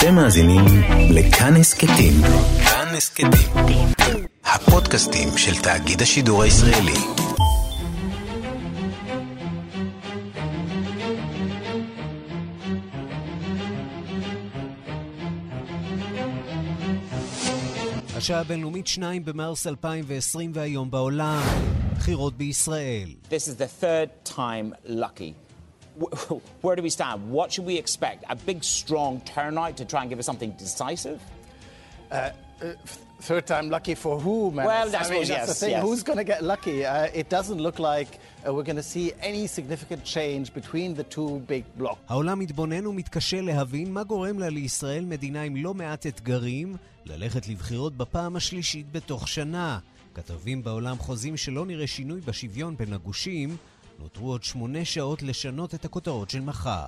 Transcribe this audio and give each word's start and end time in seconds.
אתם 0.00 0.14
מאזינים 0.14 0.64
לכאן 1.10 1.56
הסכתים. 1.56 2.12
כאן 2.64 2.94
הסכתים. 2.96 3.30
הפודקאסטים 4.44 5.28
של 5.36 5.62
תאגיד 5.62 6.02
השידור 6.02 6.42
הישראלי. 6.42 6.92
השעה 18.16 18.40
הבינלאומית 18.40 18.86
2 18.86 19.24
במרס 19.24 19.66
2020 19.66 20.52
והיום 20.54 20.90
בעולם, 20.90 21.42
בחירות 21.96 22.36
בישראל. 22.36 23.08
This 23.30 23.48
is 23.48 23.60
the 23.60 23.84
third 23.84 24.36
time 24.36 24.88
lucky. 24.88 25.49
Where 26.64 26.76
do 26.76 26.82
we 26.82 26.90
stand? 26.98 27.30
What 27.30 27.52
should 27.52 27.66
we 27.72 27.76
expect? 27.84 28.24
A 28.28 28.36
big, 28.36 28.64
strong 28.64 29.12
turnout 29.34 29.76
to 29.80 29.84
try 29.84 30.00
and 30.02 30.08
give 30.10 30.18
us 30.22 30.26
something 30.30 30.50
decisive? 30.52 31.20
Uh, 32.10 32.30
uh, 32.62 32.72
third 33.28 33.46
time 33.52 33.66
lucky 33.76 33.94
for 33.94 34.14
who, 34.24 34.50
man? 34.56 34.64
Well, 34.66 34.88
I 34.88 34.98
I 34.98 35.02
mean, 35.02 35.04
suppose, 35.04 35.28
that's 35.28 35.46
the 35.46 35.52
yes, 35.52 35.60
thing. 35.62 35.70
yes. 35.70 35.82
Who's 35.84 36.02
going 36.08 36.20
to 36.24 36.28
get 36.32 36.40
lucky? 36.52 36.78
Uh, 36.84 37.20
it 37.20 37.28
doesn't 37.36 37.60
look 37.66 37.78
like 37.78 38.10
uh, 38.18 38.52
we're 38.54 38.68
going 38.70 38.82
to 38.84 38.90
see 38.94 39.06
any 39.30 39.44
significant 39.46 40.02
change 40.04 40.46
between 40.60 40.88
the 41.00 41.04
two 41.14 41.30
big 41.52 41.64
blocks. 41.78 41.98
העולם 42.08 42.38
מתבונן 42.38 42.86
ומתקשה 42.86 43.40
להבין 43.40 43.92
מה 43.92 44.04
גורם 44.04 44.38
לה 44.38 44.48
לישראל, 44.48 45.04
מדינה 45.04 45.42
עם 45.42 45.56
לא 45.56 45.74
מעט 45.74 46.06
אתגרים, 46.06 46.76
ללכת 47.04 47.48
לבחירות 47.48 47.96
בפעם 47.96 48.36
השלישית 48.36 48.92
בתוך 48.92 49.28
שנה. 49.28 49.78
כתבים 50.14 50.64
בעולם 50.64 50.98
חוזים 50.98 51.36
שלא 51.36 51.66
נראה 51.66 51.86
שינוי 51.86 52.20
בשוויון 52.20 52.76
בין 52.76 52.92
הגושים, 52.92 53.56
נותרו 53.99 54.31
עוד 54.31 54.43
שמונה 54.43 54.85
שעות 54.85 55.23
לשנות 55.23 55.75
את 55.75 55.85
הכותרות 55.85 56.29
של 56.29 56.41
מחר. 56.41 56.87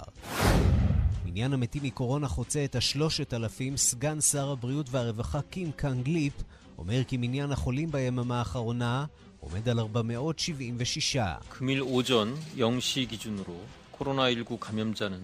מניין 1.25 1.53
המתים 1.53 1.83
מקורונה 1.83 2.27
חוצה 2.27 2.65
את 2.65 2.75
השלושת 2.75 3.33
אלפים, 3.33 3.77
סגן 3.77 4.21
שר 4.21 4.51
הבריאות 4.51 4.87
והרווחה 4.91 5.41
קים 5.41 5.71
קאנג 5.71 6.07
ליפ 6.07 6.33
אומר 6.77 7.03
כי 7.07 7.17
מניין 7.17 7.51
החולים 7.51 7.91
ביממה 7.91 8.39
האחרונה 8.39 9.05
עומד 9.39 9.69
על 9.69 9.79
476. 9.79 11.17
금일 11.49 11.81
오전 11.81 12.35
0시 12.57 13.09
기준으로 13.09 13.59
코로나19 13.99 14.59
감염자는 14.59 15.19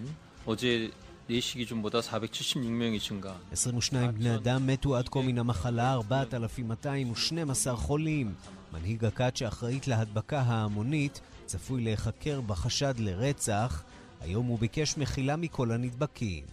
어제 0.45 0.89
4시 1.29 1.57
기준보다 1.57 1.99
476명이 1.99 2.99
증가. 2.99 3.35
22 3.51 4.11
בני 4.11 4.35
אדם 4.35 4.67
מתו 4.67 4.95
עד 4.95 5.09
כה 5.09 5.21
מן 5.21 5.37
המחלה, 5.37 5.93
4,212 5.93 7.75
חולים. 7.75 8.33
מנהיג 8.72 9.04
הכת 9.04 9.36
שאחראית 9.36 9.88
להדבקה 9.88 10.40
ההמונית 10.40 11.20
צפוי 11.46 11.84
להיחקר 11.84 12.40
בחשד 12.40 12.94
לרצח. 12.98 13.82
היום 14.20 14.46
הוא 14.46 14.58
ביקש 14.58 14.96
מחילה 14.96 15.36
מכל 15.36 15.72
הנדבקים. 15.72 16.44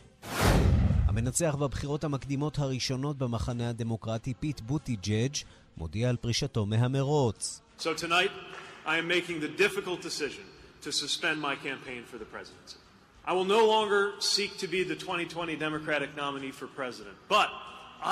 המנצח 1.06 1.56
בבחירות 1.56 2.04
המקדימות 2.04 2.60
הראשונות 2.60 3.18
במחנה 3.18 3.70
הדמוקרטי, 3.70 4.34
פיט 4.40 4.62
בוטיג'אג', 4.62 5.36
מודיע 5.78 6.10
על 6.10 6.16
פרישתו 6.16 6.66
מהמרוץ. 6.66 7.62
So 7.80 7.84
tonight, 7.84 8.32
I 8.86 8.98
am 8.98 9.08
making 9.08 9.40
the 9.42 9.52
difficult 9.64 10.02
decision 10.02 10.46
to 10.82 10.92
suspend 10.92 11.42
my 11.42 11.56
campaign 11.56 12.04
for 12.12 12.18
the 12.18 12.30
presidency. 12.36 12.78
I 13.26 13.34
will 13.34 13.50
no 13.58 13.64
longer 13.76 14.02
seek 14.20 14.52
to 14.64 14.68
be 14.68 14.84
the 14.84 14.96
2020 14.96 15.56
Democratic 15.56 16.16
nominee 16.16 16.52
for 16.52 16.68
president, 16.68 17.16
but 17.28 17.50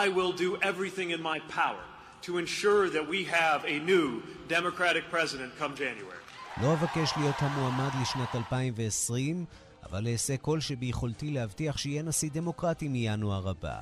I 0.03 0.07
will 0.09 0.33
do 0.45 0.57
everything 0.69 1.11
in 1.11 1.21
my 1.21 1.39
power 1.61 1.83
to 2.27 2.37
ensure 2.37 2.89
that 2.89 3.05
we 3.13 3.21
have 3.39 3.59
a 3.65 3.77
new 3.91 4.05
Democratic 4.47 5.03
president 5.11 5.51
come 5.59 5.75
January. 5.75 6.21
לא 6.61 6.73
אבקש 6.73 7.13
להיות 7.17 7.35
המועמד 7.39 7.89
לשנת 8.01 8.35
2020, 8.35 9.45
אבל 9.83 10.07
אעשה 10.07 10.37
כל 10.37 10.59
שביכולתי 10.59 11.31
להבטיח 11.31 11.77
שיהיה 11.77 12.03
נשיא 12.03 12.29
דמוקרטי 12.33 12.87
מינואר 12.87 13.49
הבא. 13.49 13.81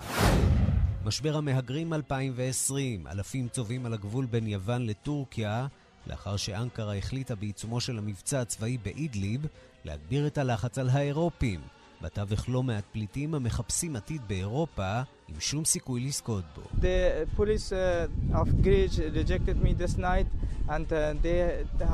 משבר 1.05 1.37
המהגרים 1.37 1.93
2020, 1.93 3.07
אלפים 3.07 3.47
צובעים 3.47 3.85
על 3.85 3.93
הגבול 3.93 4.25
בין 4.25 4.47
יוון 4.47 4.85
לטורקיה, 4.85 5.67
לאחר 6.07 6.37
שאנקרה 6.37 6.97
החליטה 6.97 7.35
בעיצומו 7.35 7.81
של 7.81 7.97
המבצע 7.97 8.41
הצבאי 8.41 8.77
באידליב 8.77 9.45
להגביר 9.85 10.27
את 10.27 10.37
הלחץ 10.37 10.77
על 10.77 10.89
האירופים. 10.89 11.59
בתווך 12.01 12.49
לא 12.49 12.63
מעט 12.63 12.83
פליטים 12.91 13.35
המחפשים 13.35 13.95
עתיד 13.95 14.21
באירופה 14.27 15.01
עם 15.27 15.39
שום 15.39 15.65
סיכוי 15.65 16.01
לזכות 16.01 16.43
בו. 16.55 16.61
The 16.81 17.39
police 17.39 17.71
uh, 17.71 18.35
of 18.41 18.47
Greece 18.65 18.99
rejected 19.15 19.57
me 19.63 19.73
this 19.83 19.97
night 19.97 20.27
and 20.69 20.87
uh, 20.91 21.13
they 21.21 21.39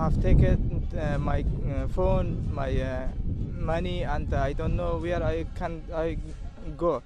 have 0.01 0.16
taken 0.22 0.57
uh, 0.94 1.17
my 1.29 1.40
uh, 1.44 1.88
phone, 1.96 2.28
my 2.53 2.72
uh, 2.81 3.07
money 3.73 4.03
and 4.03 4.34
I 4.34 4.53
don't 4.53 4.75
know 4.81 4.94
where 5.06 5.22
I 5.23 5.46
can 5.59 5.73
I 6.06 6.17
go. 6.78 7.01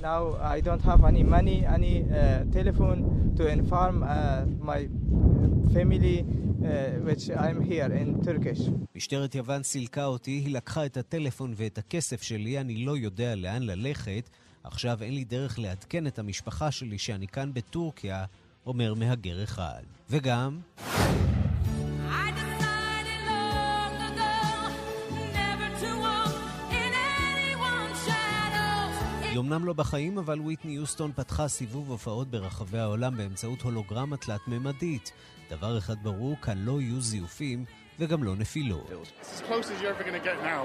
Now 0.00 0.36
I 0.40 0.60
don't 0.60 0.82
have 0.90 1.02
any 1.04 1.24
money, 1.24 1.58
any 1.66 1.94
uh, 2.04 2.44
telephone 2.52 3.34
to 3.36 3.48
inform 3.48 4.04
uh, 4.04 4.44
my 4.70 4.80
family 5.74 6.18
uh, 6.22 7.02
which 7.06 7.24
I'm 7.30 7.60
here 7.60 7.90
in 7.92 8.22
Turkish. 8.22 8.70
משטרת 8.94 9.34
יוון 9.34 9.62
סילקה 9.62 10.04
אותי, 10.04 10.30
היא 10.30 10.54
לקחה 10.54 10.86
את 10.86 10.96
הטלפון 10.96 11.54
ואת 11.56 11.78
הכסף 11.78 12.22
שלי, 12.22 12.60
אני 12.60 12.84
לא 12.84 12.96
יודע 12.96 13.34
לאן 13.34 13.62
ללכת. 13.62 14.30
עכשיו 14.64 15.02
אין 15.02 15.14
לי 15.14 15.24
דרך 15.24 15.58
לעדכן 15.58 16.06
את 16.06 16.18
המשפחה 16.18 16.70
שלי 16.70 16.98
שאני 16.98 17.28
כאן 17.28 17.50
בטורקיה, 17.54 18.24
אומר 18.66 18.94
מהגר 18.94 19.42
אחד. 19.42 19.82
וגם... 20.10 20.60
היא 29.30 29.38
אמנם 29.38 29.64
לא 29.64 29.72
בחיים, 29.72 30.18
אבל 30.18 30.40
וויטני 30.40 30.72
יוסטון 30.72 31.12
פתחה 31.12 31.48
סיבוב 31.48 31.90
הופעות 31.90 32.28
ברחבי 32.28 32.78
העולם 32.78 33.16
באמצעות 33.16 33.62
הולוגרמה 33.62 34.16
תלת-ממדית. 34.16 35.12
דבר 35.50 35.78
אחד 35.78 35.94
ברור, 36.02 36.36
כאן 36.42 36.58
לא 36.58 36.80
יהיו 36.80 37.00
זיופים 37.00 37.64
וגם 37.98 38.22
לא 38.24 38.36
נפילות. 38.36 38.90
It's 38.90 39.42
as 39.42 39.48
close 39.48 39.66
as 39.70 39.82
you're 39.82 39.92
ever 39.94 40.04
going 40.08 40.20
to 40.22 40.26
get 40.30 40.38
now 40.42 40.62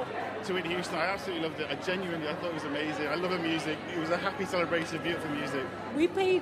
to 0.48 0.54
Whitney 0.54 0.74
Houston. 0.76 0.98
I 0.98 1.08
absolutely 1.16 1.44
loved 1.48 1.60
it. 1.64 1.68
I 1.74 1.76
genuinely, 1.90 2.28
I 2.32 2.36
thought 2.40 2.52
it 2.54 2.58
was 2.62 2.68
amazing. 2.74 3.06
I 3.14 3.16
love 3.24 3.32
her 3.38 3.44
music. 3.52 3.78
It 3.96 4.00
was 4.06 4.12
a 4.18 4.22
happy 4.28 4.46
celebration, 4.56 4.96
beautiful 5.08 5.32
music. 5.40 5.66
We 6.00 6.06
paid, 6.22 6.42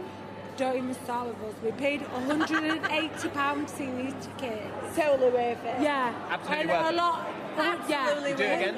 don't 0.62 0.78
even 0.82 0.96
start 1.06 1.26
with 1.30 1.42
us, 1.50 1.56
we 1.68 1.72
paid 1.86 2.00
180 2.02 3.30
pounds 3.40 3.72
to 3.72 3.78
see 3.78 3.90
these 4.02 4.16
tickets. 4.26 4.96
Totally 5.02 5.32
worth 5.40 5.64
it. 5.72 5.78
Yeah. 5.90 6.14
Absolutely 6.36 6.62
and 6.62 6.70
worth 6.76 6.90
a 6.92 6.94
it. 6.96 7.04
lot. 7.04 7.18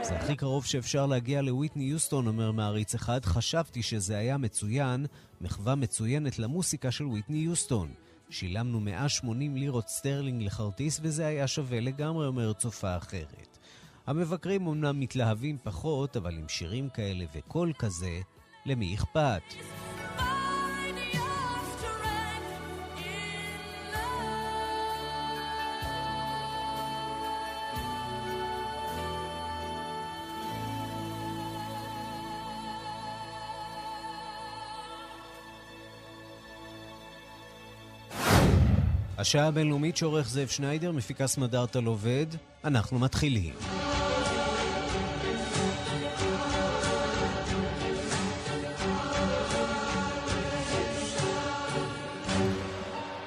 זה 0.02 0.16
הכי 0.16 0.36
קרוב 0.36 0.66
שאפשר 0.66 1.06
להגיע 1.06 1.42
לוויטני 1.42 1.84
יוסטון, 1.84 2.28
אומר 2.28 2.52
מעריץ 2.52 2.96
אחד. 2.96 3.26
חשבתי 3.26 3.84
שזה 3.84 4.18
היה 4.18 4.38
מצוין, 4.38 5.06
מחווה 5.42 5.76
מצוינת 5.76 6.40
למוסיקה 6.40 6.92
של 6.92 7.06
וויטני 7.06 7.38
יוסטון. 7.38 7.94
שילמנו 8.30 8.80
180 8.80 9.56
לירות 9.58 9.88
סטרלינג 9.88 10.44
לכרטיס 10.44 11.00
וזה 11.04 11.26
היה 11.26 11.48
שווה 11.48 11.80
לגמרי, 11.80 12.28
אומר 12.28 12.54
צופה 12.54 12.98
אחרת. 12.98 13.58
המבקרים 14.08 14.68
אומנם 14.68 15.00
מתלהבים 15.00 15.58
פחות, 15.64 16.18
אבל 16.18 16.38
עם 16.38 16.50
שירים 16.50 16.90
כאלה 16.90 17.26
וקול 17.36 17.74
כזה, 17.80 18.20
למי 18.66 18.96
אכפת? 18.96 19.42
השעה 39.18 39.48
הבינלאומית 39.48 39.98
שעורך 39.98 40.30
זאב 40.30 40.48
שניידר, 40.48 40.92
מפיקה 40.92 41.28
סמדארטל 41.28 41.86
עובד, 41.86 42.26
אנחנו 42.64 43.00
מתחילים. 43.00 43.54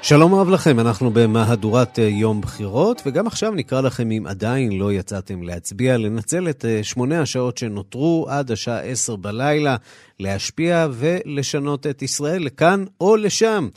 שלום 0.03 0.35
רב 0.35 0.49
לכם, 0.49 0.81
אנחנו 0.81 1.11
במהדורת 1.11 1.99
אה, 1.99 2.05
יום 2.05 2.41
בחירות, 2.41 3.03
וגם 3.07 3.27
עכשיו 3.27 3.53
נקרא 3.53 3.81
לכם, 3.81 4.11
אם 4.11 4.25
עדיין 4.27 4.79
לא 4.79 4.93
יצאתם 4.93 5.43
להצביע, 5.43 5.97
לנצל 5.97 6.49
את 6.49 6.65
אה, 6.65 6.85
שמונה 6.85 7.21
השעות 7.23 7.59
שנותרו 7.59 8.27
עד 8.29 8.51
השעה 8.51 8.81
עשר 8.81 9.17
בלילה, 9.17 9.77
להשפיע 10.21 10.87
ולשנות 10.93 11.87
את 11.87 12.03
ישראל 12.03 12.45
לכאן 12.45 12.85
או 13.01 13.17
לשם. 13.17 13.69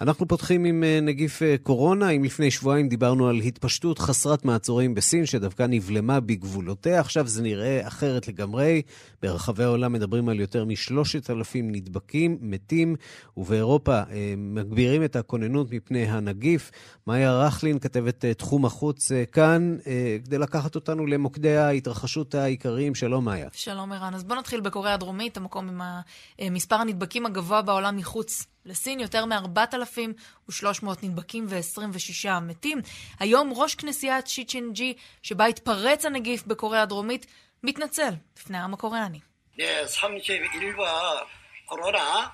אנחנו 0.00 0.28
פותחים 0.28 0.64
עם 0.64 0.84
אה, 0.84 1.00
נגיף 1.00 1.42
אה, 1.42 1.56
קורונה. 1.62 2.10
אם 2.10 2.24
לפני 2.24 2.50
שבועיים 2.50 2.88
דיברנו 2.88 3.28
על 3.28 3.36
התפשטות 3.36 3.98
חסרת 3.98 4.44
מעצורים 4.44 4.94
בסין, 4.94 5.26
שדווקא 5.26 5.66
נבלמה 5.68 6.20
בגבולותיה, 6.20 7.00
עכשיו 7.00 7.26
זה 7.26 7.42
נראה 7.42 7.86
אחרת 7.88 8.28
לגמרי. 8.28 8.82
ברחבי 9.22 9.64
העולם 9.64 9.92
מדברים 9.92 10.28
על 10.28 10.40
יותר 10.40 10.64
משלושת 10.64 11.30
אלפים 11.30 11.72
נדבקים, 11.72 12.38
מתים, 12.40 12.96
ובאירופה 13.36 13.92
אה, 13.92 14.34
מגבירים 14.36 15.04
את 15.04 15.16
הכוננות 15.16 15.72
מפני 15.72 16.06
הנגיף. 16.06 16.70
מאיה 17.06 17.32
רכלין, 17.32 17.78
כתבת 17.78 18.24
תחום 18.24 18.64
החוץ 18.64 19.12
כאן, 19.32 19.76
כדי 20.24 20.38
לקחת 20.38 20.74
אותנו 20.74 21.06
למוקדי 21.06 21.56
ההתרחשות 21.56 22.34
העיקריים. 22.34 22.94
שלום, 22.94 23.24
מאיה. 23.24 23.48
שלום, 23.52 23.92
ערן. 23.92 24.14
אז 24.14 24.24
בואו 24.24 24.38
נתחיל 24.38 24.60
בקוריאה 24.60 24.94
הדרומית, 24.94 25.36
המקום 25.36 25.80
עם 26.38 26.54
מספר 26.54 26.76
הנדבקים 26.76 27.26
הגבוה 27.26 27.62
בעולם 27.62 27.96
מחוץ 27.96 28.46
לסין 28.65 28.99
יותר 28.99 29.25
מ-4,300 29.25 30.87
נדבקים 31.03 31.45
ו-26 31.49 32.39
מתים. 32.41 32.81
היום 33.19 33.53
ראש 33.55 33.75
כנסיית 33.75 34.27
שי 34.27 34.45
צ'ינג'י, 34.45 34.93
שבה 35.23 35.45
התפרץ 35.45 36.05
הנגיף 36.05 36.43
בקוריאה 36.47 36.81
הדרומית, 36.81 37.25
מתנצל 37.63 38.13
בפני 38.35 38.57
העם 38.57 38.73
הקוריאני. 38.73 39.19
네, 39.57 39.85
31과 39.85 40.83
코로나 41.65 42.33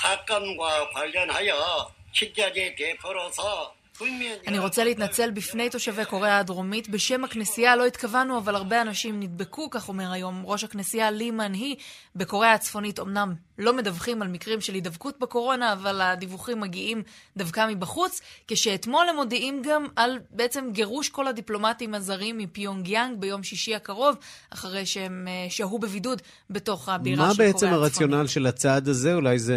사건과 0.00 0.90
관련하여 0.90 1.90
기자재 2.12 2.74
대표로서 2.76 3.74
אני 4.47 4.59
רוצה 4.59 4.83
להתנצל 4.83 5.31
בפני 5.31 5.69
תושבי 5.69 6.05
קוריאה 6.05 6.39
הדרומית. 6.39 6.89
בשם 6.89 7.23
הכנסייה 7.23 7.75
לא 7.75 7.85
התכוונו, 7.85 8.37
אבל 8.37 8.55
הרבה 8.55 8.81
אנשים 8.81 9.19
נדבקו, 9.19 9.69
כך 9.69 9.89
אומר 9.89 10.11
היום 10.11 10.43
ראש 10.45 10.63
הכנסייה 10.63 11.11
לי 11.11 11.31
מן 11.31 11.53
היא. 11.53 11.75
בקוריאה 12.15 12.53
הצפונית 12.53 12.99
אמנם 12.99 13.33
לא 13.57 13.73
מדווחים 13.73 14.21
על 14.21 14.27
מקרים 14.27 14.61
של 14.61 14.73
הידבקות 14.73 15.19
בקורונה, 15.19 15.73
אבל 15.73 16.01
הדיווחים 16.01 16.59
מגיעים 16.59 17.03
דווקא 17.37 17.67
מבחוץ, 17.69 18.21
כשאתמול 18.47 19.09
הם 19.09 19.15
מודיעים 19.15 19.61
גם 19.65 19.85
על 19.95 20.19
בעצם 20.29 20.69
גירוש 20.71 21.09
כל 21.09 21.27
הדיפלומטים 21.27 21.93
הזרים 21.93 22.37
מפיונג 22.37 22.87
יאנג 22.87 23.19
ביום 23.19 23.43
שישי 23.43 23.75
הקרוב, 23.75 24.15
אחרי 24.49 24.85
שהם 24.85 25.27
uh, 25.27 25.51
שהו 25.51 25.79
בבידוד 25.79 26.21
בתוך 26.49 26.89
הבירה 26.89 27.15
של 27.15 27.35
קוריאה 27.35 27.49
הצפונית. 27.49 27.71
מה 27.71 27.77
בעצם 27.77 27.83
הרציונל 27.83 28.27
של 28.27 28.45
הצעד 28.47 28.87
הזה? 28.87 29.13
אולי 29.13 29.39
זה 29.39 29.53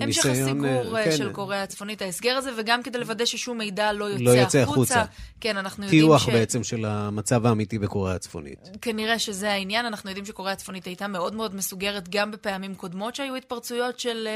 uh, 0.00 0.06
ניסיון... 0.06 0.34
המשך 0.34 0.42
הסיגור 0.42 0.98
uh, 0.98 1.04
כן. 1.04 1.16
של 1.16 1.32
קוריאה 1.32 1.62
הצפונית, 1.62 2.02
ההסגר 2.02 2.36
הזה, 2.36 2.50
וגם 2.56 2.82
כדי 2.82 2.98
לוודא 2.98 3.24
ששום 3.24 3.60
מידע 3.68 3.92
לא 3.92 4.04
יוצא, 4.04 4.24
לא 4.24 4.30
יוצא 4.30 4.58
החוצה. 4.58 5.04
כן, 5.40 5.56
אנחנו 5.56 5.84
יודעים 5.84 6.00
ש... 6.00 6.04
טיוח 6.04 6.28
בעצם 6.28 6.64
של 6.64 6.84
המצב 6.84 7.46
האמיתי 7.46 7.78
בקוריאה 7.78 8.14
הצפונית. 8.16 8.58
כנראה 8.82 9.18
שזה 9.18 9.50
העניין. 9.50 9.86
אנחנו 9.86 10.10
יודעים 10.10 10.26
שקוריאה 10.26 10.52
הצפונית 10.52 10.84
הייתה 10.84 11.08
מאוד 11.08 11.34
מאוד 11.34 11.54
מסוגרת 11.54 12.08
גם 12.08 12.30
בפעמים 12.30 12.74
קודמות 12.74 13.14
שהיו 13.14 13.36
התפרצויות 13.36 14.00
של 14.00 14.28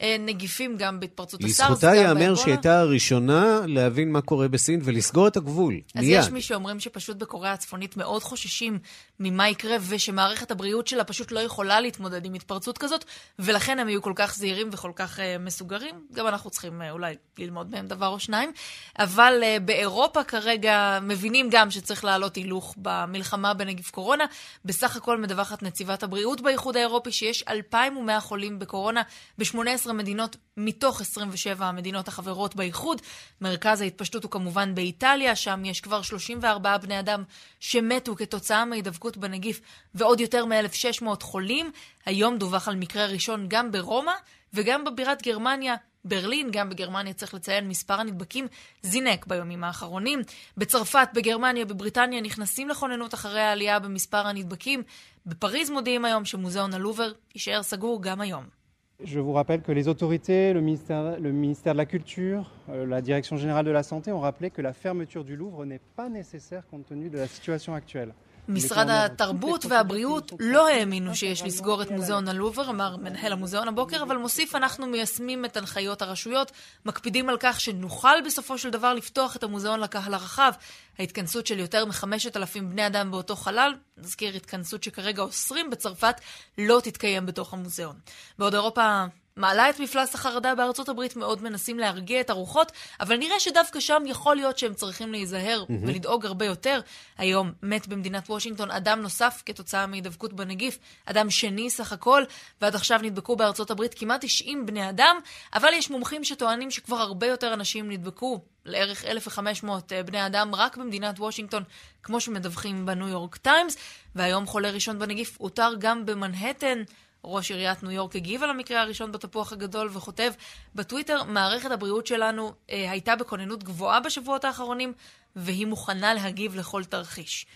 uh, 0.00 0.04
נגיפים, 0.18 0.76
גם 0.76 1.00
בהתפרצות 1.00 1.44
הסארס, 1.44 1.70
לזכותה 1.70 1.94
ייאמר 1.94 2.34
שהיא 2.34 2.54
הייתה 2.54 2.80
הראשונה 2.80 3.60
להבין 3.66 4.12
מה 4.12 4.20
קורה 4.20 4.48
בסין 4.48 4.80
ולסגור 4.84 5.28
את 5.28 5.36
הגבול, 5.36 5.80
אז 5.94 6.04
מיד. 6.04 6.18
אז 6.18 6.26
יש 6.26 6.32
מי 6.32 6.42
שאומרים 6.42 6.80
שפשוט 6.80 7.16
בקוריאה 7.16 7.52
הצפונית 7.52 7.96
מאוד 7.96 8.22
חוששים 8.22 8.78
ממה 9.20 9.48
יקרה, 9.48 9.76
ושמערכת 9.88 10.50
הבריאות 10.50 10.86
שלה 10.86 11.04
פשוט 11.04 11.32
לא 11.32 11.40
יכולה 11.40 11.80
להתמודד 11.80 12.24
עם 12.24 12.34
התפרצות 12.34 12.78
כזאת, 12.78 13.04
ולכן 13.38 13.78
הם 13.78 13.88
יהיו 13.88 14.02
כל 14.02 14.12
כך 14.16 14.34
זהירים 14.36 14.68
וכל 14.72 14.92
כך 14.96 15.18
uh, 15.18 15.22
מסוגרים. 15.40 15.94
גם 16.12 16.26
אנחנו 16.26 16.50
צריכים 16.50 16.82
uh, 16.82 16.90
אולי 16.90 17.14
ללמוד 17.38 17.70
מהם 17.70 17.86
דבר 17.86 18.08
או 18.08 18.18
שניים. 18.18 18.52
אבל 18.98 19.42
uh, 19.42 19.60
באירופה 19.60 20.24
כרגע 20.24 20.98
מבינים 21.02 21.48
גם 21.50 21.70
שצריך 21.70 22.04
להעלות 22.04 22.36
הילוך 22.36 22.74
במלחמה 22.76 23.54
בנגיף 23.54 23.90
קורונה. 23.90 24.24
בסך 24.64 24.96
הכל 24.96 25.18
מדווחת 25.18 25.62
נציבת 25.62 26.02
הבריאות 26.02 26.40
באיחוד 26.40 26.76
האירופי 26.76 27.12
שיש 27.12 27.42
2,100 27.42 28.20
חולים 28.20 28.58
בקורונה 28.58 29.02
ב-18 29.38 29.92
מדינות 29.92 30.36
מתוך 30.56 31.00
27 31.00 31.66
המדינות 31.66 32.08
החברות 32.08 32.56
באיחוד. 32.56 33.02
מרכז 33.40 33.80
ההתפשטות 33.80 34.22
הוא 34.22 34.30
כמובן 34.30 34.74
באיטליה, 34.74 35.36
שם 35.36 35.64
יש 35.64 35.80
כבר 35.80 36.02
34 36.02 36.78
בני 36.78 37.00
אדם 37.00 37.22
שמתו 37.60 38.16
כתוצאה 38.16 38.64
מהידבקות 38.64 39.16
בנגיף 39.16 39.60
ועוד 39.94 40.20
יותר 40.20 40.44
מ-1,600 40.44 41.22
חולים. 41.22 41.70
היום 42.06 42.38
דווח 42.38 42.68
על 42.68 42.76
מקרה 42.76 43.06
ראשון 43.06 43.46
גם 43.48 43.72
ברומא 43.72 44.12
וגם 44.54 44.84
בבירת 44.84 45.22
גרמניה, 45.22 45.74
ברלין, 46.04 46.50
גם 46.50 46.70
בגרמניה 46.70 47.12
צריך 47.12 47.34
לציין, 47.34 47.68
מספר 47.68 47.94
הנדבקים 47.94 48.46
זינק 48.82 49.26
ביומים 49.26 49.64
האחרונים. 49.64 50.20
בצרפת, 50.56 51.08
בגרמניה, 51.14 51.64
בבריטניה 51.64 52.20
נכנסים 52.20 52.68
לכוננות 52.68 53.14
אחרי 53.14 53.40
העלייה 53.40 53.78
במספר 53.78 54.26
הנדבקים. 54.26 54.82
בפריז 55.26 55.70
מודיעים 55.70 56.04
היום 56.04 56.24
שמוזיאון 56.24 56.74
הלובר 56.74 57.12
יישאר 57.34 57.62
סגור 57.62 58.02
גם 58.02 58.20
היום. 58.20 58.58
Je 59.04 59.20
vous 59.20 59.32
rappelle 59.32 59.62
que 59.62 59.70
les 59.70 59.86
autorités, 59.86 60.52
le 60.52 60.60
ministère, 60.60 61.20
le 61.20 61.30
ministère 61.30 61.72
de 61.72 61.78
la 61.78 61.86
Culture, 61.86 62.50
euh, 62.68 62.84
la 62.84 63.00
Direction 63.00 63.36
générale 63.36 63.64
de 63.64 63.70
la 63.70 63.84
Santé 63.84 64.10
ont 64.10 64.18
rappelé 64.18 64.50
que 64.50 64.60
la 64.60 64.72
fermeture 64.72 65.22
du 65.22 65.36
Louvre 65.36 65.64
n'est 65.64 65.80
pas 65.94 66.08
nécessaire 66.08 66.66
compte 66.66 66.86
tenu 66.86 67.08
de 67.08 67.16
la 67.16 67.28
situation 67.28 67.74
actuelle. 67.74 68.12
משרד 68.48 68.86
התרבות 68.90 69.64
והבריאות 69.64 70.32
לא 70.40 70.68
האמינו 70.68 71.14
שיש 71.14 71.42
לסגור 71.42 71.82
את 71.82 71.90
מוזיאון 71.90 72.28
הלובר, 72.28 72.70
אמר 72.70 72.96
מנהל 72.96 73.32
המוזיאון 73.32 73.68
הבוקר, 73.68 74.02
אבל 74.02 74.16
מוסיף, 74.16 74.54
אנחנו 74.54 74.86
מיישמים 74.86 75.44
את 75.44 75.56
הנחיות 75.56 76.02
הרשויות, 76.02 76.52
מקפידים 76.86 77.28
על 77.28 77.36
כך 77.40 77.60
שנוכל 77.60 78.20
בסופו 78.26 78.58
של 78.58 78.70
דבר 78.70 78.94
לפתוח 78.94 79.36
את 79.36 79.42
המוזיאון 79.42 79.80
לקהל 79.80 80.14
הרחב. 80.14 80.52
ההתכנסות 80.98 81.46
של 81.46 81.58
יותר 81.58 81.84
מחמשת 81.84 82.36
אלפים 82.36 82.70
בני 82.70 82.86
אדם 82.86 83.10
באותו 83.10 83.36
חלל, 83.36 83.74
נזכיר 83.96 84.34
התכנסות 84.34 84.82
שכרגע 84.82 85.22
אוסרים 85.22 85.70
בצרפת, 85.70 86.20
לא 86.58 86.80
תתקיים 86.84 87.26
בתוך 87.26 87.54
המוזיאון. 87.54 87.96
בעוד 88.38 88.54
אירופה 88.54 89.04
מעלה 89.38 89.70
את 89.70 89.80
מפלס 89.80 90.14
החרדה 90.14 90.54
בארצות 90.54 90.88
הברית, 90.88 91.16
מאוד 91.16 91.42
מנסים 91.42 91.78
להרגיע 91.78 92.20
את 92.20 92.30
הרוחות, 92.30 92.72
אבל 93.00 93.16
נראה 93.16 93.40
שדווקא 93.40 93.80
שם 93.80 94.02
יכול 94.06 94.36
להיות 94.36 94.58
שהם 94.58 94.74
צריכים 94.74 95.12
להיזהר 95.12 95.64
mm-hmm. 95.64 95.86
ולדאוג 95.86 96.26
הרבה 96.26 96.44
יותר. 96.44 96.80
היום 97.18 97.52
מת 97.62 97.88
במדינת 97.88 98.30
וושינגטון 98.30 98.70
אדם 98.70 99.02
נוסף 99.02 99.42
כתוצאה 99.46 99.86
מהידבקות 99.86 100.32
בנגיף, 100.32 100.78
אדם 101.06 101.30
שני 101.30 101.70
סך 101.70 101.92
הכל, 101.92 102.22
ועד 102.60 102.74
עכשיו 102.74 102.98
נדבקו 103.02 103.36
בארצות 103.36 103.70
הברית 103.70 103.94
כמעט 103.94 104.24
90 104.24 104.66
בני 104.66 104.88
אדם, 104.88 105.18
אבל 105.54 105.68
יש 105.72 105.90
מומחים 105.90 106.24
שטוענים 106.24 106.70
שכבר 106.70 106.96
הרבה 106.96 107.26
יותר 107.26 107.54
אנשים 107.54 107.90
נדבקו. 107.90 108.40
לערך 108.64 109.04
1,500 109.04 109.92
אה, 109.92 110.02
בני 110.02 110.26
אדם 110.26 110.54
רק 110.54 110.76
במדינת 110.76 111.20
וושינגטון, 111.20 111.62
כמו 112.02 112.20
שמדווחים 112.20 112.86
בניו 112.86 113.08
יורק 113.08 113.36
טיימס, 113.36 113.76
והיום 114.14 114.46
חולה 114.46 114.70
ראשון 114.70 114.98
בנגיף 114.98 115.40
אותר 115.40 115.70
גם 115.78 116.06
במנהטן. 116.06 116.82
ראש 117.24 117.50
עיריית 117.50 117.82
ניו 117.82 117.92
יורק 117.92 118.16
הגיב 118.16 118.42
על 118.42 118.50
המקרה 118.50 118.80
הראשון 118.80 119.12
בתפוח 119.12 119.52
הגדול 119.52 119.90
וכותב 119.92 120.32
בטוויטר, 120.74 121.24
מערכת 121.24 121.70
הבריאות 121.70 122.06
שלנו 122.06 122.52
אה, 122.70 122.90
הייתה 122.90 123.16
בכוננות 123.16 123.64
גבוהה 123.64 124.00
בשבועות 124.00 124.44
האחרונים 124.44 124.92
והיא 125.36 125.66
מוכנה 125.66 126.14
להגיב 126.14 126.56
לכל 126.56 126.84
תרחיש. 126.84 127.46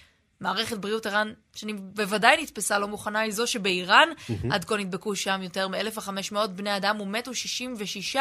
מערכת 0.43 0.79
בריאות 0.79 1.07
ערן, 1.07 1.33
שאני 1.55 1.73
בוודאי 1.73 2.43
נתפסה 2.43 2.79
לא 2.79 2.89
מוכנה, 2.89 3.21
היא 3.21 3.33
זו 3.33 3.47
שבאיראן, 3.47 4.09
mm-hmm. 4.09 4.47
עד 4.51 4.65
כה 4.65 4.77
נדבקו 4.77 5.17
שם 5.17 5.43
יותר 5.43 5.69
מ-1,500 5.69 6.47
בני 6.47 6.77
אדם 6.77 7.01
ומתו 7.01 7.35
66, 7.35 8.17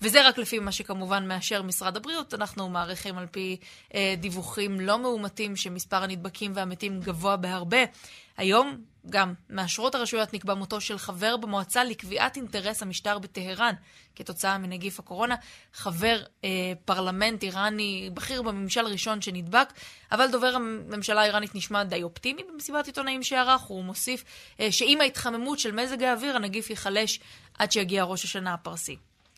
וזה 0.00 0.28
רק 0.28 0.38
לפי 0.38 0.58
מה 0.58 0.72
שכמובן 0.72 1.28
מאשר 1.28 1.62
משרד 1.62 1.96
הבריאות. 1.96 2.34
אנחנו 2.34 2.68
מעריכים 2.68 3.18
על 3.18 3.26
פי 3.26 3.56
אה, 3.94 4.14
דיווחים 4.18 4.80
לא 4.80 4.98
מאומתים 4.98 5.56
שמספר 5.56 6.02
הנדבקים 6.02 6.52
והמתים 6.54 7.00
גבוה 7.00 7.36
בהרבה. 7.36 7.84
היום 8.36 8.76
גם 9.10 9.34
מאשרות 9.50 9.94
הרשויות 9.94 10.34
נקבע 10.34 10.54
מותו 10.54 10.80
של 10.80 10.98
חבר 10.98 11.36
במועצה 11.36 11.84
לקביעת 11.84 12.36
אינטרס 12.36 12.82
המשטר 12.82 13.18
בטהרן 13.18 13.74
כתוצאה 14.16 14.58
מנגיף 14.58 14.98
הקורונה, 14.98 15.34
חבר 15.72 16.22
אה, 16.44 16.48
פרלמנט 16.84 17.42
איראני 17.42 18.10
בכיר 18.14 18.42
בממשל 18.42 18.86
ראשון 18.86 19.20
שנדבק, 19.20 19.72
אבל 20.12 20.30
דובר 20.30 20.54
הממשלה 20.54 21.20
האיראנית 21.20 21.54
נשמע 21.54 21.84
די 21.84 22.02
אופטימי 22.02 22.42
במסיבת 22.52 22.86
עיתונאים 22.86 23.22
שערך, 23.22 23.60
הוא 23.60 23.84
מוסיף 23.84 24.24
אה, 24.60 24.72
שעם 24.72 25.00
ההתחממות 25.00 25.58
של 25.58 25.72
מזג 25.72 26.02
האוויר 26.02 26.36
הנגיף 26.36 26.70
ייחלש 26.70 27.20
עד 27.58 27.72
שיגיע 27.72 28.04
ראש 28.04 28.24
השנה 28.24 28.54
הפרסי. 28.54 28.96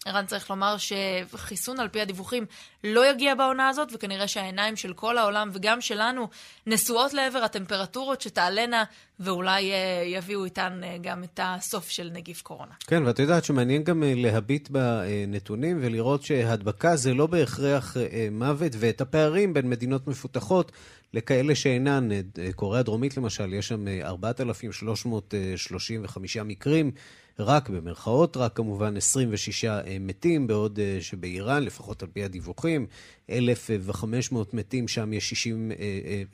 ערן 0.09 0.27
צריך 0.27 0.51
לומר 0.51 0.77
שחיסון 0.79 1.81
על 1.81 1.89
פי 1.89 2.01
הדיווחים 2.01 2.47
לא 2.85 3.11
יגיע 3.11 3.35
בעונה 3.35 3.69
הזאת, 3.69 3.89
וכנראה 3.95 4.29
שהעיניים 4.29 4.77
של 4.77 4.93
כל 4.93 5.19
העולם 5.19 5.51
וגם 5.53 5.81
שלנו 5.81 6.29
נשואות 6.67 7.15
לעבר 7.15 7.39
הטמפרטורות 7.39 8.21
שתעלנה, 8.21 8.85
ואולי 9.21 9.73
אה, 9.73 10.03
יביאו 10.07 10.45
איתן 10.45 10.81
אה, 10.85 10.97
גם 11.01 11.25
את 11.25 11.41
הסוף 11.43 11.89
של 11.89 12.11
נגיף 12.13 12.43
קורונה. 12.43 12.73
כן, 12.87 13.07
ואת 13.07 13.19
יודעת 13.19 13.45
שמעניין 13.45 13.85
גם 13.85 14.03
אה, 14.03 14.13
להביט 14.17 14.69
בנתונים 14.71 15.79
ולראות 15.83 16.23
שהדבקה 16.23 16.97
זה 16.97 17.15
לא 17.15 17.27
בהכרח 17.27 17.97
מוות, 18.31 18.73
ואת 18.79 19.01
הפערים 19.01 19.55
בין 19.55 19.71
מדינות 19.71 20.07
מפותחות 20.07 20.73
לכאלה 21.15 21.55
שאינן. 21.55 22.09
קוריאה 22.55 22.81
הדרומית 22.81 23.17
למשל, 23.17 23.55
יש 23.55 23.69
שם 23.69 23.85
4,335 24.03 26.37
מקרים. 26.37 26.91
רק, 27.41 27.71
במרכאות 27.71 28.37
רק 28.37 28.57
כמובן, 28.57 28.97
26 28.97 29.65
אה, 29.65 29.97
מתים, 30.01 30.47
בעוד 30.47 30.79
אה, 30.79 30.99
שבאיראן, 31.01 31.63
לפחות 31.63 32.03
על 32.03 32.09
פי 32.13 32.25
הדיווחים, 32.25 32.87
1,500 33.31 34.55
מתים, 34.55 34.89
שם 34.89 35.13
יש 35.13 35.29
60, 35.29 35.73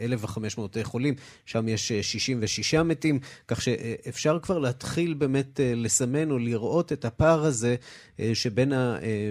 1,500 0.01 0.77
חולים, 0.83 1.15
שם 1.47 1.69
יש 1.69 1.93
66 1.93 2.75
מתים, 2.75 3.19
כך 3.49 3.63
שאפשר 3.63 4.39
כבר 4.43 4.59
להתחיל 4.59 5.15
באמת 5.15 5.61
לסמן 5.77 6.31
או 6.31 6.39
לראות 6.39 6.93
את 6.93 7.05
הפער 7.05 7.45
הזה 7.45 7.77
שבין 8.35 8.73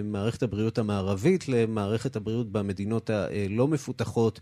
מערכת 0.04 0.42
הבריאות 0.42 0.78
המערבית 0.78 1.48
למערכת 1.48 2.16
הבריאות 2.16 2.52
במדינות 2.52 3.10
הלא 3.10 3.68
מפותחות. 3.68 4.40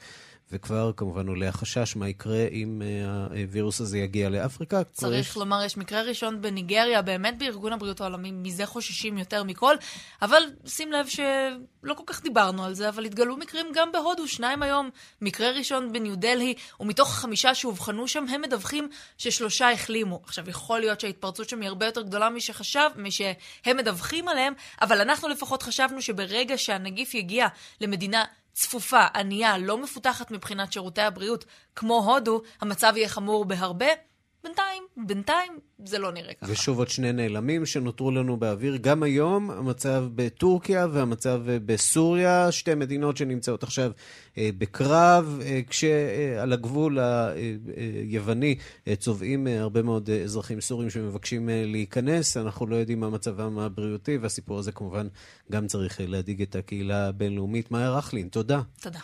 וכבר 0.52 0.93
כמובן 0.97 1.29
עולה 1.29 1.49
החשש 1.49 1.97
מה 1.97 2.09
יקרה 2.09 2.47
אם 2.50 2.83
אה, 2.83 3.43
הווירוס 3.43 3.81
הזה 3.81 3.99
יגיע 3.99 4.31
לאפריקה. 4.31 4.85
צריך 4.85 5.31
יש... 5.31 5.37
לומר, 5.37 5.62
יש 5.64 5.76
מקרה 5.76 6.02
ראשון 6.02 6.41
בניגריה, 6.41 7.02
באמת 7.02 7.38
בארגון 7.38 7.73
הבריאות 7.73 8.00
העולמי, 8.00 8.31
מזה 8.31 8.67
חוששים 8.67 9.19
יותר 9.19 9.45
מכל, 9.45 9.76
אבל 10.23 10.43
שים 10.67 10.93
לב 10.93 11.07
שלא 11.07 11.95
כל 11.95 12.02
כך 12.07 12.23
דיברנו 12.23 12.64
על 12.64 12.75
זה, 12.75 12.88
אבל 12.88 13.05
התגלו 13.12 13.37
מקרים 13.37 13.66
גם 13.75 13.92
בהודו, 13.92 14.28
שניים 14.28 14.62
היום, 14.62 14.90
מקרה 15.21 15.50
ראשון 15.50 15.92
בניו 15.92 16.16
דלהי, 16.16 16.54
ומתוך 16.81 17.09
החמישה 17.09 17.54
שאובחנו 17.54 18.09
שם, 18.09 18.25
הם 18.28 18.40
מדווחים 18.40 18.88
ששלושה 19.19 19.71
החלימו. 19.71 20.21
עכשיו, 20.25 20.50
יכול 20.50 20.81
להיות 20.81 21.00
שההתפרצות 21.00 21.49
שם 21.49 21.61
היא 21.61 21.69
הרבה 21.69 21.87
יותר 21.87 22.02
גדולה 22.02 22.31
משחשב, 22.31 22.90
משהם 22.97 23.76
מדווחים 23.76 24.28
עליהם, 24.28 24.54
אבל 24.81 25.00
אנחנו 25.00 25.28
לפחות 25.28 25.62
חשבנו 25.62 26.02
שברגע 26.02 26.59
שהנגיף 26.59 27.14
יגיע 27.14 27.47
למדינה 27.81 28.25
צפופה, 28.52 29.07
ענייה, 29.14 29.59
לא 29.59 29.78
מפותחת 29.78 30.31
מבחינת 30.31 30.73
שירותי 30.73 31.02
הבריאות, 31.02 31.45
כמו 31.76 32.12
הודו, 32.12 32.42
המצב 32.61 32.92
יהיה 32.97 33.09
חמור 33.09 33.45
בהרבה. 33.45 34.12
בינתיים, 34.44 34.82
בינתיים 34.96 35.58
זה 35.84 35.99
לא 35.99 36.12
נראה 36.12 36.34
ככה. 36.34 36.52
ושוב 36.52 36.78
עוד 36.78 36.88
שני 36.88 37.12
נעלמים 37.12 37.66
שנותרו 37.66 38.11
לנו 38.11 38.37
באוויר. 38.37 38.76
גם 38.76 39.02
היום 39.02 39.50
המצב 39.50 40.04
בטורקיה 40.14 40.87
והמצב 40.92 41.42
בסוריה, 41.46 42.52
שתי 42.52 42.75
מדינות 42.75 43.16
שנמצאות 43.16 43.62
עכשיו 43.62 43.92
אה, 44.38 44.50
בקרב, 44.58 45.40
אה, 45.42 45.61
כשעל 45.68 46.52
הגבול 46.52 46.99
היווני 48.08 48.58
אה, 48.88 48.96
צובעים 48.96 49.46
הרבה 49.46 49.82
מאוד 49.82 50.11
אזרחים 50.11 50.61
סורים 50.61 50.90
שמבקשים 50.90 51.49
להיכנס. 51.52 52.37
אנחנו 52.37 52.66
לא 52.66 52.76
יודעים 52.76 53.00
מה 53.00 53.11
מצבם 53.11 53.58
הבריאותי, 53.58 54.16
והסיפור 54.16 54.58
הזה 54.58 54.72
כמובן 54.72 55.08
גם 55.52 55.66
צריך 55.66 56.00
להדאיג 56.04 56.42
את 56.42 56.56
הקהילה 56.56 57.08
הבינלאומית. 57.08 57.70
מאיה 57.70 57.90
רכלין, 57.90 58.28
תודה. 58.28 58.61
תודה. 58.80 59.00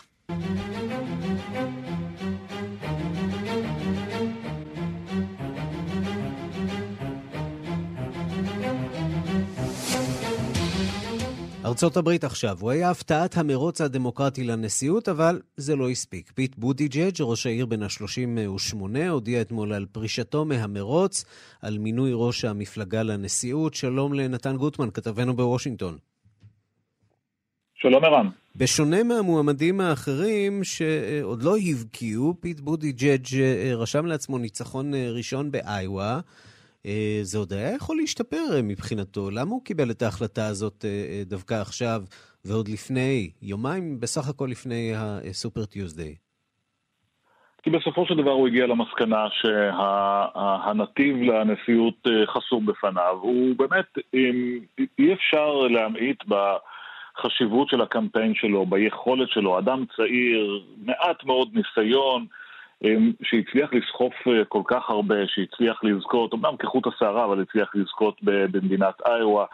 ארצות 11.69 11.97
הברית 11.97 12.23
עכשיו, 12.23 12.57
הוא 12.59 12.71
היה 12.71 12.89
הפתעת 12.89 13.37
המרוץ 13.37 13.81
הדמוקרטי 13.81 14.43
לנשיאות, 14.43 15.09
אבל 15.09 15.41
זה 15.57 15.75
לא 15.75 15.89
הספיק. 15.89 16.31
פיט 16.35 16.55
בוטיג'אג', 16.57 17.21
ראש 17.21 17.45
העיר 17.45 17.65
בן 17.65 17.83
ה-38, 17.83 18.75
הודיע 19.09 19.41
אתמול 19.41 19.73
על 19.73 19.85
פרישתו 19.91 20.45
מהמרוץ, 20.45 21.25
על 21.61 21.77
מינוי 21.77 22.11
ראש 22.13 22.45
המפלגה 22.45 23.03
לנשיאות. 23.03 23.73
שלום 23.73 24.13
לנתן 24.13 24.57
גוטמן, 24.57 24.91
כתבנו 24.91 25.35
בוושינגטון. 25.35 25.97
שלום 27.75 28.03
ערן. 28.05 28.29
בשונה 28.55 29.03
מהמועמדים 29.03 29.81
האחרים 29.81 30.63
שעוד 30.63 31.43
לא 31.43 31.57
הבקיעו, 31.57 32.35
פיט 32.39 32.59
בוטיג'אג' 32.59 33.41
רשם 33.75 34.05
לעצמו 34.05 34.37
ניצחון 34.37 34.93
ראשון 34.95 35.51
באיווה. 35.51 36.19
אה, 36.85 37.19
זה 37.21 37.37
עוד 37.37 37.53
היה 37.53 37.75
יכול 37.75 37.97
להשתפר 37.97 38.55
אה, 38.55 38.61
מבחינתו. 38.61 39.31
למה 39.31 39.51
הוא 39.51 39.65
קיבל 39.65 39.91
את 39.91 40.01
ההחלטה 40.01 40.47
הזאת 40.47 40.85
אה, 40.85 41.23
דווקא 41.25 41.53
עכשיו, 41.53 42.01
ועוד 42.45 42.67
לפני, 42.67 43.31
יומיים 43.41 43.99
בסך 43.99 44.29
הכל 44.29 44.47
לפני 44.51 44.91
הסופר 44.95 45.65
טיוזדיי? 45.65 46.15
כי 47.63 47.69
בסופו 47.69 48.05
של 48.05 48.15
דבר 48.17 48.31
הוא 48.31 48.47
הגיע 48.47 48.67
למסקנה 48.67 49.25
שהנתיב 49.31 51.17
שה, 51.17 51.31
לנשיאות 51.31 52.07
חסום 52.25 52.65
בפניו. 52.65 53.17
הוא 53.21 53.55
באמת, 53.57 53.97
אי 54.99 55.13
אפשר 55.13 55.53
להמעיט 55.53 56.23
בחשיבות 56.23 57.69
של 57.69 57.81
הקמפיין 57.81 58.35
שלו, 58.35 58.65
ביכולת 58.65 59.29
שלו. 59.29 59.59
אדם 59.59 59.85
צעיר, 59.95 60.63
מעט 60.77 61.23
מאוד 61.23 61.49
ניסיון, 61.53 62.25
שהצליח 63.23 63.73
לסחוף 63.73 64.13
אה, 64.27 64.45
כל 64.45 64.61
כך 64.67 64.89
הרבה, 64.89 65.15
שהצליח 65.27 65.83
לזכות, 65.83 66.33
אמנם 66.33 66.57
כחוט 66.57 66.87
השערה, 66.87 67.25
אבל 67.25 67.41
הצליח 67.41 67.71
לזכות 67.75 68.15
במדינת 68.23 69.01
איואה, 69.07 69.45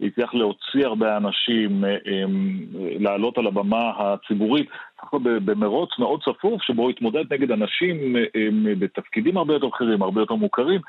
הצליח 0.00 0.34
להוציא 0.34 0.86
הרבה 0.86 1.16
אנשים, 1.16 1.84
אה, 1.84 1.96
אמ, 2.06 2.58
לעלות 3.00 3.38
על 3.38 3.46
הבמה 3.46 3.92
הציבורית, 3.98 4.68
במרוץ 5.22 5.90
מאוד 5.98 6.22
צפוף, 6.22 6.62
שבו 6.62 6.82
הוא 6.82 6.90
התמודד 6.90 7.32
נגד 7.32 7.50
אנשים 7.50 8.16
אה, 8.16 8.24
אמ, 8.36 8.66
בתפקידים 8.78 9.36
הרבה 9.36 9.54
יותר 9.54 9.66
בכירים, 9.66 10.02
הרבה 10.02 10.20
יותר 10.20 10.34
מוכרים, 10.34 10.80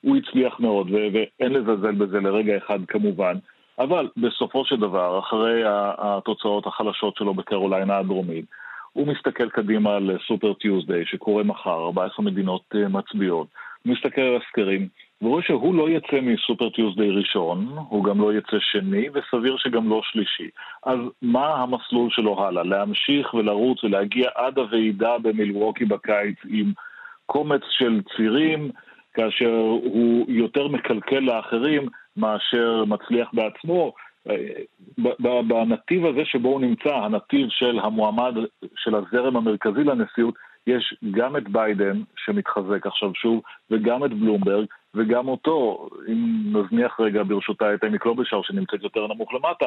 הוא 0.00 0.16
הצליח 0.16 0.60
מאוד, 0.60 0.90
ואין 0.90 1.52
לזלזל 1.52 1.92
בזה 1.92 2.20
לרגע 2.20 2.56
אחד 2.56 2.78
כמובן. 2.88 3.34
אבל 3.78 4.08
בסופו 4.16 4.64
של 4.64 4.76
דבר, 4.76 5.18
אחרי 5.18 5.62
התוצאות 5.98 6.66
החלשות 6.66 7.16
שלו 7.16 7.34
בקרוליינה 7.34 7.98
הדרומית, 7.98 8.44
הוא 8.92 9.06
מסתכל 9.06 9.48
קדימה 9.48 9.96
על 9.96 10.18
סופר 10.26 10.52
טיוזדיי 10.54 11.06
שקורה 11.06 11.42
מחר, 11.42 11.84
14 11.84 12.24
מדינות 12.24 12.62
אה, 12.74 12.88
מצביעות, 12.88 13.46
הוא 13.82 13.92
מסתכל 13.92 14.20
על 14.20 14.36
הסקרים, 14.36 14.88
ורואה 15.22 15.42
שהוא 15.42 15.74
לא 15.74 15.90
יצא 15.90 16.20
מסופר 16.22 16.70
טיוזדיי 16.70 17.10
ראשון, 17.10 17.76
הוא 17.88 18.04
גם 18.04 18.20
לא 18.20 18.34
יצא 18.34 18.56
שני, 18.60 19.08
וסביר 19.14 19.56
שגם 19.56 19.88
לא 19.90 20.00
שלישי. 20.04 20.48
אז 20.86 20.98
מה 21.22 21.54
המסלול 21.54 22.10
שלו 22.10 22.44
הלאה? 22.44 22.62
להמשיך 22.62 23.34
ולרוץ 23.34 23.84
ולהגיע 23.84 24.30
עד 24.34 24.58
הוועידה 24.58 25.18
במילווקי 25.18 25.84
בקיץ 25.84 26.36
עם 26.48 26.72
קומץ 27.26 27.62
של 27.70 28.00
צירים, 28.16 28.70
כאשר 29.14 29.54
הוא 29.84 30.26
יותר 30.28 30.68
מקלקל 30.68 31.20
לאחרים 31.20 31.88
מאשר 32.16 32.84
מצליח 32.84 33.28
בעצמו, 33.32 33.92
בנתיב 35.48 36.06
הזה 36.06 36.20
שבו 36.24 36.48
הוא 36.48 36.60
נמצא, 36.60 36.94
הנתיב 36.94 37.46
של 37.50 37.78
המועמד, 37.82 38.34
של 38.76 38.94
הזרם 38.94 39.36
המרכזי 39.36 39.84
לנשיאות, 39.84 40.34
יש 40.66 40.94
גם 41.10 41.36
את 41.36 41.48
ביידן, 41.48 42.02
שמתחזק 42.16 42.86
עכשיו 42.86 43.14
שוב, 43.14 43.42
וגם 43.70 44.04
את 44.04 44.10
בלומברג, 44.14 44.66
וגם 44.94 45.28
אותו, 45.28 45.88
אם 46.08 46.52
נזניח 46.56 47.00
רגע 47.00 47.22
ברשותה 47.22 47.74
את 47.74 47.84
אמי 47.84 47.98
קלובשאר, 47.98 48.42
שנמצאת 48.42 48.82
יותר 48.82 49.06
נמוך 49.06 49.34
למטה, 49.34 49.66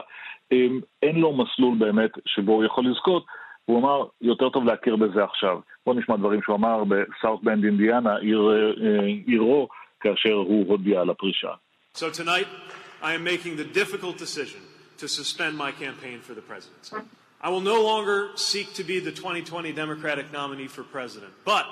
אין 1.03 1.15
לו 1.15 1.33
מסלול 1.33 1.77
באמת 1.77 2.11
שבו 2.25 2.51
הוא 2.51 2.63
יכול 2.63 2.85
לזכות. 2.89 3.25
הוא 3.65 3.79
אמר, 3.79 4.03
יותר 4.21 4.49
טוב 4.49 4.65
להכיר 4.65 4.95
בזה 4.95 5.23
עכשיו. 5.23 5.59
בואו 5.85 5.99
נשמע 5.99 6.15
דברים 6.15 6.41
שהוא 6.41 6.55
אמר 6.55 6.83
בסאוט 6.83 7.43
בנד 7.43 7.63
אינדיאנה, 7.63 8.15
עיר, 8.17 8.51
אה, 8.81 9.05
עירו, 9.25 9.67
כאשר 9.99 10.33
הוא 10.33 10.67
הודיע 10.67 11.01
על 11.01 11.09
הפרישה. 11.09 11.51
So 11.95 11.99
tonight 11.99 12.80
I 13.02 13.14
am 13.14 13.24
making 13.24 13.56
the 13.56 13.64
difficult 13.64 14.18
decision 14.18 14.60
to 14.98 15.08
suspend 15.08 15.56
my 15.56 15.72
campaign 15.72 16.20
for 16.20 16.34
the 16.34 16.42
presidency. 16.42 16.96
I 17.40 17.48
will 17.50 17.60
no 17.60 17.82
longer 17.82 18.30
seek 18.36 18.74
to 18.74 18.84
be 18.84 18.98
the 19.00 19.12
2020 19.12 19.72
Democratic 19.72 20.32
nominee 20.32 20.68
for 20.68 20.82
president, 20.82 21.32
but 21.44 21.66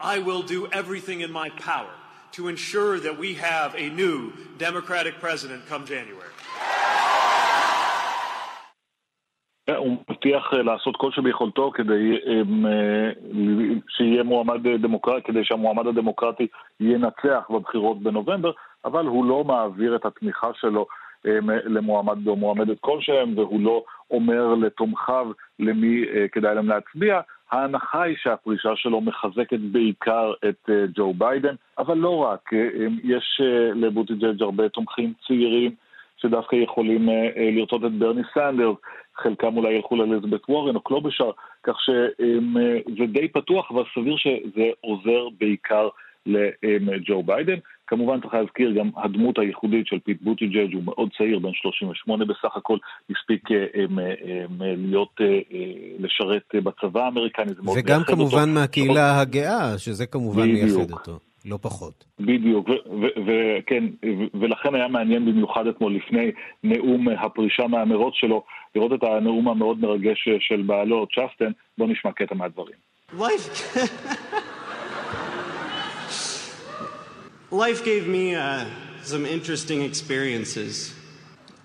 I 0.00 0.20
will 0.20 0.42
do 0.42 0.68
everything 0.72 1.20
in 1.22 1.32
my 1.32 1.48
power 1.50 1.90
to 2.32 2.48
ensure 2.48 3.00
that 3.00 3.18
we 3.18 3.34
have 3.34 3.74
a 3.74 3.88
new 3.90 4.32
Democratic 4.58 5.14
president 5.20 5.66
come 5.66 5.84
January. 5.86 6.32
הוא 9.76 9.96
מבטיח 10.10 10.52
לעשות 10.52 10.96
כל 10.96 11.10
שביכולתו 11.12 11.70
כדי 11.74 12.18
שיהיה 13.88 14.22
מועמד 14.22 14.68
דמוקרטי, 14.82 15.22
כדי 15.24 15.44
שהמועמד 15.44 15.86
הדמוקרטי 15.86 16.46
ינצח 16.80 17.50
בבחירות 17.50 18.02
בנובמבר, 18.02 18.50
אבל 18.85 19.05
הוא 19.05 19.25
לא 19.25 19.43
מעביר 19.43 19.95
את 19.95 20.05
התמיכה 20.05 20.47
שלו 20.53 20.85
למועמד 21.45 22.27
או 22.27 22.35
מועמדת 22.35 22.77
כלשהם, 22.79 23.37
והוא 23.37 23.61
לא 23.61 23.83
אומר 24.11 24.55
לתומכיו 24.55 25.31
למי 25.59 26.05
כדאי 26.31 26.55
להם 26.55 26.67
להצביע. 26.67 27.21
ההנחה 27.51 28.03
היא 28.03 28.15
שהפרישה 28.19 28.75
שלו 28.75 29.01
מחזקת 29.01 29.59
בעיקר 29.59 30.33
את 30.49 30.69
ג'ו 30.95 31.13
ביידן, 31.13 31.55
אבל 31.77 31.97
לא 31.97 32.17
רק, 32.17 32.49
יש 33.03 33.41
לבוטיג'אג' 33.75 34.41
הרבה 34.41 34.69
תומכים 34.69 35.13
צעירים 35.27 35.71
שדווקא 36.17 36.55
יכולים 36.55 37.09
לרצות 37.55 37.85
את 37.85 37.91
ברני 37.91 38.21
סנדרס, 38.33 38.77
חלקם 39.15 39.57
אולי 39.57 39.73
ילכו 39.73 39.95
לאליזבת 39.95 40.49
וורן 40.49 40.75
או 40.75 40.81
קלובשר, 40.81 41.31
כך 41.63 41.77
שזה 41.81 43.05
די 43.05 43.27
פתוח, 43.27 43.71
אבל 43.71 43.83
סביר 43.95 44.15
שזה 44.17 44.69
עוזר 44.81 45.27
בעיקר 45.39 45.89
לג'ו 46.25 47.23
ביידן. 47.23 47.57
כמובן 47.93 48.21
צריך 48.21 48.33
להזכיר 48.33 48.71
גם 48.71 48.89
הדמות 48.97 49.39
הייחודית 49.39 49.87
של 49.87 49.99
פיט 49.99 50.21
בוטיג'אג' 50.21 50.73
הוא 50.73 50.83
מאוד 50.83 51.09
צעיר, 51.17 51.39
בן 51.39 51.53
38 51.53 52.25
בסך 52.25 52.55
הכל, 52.55 52.77
הספיק 53.09 53.49
להיות, 54.77 55.21
לשרת 55.99 56.55
בצבא 56.55 57.05
האמריקני, 57.05 57.51
וגם 57.75 58.03
כמובן 58.03 58.39
אותו. 58.39 58.51
מהקהילה 58.51 59.19
הגאה, 59.19 59.77
שזה 59.77 60.05
כמובן 60.05 60.51
מייחד 60.51 60.91
אותו. 60.91 61.19
לא 61.45 61.57
פחות. 61.61 62.05
בדיוק, 62.19 62.69
וכן, 63.25 63.83
ולכן 64.33 64.75
היה 64.75 64.87
מעניין 64.87 65.25
במיוחד 65.25 65.67
אתמול 65.67 65.95
לפני 65.95 66.31
נאום 66.63 67.07
הפרישה 67.09 67.67
מהמרוץ 67.67 68.13
שלו, 68.17 68.43
לראות 68.75 68.93
את 68.93 69.03
הנאום 69.03 69.49
המאוד 69.49 69.79
מרגש 69.79 70.29
של 70.39 70.61
בעלו, 70.61 71.07
צ'סטן, 71.07 71.51
בואו 71.77 71.89
נשמע 71.89 72.11
קטע 72.11 72.35
מהדברים. 72.35 72.75
Life, 73.11 73.77
Life 77.53 77.85
gave 77.85 78.07
me 78.07 78.33
uh, 78.33 78.65
some 79.03 79.27
interesting 79.27 79.83
experiences 79.83 80.91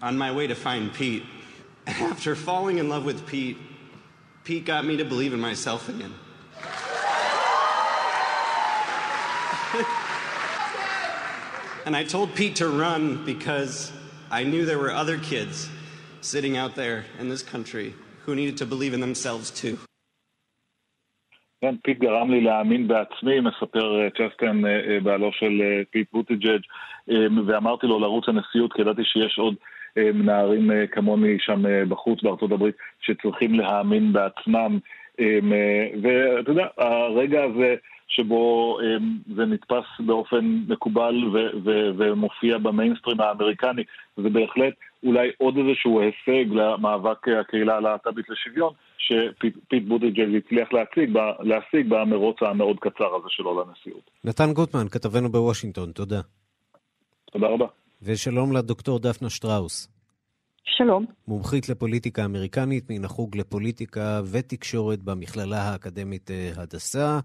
on 0.02 0.18
my 0.18 0.32
way 0.32 0.46
to 0.46 0.54
find 0.54 0.92
Pete. 0.92 1.24
After 1.86 2.36
falling 2.36 2.76
in 2.76 2.90
love 2.90 3.06
with 3.06 3.26
Pete, 3.26 3.56
Pete 4.44 4.66
got 4.66 4.84
me 4.84 4.98
to 4.98 5.06
believe 5.06 5.32
in 5.32 5.40
myself 5.40 5.88
again. 5.88 6.12
and 11.86 11.96
I 11.96 12.04
told 12.04 12.34
Pete 12.34 12.56
to 12.56 12.68
run 12.68 13.24
because 13.24 13.90
I 14.30 14.44
knew 14.44 14.66
there 14.66 14.78
were 14.78 14.92
other 14.92 15.16
kids 15.16 15.70
sitting 16.20 16.58
out 16.58 16.74
there 16.74 17.06
in 17.18 17.30
this 17.30 17.42
country 17.42 17.94
who 18.26 18.34
needed 18.34 18.58
to 18.58 18.66
believe 18.66 18.92
in 18.92 19.00
themselves 19.00 19.50
too. 19.50 19.78
כן, 21.60 21.74
פיט 21.82 21.98
גרם 21.98 22.30
לי 22.30 22.40
להאמין 22.40 22.88
בעצמי, 22.88 23.40
מספר 23.40 24.08
צ'סטן, 24.08 24.62
בעלו 25.02 25.32
של 25.32 25.62
פיט 25.90 26.08
בוטיג'אג', 26.12 26.60
ואמרתי 27.46 27.86
לו 27.86 28.00
לרוץ 28.00 28.28
לנשיאות, 28.28 28.72
כי 28.72 28.82
ידעתי 28.82 29.04
שיש 29.04 29.38
עוד 29.38 29.54
נערים 29.96 30.70
כמוני 30.92 31.36
שם 31.38 31.88
בחוץ 31.88 32.22
בארצות 32.22 32.52
הברית 32.52 32.74
שצריכים 33.00 33.54
להאמין 33.54 34.12
בעצמם. 34.12 34.78
ואתה 36.02 36.50
יודע, 36.50 36.66
הרגע 36.78 37.44
הזה 37.44 37.74
שבו 38.08 38.78
זה 39.36 39.46
נתפס 39.46 39.84
באופן 40.00 40.58
מקובל 40.68 41.24
ומופיע 41.98 42.58
במיינסטרים 42.58 43.20
האמריקני, 43.20 43.82
זה 44.16 44.30
בהחלט 44.30 44.74
אולי 45.04 45.30
עוד 45.38 45.56
איזשהו 45.56 46.00
הישג 46.00 46.52
למאבק 46.52 47.28
הקהילה 47.28 47.76
הלהט"בית 47.76 48.28
לשוויון, 48.28 48.72
שפיט 48.98 49.82
בוטיג'ל 49.88 50.36
הצליח 50.36 50.72
להציג, 50.72 51.16
להשיג 51.40 51.88
במרוץ 51.88 52.36
המאוד 52.40 52.76
קצר 52.80 53.14
הזה 53.14 53.26
שלו 53.28 53.64
לנשיאות. 53.64 54.10
נתן 54.24 54.52
גוטמן, 54.52 54.88
כתבנו 54.88 55.32
בוושינגטון, 55.32 55.92
תודה. 55.92 56.20
תודה 57.32 57.46
רבה. 57.46 57.66
ושלום 58.02 58.52
לדוקטור 58.52 58.98
דפנה 58.98 59.30
שטראוס. 59.30 59.88
שלום. 60.64 61.06
מומחית 61.28 61.68
לפוליטיקה 61.68 62.24
אמריקנית 62.24 62.90
מן 62.90 63.04
החוג 63.04 63.36
לפוליטיקה 63.36 64.20
ותקשורת 64.32 65.02
במכללה 65.02 65.62
האקדמית 65.62 66.30
הדסה. 66.56 67.18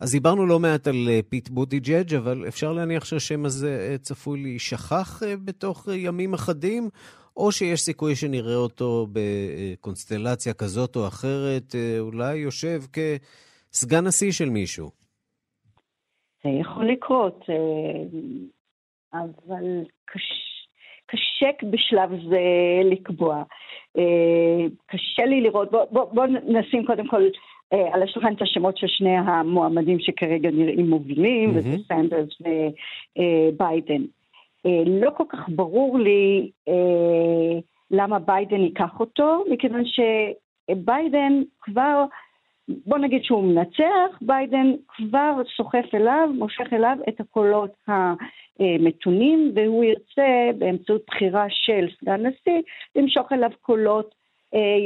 אז 0.00 0.12
דיברנו 0.12 0.46
לא 0.46 0.58
מעט 0.58 0.86
על 0.86 1.08
פיט 1.28 1.48
בוטיג'אג', 1.48 2.14
אבל 2.14 2.44
אפשר 2.48 2.72
להניח 2.72 3.04
שהשם 3.04 3.44
הזה 3.44 3.96
צפוי 4.00 4.42
להישכח 4.42 5.22
בתוך 5.44 5.88
ימים 5.92 6.34
אחדים, 6.34 6.88
או 7.40 7.52
שיש 7.52 7.80
סיכוי 7.80 8.14
שנראה 8.14 8.56
אותו 8.56 9.06
בקונסטלציה 9.12 10.54
כזאת 10.54 10.96
או 10.96 11.06
אחרת, 11.06 11.74
אולי 11.98 12.36
יושב 12.36 12.80
כסגן 12.92 14.06
נשיא 14.06 14.32
של 14.32 14.50
מישהו. 14.50 14.90
זה 16.44 16.50
יכול 16.60 16.88
לקרות, 16.92 17.44
אבל 19.12 19.64
קשה, 20.04 20.34
קשה 21.06 21.66
בשלב 21.70 22.10
זה 22.28 22.40
לקבוע. 22.90 23.42
קשה 24.86 25.24
לי 25.26 25.40
לראות, 25.40 25.70
בוא, 25.70 25.84
בוא, 25.90 26.04
בוא 26.12 26.26
נשים 26.26 26.86
קודם 26.86 27.08
כל 27.08 27.22
על 27.70 28.02
השולחן 28.02 28.32
את 28.34 28.42
השמות 28.42 28.76
של 28.76 28.86
שני 28.88 29.16
המועמדים 29.16 29.98
שכרגע 30.00 30.50
נראים 30.50 30.90
מובילים, 30.90 31.50
mm-hmm. 31.50 31.58
וזה 31.58 31.76
סנדרס 31.88 32.28
וביידן. 32.40 34.02
לא 34.86 35.10
כל 35.10 35.24
כך 35.28 35.48
ברור 35.48 35.98
לי 35.98 36.50
למה 37.90 38.18
ביידן 38.18 38.60
ייקח 38.60 39.00
אותו, 39.00 39.44
מכיוון 39.50 39.82
שביידן 39.84 41.42
כבר, 41.60 42.04
בוא 42.68 42.98
נגיד 42.98 43.24
שהוא 43.24 43.44
מנצח, 43.44 44.18
ביידן 44.20 44.72
כבר 44.88 45.32
סוחף 45.56 45.94
אליו, 45.94 46.28
מושך 46.38 46.72
אליו 46.72 46.96
את 47.08 47.20
הקולות 47.20 47.70
המתונים, 47.88 49.52
והוא 49.54 49.84
ירצה 49.84 50.50
באמצעות 50.58 51.02
בחירה 51.06 51.46
של 51.48 51.88
סגן 52.00 52.26
נשיא, 52.26 52.62
למשוך 52.96 53.32
אליו 53.32 53.50
קולות 53.60 54.14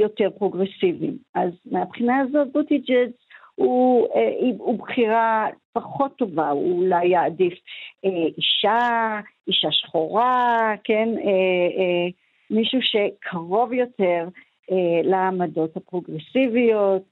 יותר 0.00 0.30
פרוגרסיביים. 0.38 1.16
אז 1.34 1.50
מהבחינה 1.70 2.20
הזאת 2.20 2.52
בוטיג'אג' 2.52 3.10
הוא, 3.54 4.08
הוא 4.58 4.78
בחירה 4.78 5.46
פחות 5.74 6.16
טובה, 6.16 6.50
הוא 6.50 6.82
אולי 6.82 7.06
יעדיף 7.06 7.54
אישה, 8.38 9.20
אישה 9.48 9.68
שחורה, 9.70 10.74
כן, 10.84 11.08
מישהו 12.50 12.78
שקרוב 12.82 13.72
יותר 13.72 14.28
לעמדות 15.04 15.76
הפרוגרסיביות. 15.76 17.10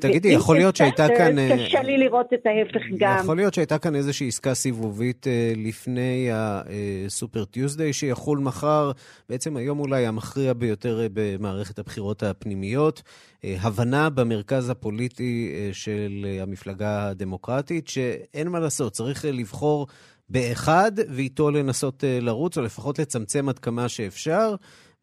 תגידי, 0.00 0.28
יכול 0.28 0.56
להיות 0.56 0.76
שהייתה 0.76 1.06
כאן... 1.08 1.36
קשה 1.54 1.82
לי 1.82 1.98
לראות 1.98 2.26
את 2.34 2.46
ההפך 2.46 2.82
גם. 2.98 3.16
יכול 3.20 3.36
להיות 3.36 3.54
שהייתה 3.54 3.78
כאן 3.78 3.94
איזושהי 3.94 4.28
עסקה 4.28 4.54
סיבובית 4.54 5.26
לפני 5.56 6.28
הסופר 6.32 7.44
טיוזדיי 7.44 7.92
שיחול 7.92 8.38
מחר, 8.38 8.90
בעצם 9.28 9.56
היום 9.56 9.80
אולי 9.80 10.06
המכריע 10.06 10.52
ביותר 10.52 11.06
במערכת 11.12 11.78
הבחירות 11.78 12.22
הפנימיות. 12.22 13.02
הבנה 13.44 14.10
במרכז 14.10 14.70
הפוליטי 14.70 15.52
של 15.72 16.26
המפלגה 16.40 17.08
הדמוקרטית, 17.08 17.88
שאין 17.88 18.48
מה 18.48 18.60
לעשות, 18.60 18.92
צריך 18.92 19.24
לבחור 19.24 19.86
באחד 20.28 20.92
ואיתו 21.08 21.50
לנסות 21.50 22.04
לרוץ, 22.20 22.58
או 22.58 22.62
לפחות 22.62 22.98
לצמצם 22.98 23.48
עד 23.48 23.58
כמה 23.58 23.88
שאפשר. 23.88 24.54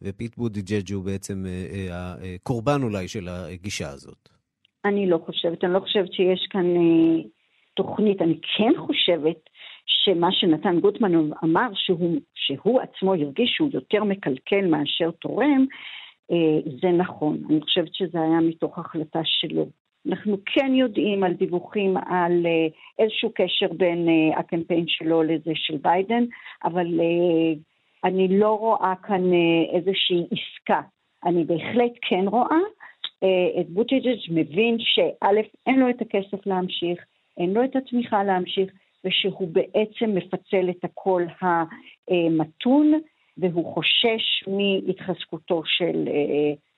ופיט 0.01 0.35
בוטיג'אג' 0.37 0.93
הוא 0.93 1.05
בעצם 1.05 1.45
הקורבן 1.91 2.83
אולי 2.83 3.07
של 3.07 3.27
הגישה 3.27 3.89
הזאת. 3.89 4.29
אני 4.85 5.09
לא 5.09 5.19
חושבת, 5.25 5.63
אני 5.63 5.73
לא 5.73 5.79
חושבת 5.79 6.13
שיש 6.13 6.47
כאן 6.49 6.65
תוכנית. 7.73 8.21
אני 8.21 8.39
כן 8.57 8.73
חושבת 8.77 9.37
שמה 9.85 10.31
שנתן 10.31 10.79
גוטמן 10.79 11.31
אמר, 11.43 11.67
שהוא, 11.73 12.19
שהוא 12.35 12.79
עצמו 12.81 13.13
הרגיש 13.13 13.49
שהוא 13.55 13.69
יותר 13.73 14.03
מקלקל 14.03 14.65
מאשר 14.67 15.11
תורם, 15.11 15.65
זה 16.81 16.87
נכון. 16.97 17.43
אני 17.49 17.61
חושבת 17.61 17.93
שזה 17.93 18.21
היה 18.21 18.39
מתוך 18.39 18.79
החלטה 18.79 19.19
שלו. 19.23 19.67
אנחנו 20.07 20.37
כן 20.45 20.73
יודעים 20.73 21.23
על 21.23 21.33
דיווחים 21.33 21.97
על 21.97 22.45
איזשהו 22.99 23.31
קשר 23.35 23.73
בין 23.77 24.07
הקמפיין 24.37 24.85
שלו 24.87 25.23
לזה 25.23 25.51
של 25.55 25.77
ביידן, 25.81 26.23
אבל 26.63 26.87
אני 28.07 28.39
לא 28.39 28.57
רואה 28.59 28.93
כאן 29.03 29.21
איזושהי 29.75 30.23
עסקה. 30.31 30.81
אני 31.25 31.43
בהחלט 31.43 31.91
כן 32.01 32.27
רואה 32.27 32.59
את 33.61 33.69
בוטיג'אג' 33.69 34.19
מבין 34.29 34.77
שא', 34.79 35.25
אין 35.67 35.79
לו 35.79 35.89
את 35.89 36.01
הכסף 36.01 36.45
להמשיך, 36.45 36.99
אין 37.37 37.53
לו 37.53 37.63
את 37.63 37.75
התמיכה 37.75 38.23
להמשיך, 38.23 38.71
ושהוא 39.05 39.47
בעצם 39.51 40.15
מפצל 40.15 40.69
את 40.69 40.83
הקול 40.83 41.27
המתון, 41.41 42.93
והוא 43.37 43.73
חושש 43.73 44.47
מהתחזקותו 44.47 45.61
של, 45.65 46.07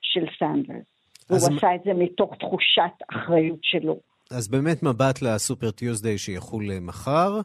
של 0.02 0.26
סנדרס. 0.40 0.86
הוא 1.30 1.38
מ... 1.38 1.58
עשה 1.58 1.76
את 1.76 1.82
זה 1.86 1.94
מתוך 1.94 2.36
תחושת 2.40 2.96
אחריות 3.14 3.60
שלו. 3.62 4.00
אז 4.32 4.48
באמת 4.48 4.84
מבט 4.84 5.22
לסופר 5.22 5.72
טיוזדיי 5.72 6.18
שיחול 6.18 6.64
מחר. 6.82 7.40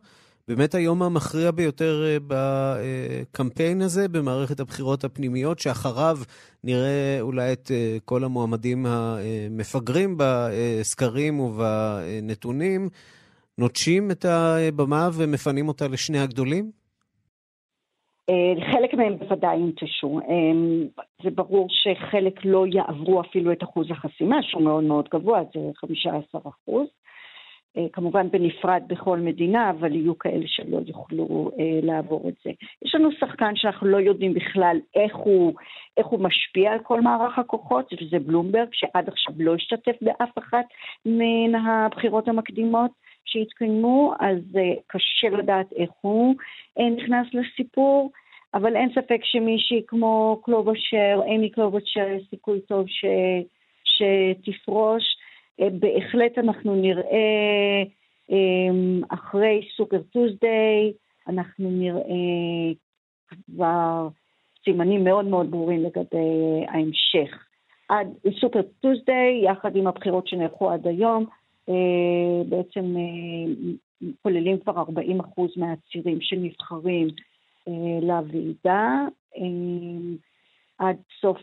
באמת 0.49 0.75
היום 0.75 1.03
המכריע 1.03 1.51
ביותר 1.51 2.03
בקמפיין 2.27 3.83
הזה, 3.83 4.09
במערכת 4.09 4.61
הבחירות 4.61 5.05
הפנימיות, 5.05 5.59
שאחריו 5.59 6.17
נראה 6.65 7.19
אולי 7.21 7.53
את 7.53 7.71
כל 8.05 8.25
המועמדים 8.25 8.87
המפגרים 8.87 10.17
בסקרים 10.19 11.41
ובנתונים, 11.41 12.89
נוטשים 13.59 14.11
את 14.11 14.25
הבמה 14.25 15.09
ומפנים 15.19 15.69
אותה 15.69 15.89
לשני 15.89 16.19
הגדולים? 16.19 16.71
חלק 18.73 18.95
מהם 18.95 19.19
בוודאי 19.19 19.57
ינטשו. 19.57 20.21
זה 21.23 21.31
ברור 21.31 21.69
שחלק 21.71 22.45
לא 22.45 22.65
יעברו 22.73 23.21
אפילו 23.21 23.53
את 23.53 23.63
אחוז 23.63 23.87
החסימה, 23.91 24.37
שהוא 24.43 24.63
מאוד 24.63 24.85
מאוד 24.85 25.09
גבוה, 25.15 25.43
זה 25.55 25.61
15 25.75 26.41
אחוז. 26.45 26.87
כמובן 27.93 28.31
בנפרד 28.31 28.83
בכל 28.87 29.19
מדינה, 29.19 29.71
אבל 29.71 29.95
יהיו 29.95 30.19
כאלה 30.19 30.45
שלא 30.47 30.79
יוכלו 30.87 31.51
אה, 31.59 31.81
לעבור 31.83 32.29
את 32.29 32.35
זה. 32.45 32.51
יש 32.85 32.95
לנו 32.95 33.13
שחקן 33.13 33.57
שאנחנו 33.57 33.87
לא 33.87 33.97
יודעים 33.97 34.35
בכלל 34.35 34.77
איך 34.95 35.17
הוא, 35.17 35.53
איך 35.97 36.07
הוא 36.07 36.21
משפיע 36.21 36.73
על 36.73 36.79
כל 36.79 37.01
מערך 37.01 37.39
הכוחות, 37.39 37.93
וזה 37.93 38.19
בלומברג, 38.19 38.69
שעד 38.73 39.09
עכשיו 39.09 39.35
לא 39.39 39.55
השתתף 39.55 39.97
באף 40.01 40.39
אחת 40.39 40.65
מן 41.07 41.55
הבחירות 41.55 42.29
המקדימות 42.29 42.91
שהתקיימו, 43.25 44.15
אז 44.21 44.39
אה, 44.57 44.75
קשה 44.87 45.29
לדעת 45.29 45.73
איך 45.73 45.91
הוא 46.01 46.35
אה, 46.79 46.91
נכנס 46.91 47.27
לסיפור. 47.35 48.11
אבל 48.55 48.77
אין 48.77 48.91
ספק 48.95 49.21
שמישהי 49.23 49.83
כמו 49.87 50.41
קלובשר, 50.45 51.21
אמי 51.29 51.51
קלובשר, 51.51 52.09
יש 52.09 52.23
סיכוי 52.31 52.61
טוב 52.61 52.87
ש, 52.89 53.05
שתפרוש. 53.85 55.05
בהחלט 55.61 56.39
אנחנו 56.39 56.75
נראה 56.75 57.83
אחרי 59.09 59.69
סופר 59.77 60.03
טוסדיי 60.03 60.93
אנחנו 61.29 61.71
נראה 61.71 62.73
כבר 63.47 64.09
סימנים 64.65 65.05
מאוד 65.05 65.25
מאוד 65.25 65.51
ברורים 65.51 65.83
לגבי 65.83 66.65
ההמשך. 66.69 67.45
עד 67.89 68.09
סופר 68.41 68.63
טוסדיי, 68.81 69.45
יחד 69.45 69.77
עם 69.77 69.87
הבחירות 69.87 70.29
שנערכו 70.29 70.71
עד 70.71 70.87
היום, 70.87 71.25
בעצם 72.49 72.95
כוללים 74.23 74.59
כבר 74.59 74.79
40 74.79 75.21
אחוז 75.21 75.51
מהצירים 75.57 76.21
שנבחרים 76.21 77.09
לוועידה. 78.03 79.07
עד 80.79 80.97
סוף, 81.21 81.39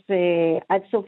עד 0.70 0.82
סוף 0.92 1.06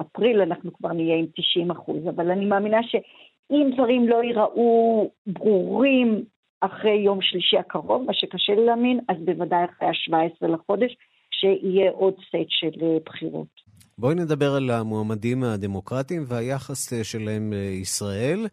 אפריל 0.00 0.40
אנחנו 0.40 0.72
כבר 0.72 0.92
נהיה 0.92 1.16
עם 1.16 1.26
90 1.36 1.70
אחוז, 1.70 2.08
אבל 2.08 2.30
אני 2.30 2.44
מאמינה 2.44 2.80
שאם 2.82 3.70
דברים 3.74 4.08
לא 4.08 4.22
ייראו 4.24 5.10
ברורים 5.26 6.24
אחרי 6.60 6.96
יום 7.04 7.18
שלישי 7.22 7.58
הקרוב, 7.58 8.02
מה 8.06 8.14
שקשה 8.14 8.54
לי 8.54 8.66
להאמין, 8.66 9.00
אז 9.08 9.16
בוודאי 9.24 9.64
אחרי 9.64 9.88
ה-17 9.88 10.46
לחודש, 10.46 10.96
שיהיה 11.30 11.90
עוד 11.90 12.14
סט 12.14 12.48
של 12.48 12.98
בחירות. 13.06 13.70
בואי 13.98 14.14
נדבר 14.14 14.54
על 14.54 14.70
המועמדים 14.70 15.44
הדמוקרטיים 15.44 16.22
והיחס 16.26 16.92
שלהם 17.02 17.52
לישראל. 17.52 18.46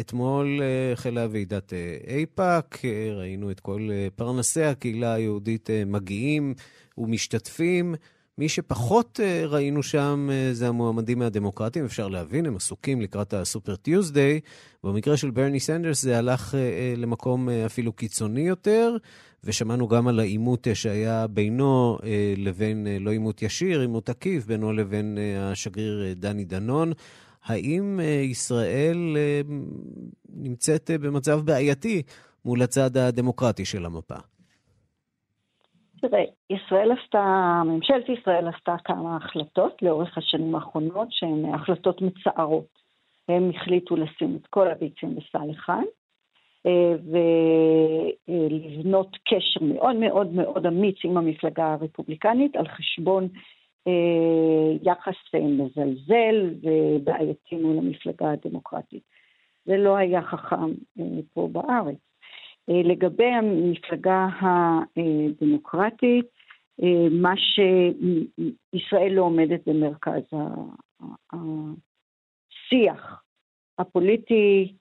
אתמול 0.00 0.60
החלה 0.92 1.26
ועידת 1.30 1.72
איפא"ק, 2.06 2.78
ראינו 3.18 3.50
את 3.50 3.60
כל 3.60 3.88
פרנסי 4.16 4.62
הקהילה 4.62 5.14
היהודית 5.14 5.70
מגיעים 5.86 6.54
ומשתתפים. 7.00 7.94
מי 8.38 8.48
שפחות 8.48 9.20
ראינו 9.46 9.82
שם 9.82 10.28
זה 10.52 10.68
המועמדים 10.68 11.18
מהדמוקרטים, 11.18 11.84
אפשר 11.84 12.08
להבין, 12.08 12.46
הם 12.46 12.56
עסוקים 12.56 13.00
לקראת 13.00 13.34
הסופר 13.34 13.76
טיוזדיי. 13.76 14.40
במקרה 14.84 15.16
של 15.16 15.30
ברני 15.30 15.60
סנדרס 15.60 16.02
זה 16.02 16.18
הלך 16.18 16.54
למקום 16.96 17.48
אפילו 17.48 17.92
קיצוני 17.92 18.40
יותר, 18.40 18.96
ושמענו 19.44 19.88
גם 19.88 20.08
על 20.08 20.20
העימות 20.20 20.66
שהיה 20.74 21.26
בינו 21.26 21.98
לבין, 22.36 22.86
לא 23.00 23.10
עימות 23.10 23.42
ישיר, 23.42 23.80
עימות 23.80 24.08
עקיף, 24.08 24.46
בינו 24.46 24.72
לבין 24.72 25.18
השגריר 25.38 26.14
דני 26.16 26.44
דנון. 26.44 26.92
האם 27.44 28.00
ישראל 28.22 29.16
נמצאת 30.28 30.90
במצב 31.00 31.40
בעייתי 31.44 32.02
מול 32.44 32.62
הצד 32.62 32.96
הדמוקרטי 32.96 33.64
של 33.64 33.86
המפה? 33.86 34.16
תראה, 36.00 36.24
ישראל 36.50 36.92
עשתה, 36.92 37.62
ממשלת 37.66 38.08
ישראל 38.08 38.48
עשתה 38.48 38.76
כמה 38.84 39.16
החלטות 39.16 39.82
לאורך 39.82 40.18
השנים 40.18 40.54
האחרונות 40.54 41.08
שהן 41.10 41.54
החלטות 41.54 42.02
מצערות. 42.02 42.80
הם 43.28 43.50
החליטו 43.50 43.96
לשים 43.96 44.36
את 44.36 44.46
כל 44.46 44.68
הביצים 44.68 45.14
בסל 45.16 45.50
אחד, 45.50 45.82
ולבנות 48.28 49.16
קשר 49.28 49.60
מאוד 49.64 49.96
מאוד 49.96 50.32
מאוד 50.32 50.66
אמיץ 50.66 50.96
עם 51.04 51.16
המפלגה 51.16 51.72
הרפובליקנית 51.72 52.56
על 52.56 52.68
חשבון 52.68 53.28
יחס 54.82 55.14
מזלזל 55.34 56.54
ובעייתי 56.62 57.56
מול 57.56 57.78
המפלגה 57.78 58.30
הדמוקרטית. 58.30 59.02
זה 59.64 59.76
לא 59.76 59.96
היה 59.96 60.22
חכם 60.22 60.72
פה 61.34 61.48
בארץ. 61.52 62.09
לגבי 62.68 63.26
המפלגה 63.26 64.26
הדמוקרטית, 64.42 66.26
מה 67.10 67.34
שישראל 67.36 69.12
לא 69.12 69.22
עומדת 69.22 69.68
במרכז 69.68 70.22
השיח 71.32 73.22
הפוליטי 73.78 74.72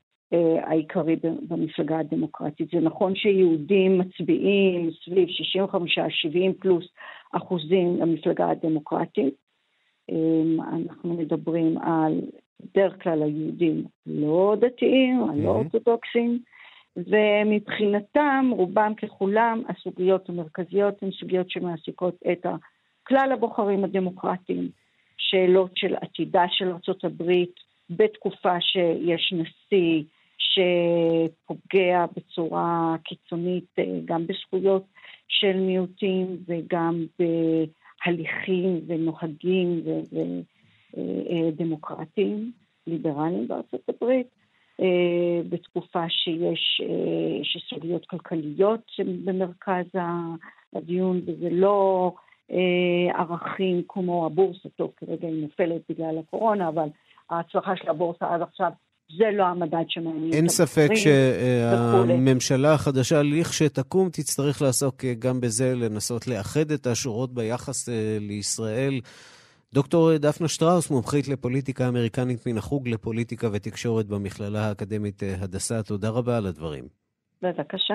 העיקרי 0.62 1.16
במפלגה 1.48 2.00
הדמוקרטית. 2.00 2.70
זה 2.72 2.80
נכון 2.80 3.16
שיהודים 3.16 3.98
מצביעים 3.98 4.90
סביב 5.06 5.30
65-70 5.30 6.54
פלוס 6.60 6.86
אחוזים 7.32 7.98
למפלגה 8.00 8.50
הדמוקרטית. 8.50 9.34
אנחנו 10.74 11.14
מדברים 11.14 11.78
על 11.78 12.22
בדרך 12.60 13.04
כלל 13.04 13.24
היהודים 13.24 13.84
לא 14.06 14.56
דתיים, 14.60 15.24
הלא 15.24 15.50
אורתודוקסים. 15.50 16.40
ומבחינתם, 16.98 18.50
רובם 18.52 18.94
ככולם, 18.98 19.64
הסוגיות 19.70 20.30
המרכזיות 20.30 21.04
הן 21.04 21.12
סוגיות 21.12 21.50
שמעסיקות 21.50 22.16
את 22.32 22.46
כלל 23.04 23.32
הבוחרים 23.32 23.84
הדמוקרטיים, 23.84 24.70
שאלות 25.18 25.72
של 25.76 25.96
עתידה 25.96 26.44
של 26.50 26.68
ארה"ב 26.68 27.34
בתקופה 27.90 28.62
שיש 28.62 29.34
נשיא 29.34 30.04
שפוגע 30.38 32.06
בצורה 32.16 32.96
קיצונית 33.04 33.76
גם 34.06 34.28
בזכויות 34.28 34.84
של 35.28 35.58
מיעוטים 35.58 36.38
וגם 36.48 37.06
בהליכים 37.20 38.82
ונוהגים 38.88 39.82
ודמוקרטיים, 40.94 42.52
ליברליים 42.88 43.48
בארצות 43.48 43.90
הברית. 43.90 44.28
בתקופה 45.50 46.04
שיש, 46.10 46.82
שסוגיות 47.44 48.06
כלכליות 48.06 48.92
במרכז 49.26 49.86
הדיון, 50.76 51.22
וזה 51.28 51.50
לא 51.52 52.12
ערכים 53.14 53.82
כמו 53.88 54.26
הבורסה, 54.26 54.70
טוב, 54.76 54.92
כרגע 54.98 55.28
היא 55.28 55.42
נופלת 55.42 55.82
בגלל 55.90 56.18
הקורונה, 56.20 56.68
אבל 56.70 56.88
ההצלחה 57.30 57.76
של 57.76 57.90
הבורסה 57.90 58.26
עד 58.34 58.42
עכשיו 58.42 58.72
זה 59.18 59.26
לא 59.34 59.44
המדד 59.44 59.84
שמעניין. 59.88 60.34
אין 60.34 60.50
ספק 60.50 60.90
שהממשלה 60.96 62.74
החדשה, 62.74 63.24
לכשתקום, 63.24 64.10
תצטרך 64.10 64.62
לעסוק 64.62 65.06
גם 65.20 65.42
בזה, 65.42 65.76
לנסות 65.76 66.28
לאחד 66.28 66.72
את 66.72 66.88
השורות 66.88 67.34
ביחס 67.34 67.90
לישראל. 68.20 69.00
דוקטור 69.74 70.18
דפנה 70.18 70.48
שטראוס, 70.48 70.90
מומחית 70.90 71.28
לפוליטיקה 71.28 71.88
אמריקנית 71.88 72.48
מן 72.48 72.58
החוג 72.58 72.88
לפוליטיקה 72.88 73.48
ותקשורת 73.52 74.06
במכללה 74.06 74.68
האקדמית 74.68 75.24
הדסה, 75.40 75.84
תודה 75.84 76.10
רבה 76.10 76.38
על 76.38 76.46
הדברים. 76.48 76.88
בבקשה. 77.42 77.94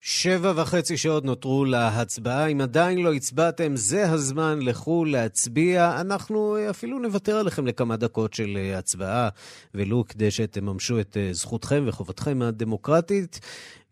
שבע 0.00 0.52
וחצי 0.56 0.96
שעות 0.96 1.24
נותרו 1.24 1.64
להצבעה. 1.64 2.46
אם 2.46 2.60
עדיין 2.60 2.98
לא 2.98 3.12
הצבעתם, 3.12 3.76
זה 3.76 4.10
הזמן, 4.10 4.58
לכו 4.62 5.04
להצביע. 5.04 6.00
אנחנו 6.00 6.56
אפילו 6.70 6.98
נוותר 6.98 7.36
עליכם 7.36 7.66
לכמה 7.66 7.96
דקות 7.96 8.34
של 8.34 8.58
הצבעה, 8.78 9.28
ולו 9.74 10.04
כדי 10.08 10.30
שתממשו 10.30 11.00
את 11.00 11.16
זכותכם 11.32 11.84
וחובתכם 11.86 12.42
הדמוקרטית. 12.42 13.40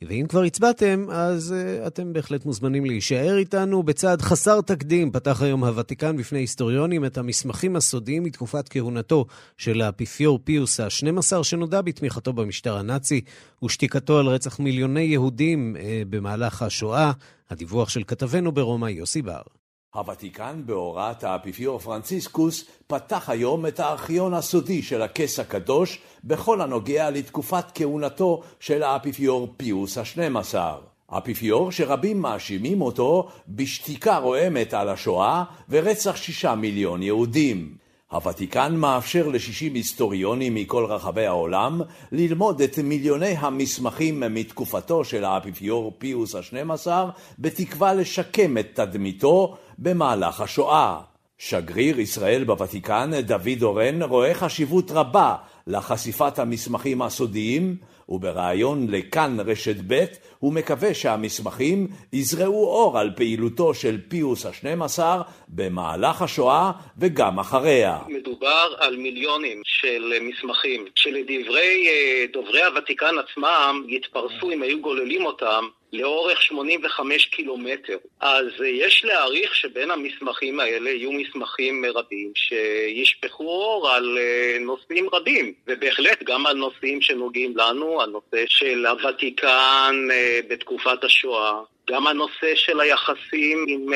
ואם 0.08 0.26
כבר 0.28 0.42
הצבעתם, 0.42 1.06
אז 1.10 1.54
uh, 1.54 1.86
אתם 1.86 2.12
בהחלט 2.12 2.44
מוזמנים 2.44 2.84
להישאר 2.84 3.38
איתנו. 3.38 3.82
בצעד 3.82 4.22
חסר 4.22 4.60
תקדים 4.60 5.12
פתח 5.12 5.42
היום 5.42 5.64
הוותיקן 5.64 6.16
בפני 6.16 6.38
היסטוריונים 6.38 7.04
את 7.04 7.18
המסמכים 7.18 7.76
הסודיים 7.76 8.22
מתקופת 8.22 8.68
כהונתו 8.68 9.26
של 9.56 9.80
האפיפיור 9.82 10.38
פיוס 10.44 10.80
ה-12, 10.80 11.42
שנודע 11.42 11.80
בתמיכתו 11.80 12.32
במשטר 12.32 12.76
הנאצי 12.76 13.20
ושתיקתו 13.64 14.18
על 14.18 14.26
רצח 14.26 14.60
מיליוני 14.60 15.00
יהודים 15.00 15.76
uh, 15.76 15.80
במהלך 16.10 16.62
השואה. 16.62 17.12
הדיווח 17.50 17.88
של 17.88 18.02
כתבנו 18.06 18.52
ברומא, 18.52 18.86
יוסי 18.86 19.22
בר. 19.22 19.59
הוותיקן 19.94 20.62
בהוראת 20.66 21.24
האפיפיור 21.24 21.78
פרנציסקוס 21.78 22.64
פתח 22.86 23.30
היום 23.30 23.66
את 23.66 23.80
הארכיון 23.80 24.34
הסודי 24.34 24.82
של 24.82 25.02
הכס 25.02 25.38
הקדוש 25.38 26.00
בכל 26.24 26.60
הנוגע 26.60 27.10
לתקופת 27.10 27.64
כהונתו 27.74 28.42
של 28.60 28.82
האפיפיור 28.82 29.54
פיוס 29.56 29.98
השנים 29.98 30.36
עשר. 30.36 30.78
אפיפיור 31.08 31.72
שרבים 31.72 32.20
מאשימים 32.20 32.80
אותו 32.80 33.28
בשתיקה 33.48 34.18
רועמת 34.18 34.74
על 34.74 34.88
השואה 34.88 35.44
ורצח 35.68 36.16
שישה 36.16 36.54
מיליון 36.54 37.02
יהודים. 37.02 37.80
הוותיקן 38.10 38.76
מאפשר 38.76 39.28
לשישים 39.28 39.74
היסטוריונים 39.74 40.54
מכל 40.54 40.84
רחבי 40.84 41.26
העולם 41.26 41.80
ללמוד 42.12 42.62
את 42.62 42.78
מיליוני 42.78 43.34
המסמכים 43.38 44.22
מתקופתו 44.30 45.04
של 45.04 45.24
האפיפיור 45.24 45.92
פיוס 45.98 46.34
השנים 46.34 46.70
עשר 46.70 47.08
בתקווה 47.38 47.94
לשקם 47.94 48.58
את 48.58 48.66
תדמיתו 48.74 49.56
במהלך 49.80 50.40
השואה. 50.40 51.00
שגריר 51.38 52.00
ישראל 52.00 52.44
בוותיקן, 52.44 53.10
דוד 53.20 53.62
אורן, 53.62 54.02
רואה 54.02 54.34
חשיבות 54.34 54.90
רבה 54.90 55.34
לחשיפת 55.66 56.38
המסמכים 56.38 57.02
הסודיים, 57.02 57.76
ובריאיון 58.08 58.86
לכאן 58.90 59.36
רשת 59.46 59.76
ב' 59.86 60.04
הוא 60.38 60.52
מקווה 60.52 60.94
שהמסמכים 60.94 61.86
יזרעו 62.12 62.66
אור 62.66 62.98
על 62.98 63.10
פעילותו 63.16 63.74
של 63.74 63.98
פיוס 64.08 64.46
השנים 64.46 64.82
עשר 64.82 65.22
במהלך 65.48 66.22
השואה 66.22 66.72
וגם 66.98 67.38
אחריה. 67.38 67.98
מדובר 68.08 68.74
על 68.78 68.96
מיליונים 68.96 69.62
של 69.64 70.12
מסמכים 70.20 70.84
שלדברי 70.94 71.88
דוברי 72.32 72.62
הוותיקן 72.62 73.14
עצמם 73.18 73.84
יתפרסו 73.88 74.50
אם 74.50 74.62
היו 74.62 74.80
גוללים 74.80 75.26
אותם 75.26 75.64
לאורך 75.92 76.42
85 76.42 77.26
קילומטר. 77.26 77.96
אז 78.20 78.46
יש 78.64 79.04
להעריך 79.04 79.54
שבין 79.54 79.90
המסמכים 79.90 80.60
האלה 80.60 80.90
יהיו 80.90 81.12
מסמכים 81.12 81.84
רבים 81.94 82.32
שישפכו 82.34 83.44
אור 83.44 83.90
על 83.90 84.18
נושאים 84.60 85.08
רבים, 85.12 85.52
ובהחלט 85.66 86.22
גם 86.22 86.46
על 86.46 86.56
נושאים 86.56 87.02
שנוגעים 87.02 87.56
לנו, 87.56 88.02
הנושא 88.02 88.44
של 88.46 88.86
הוותיקן 88.86 90.08
בתקופת 90.48 91.04
השואה, 91.04 91.60
גם 91.90 92.06
הנושא 92.06 92.54
של 92.54 92.80
היחסים 92.80 93.66
עם 93.68 93.86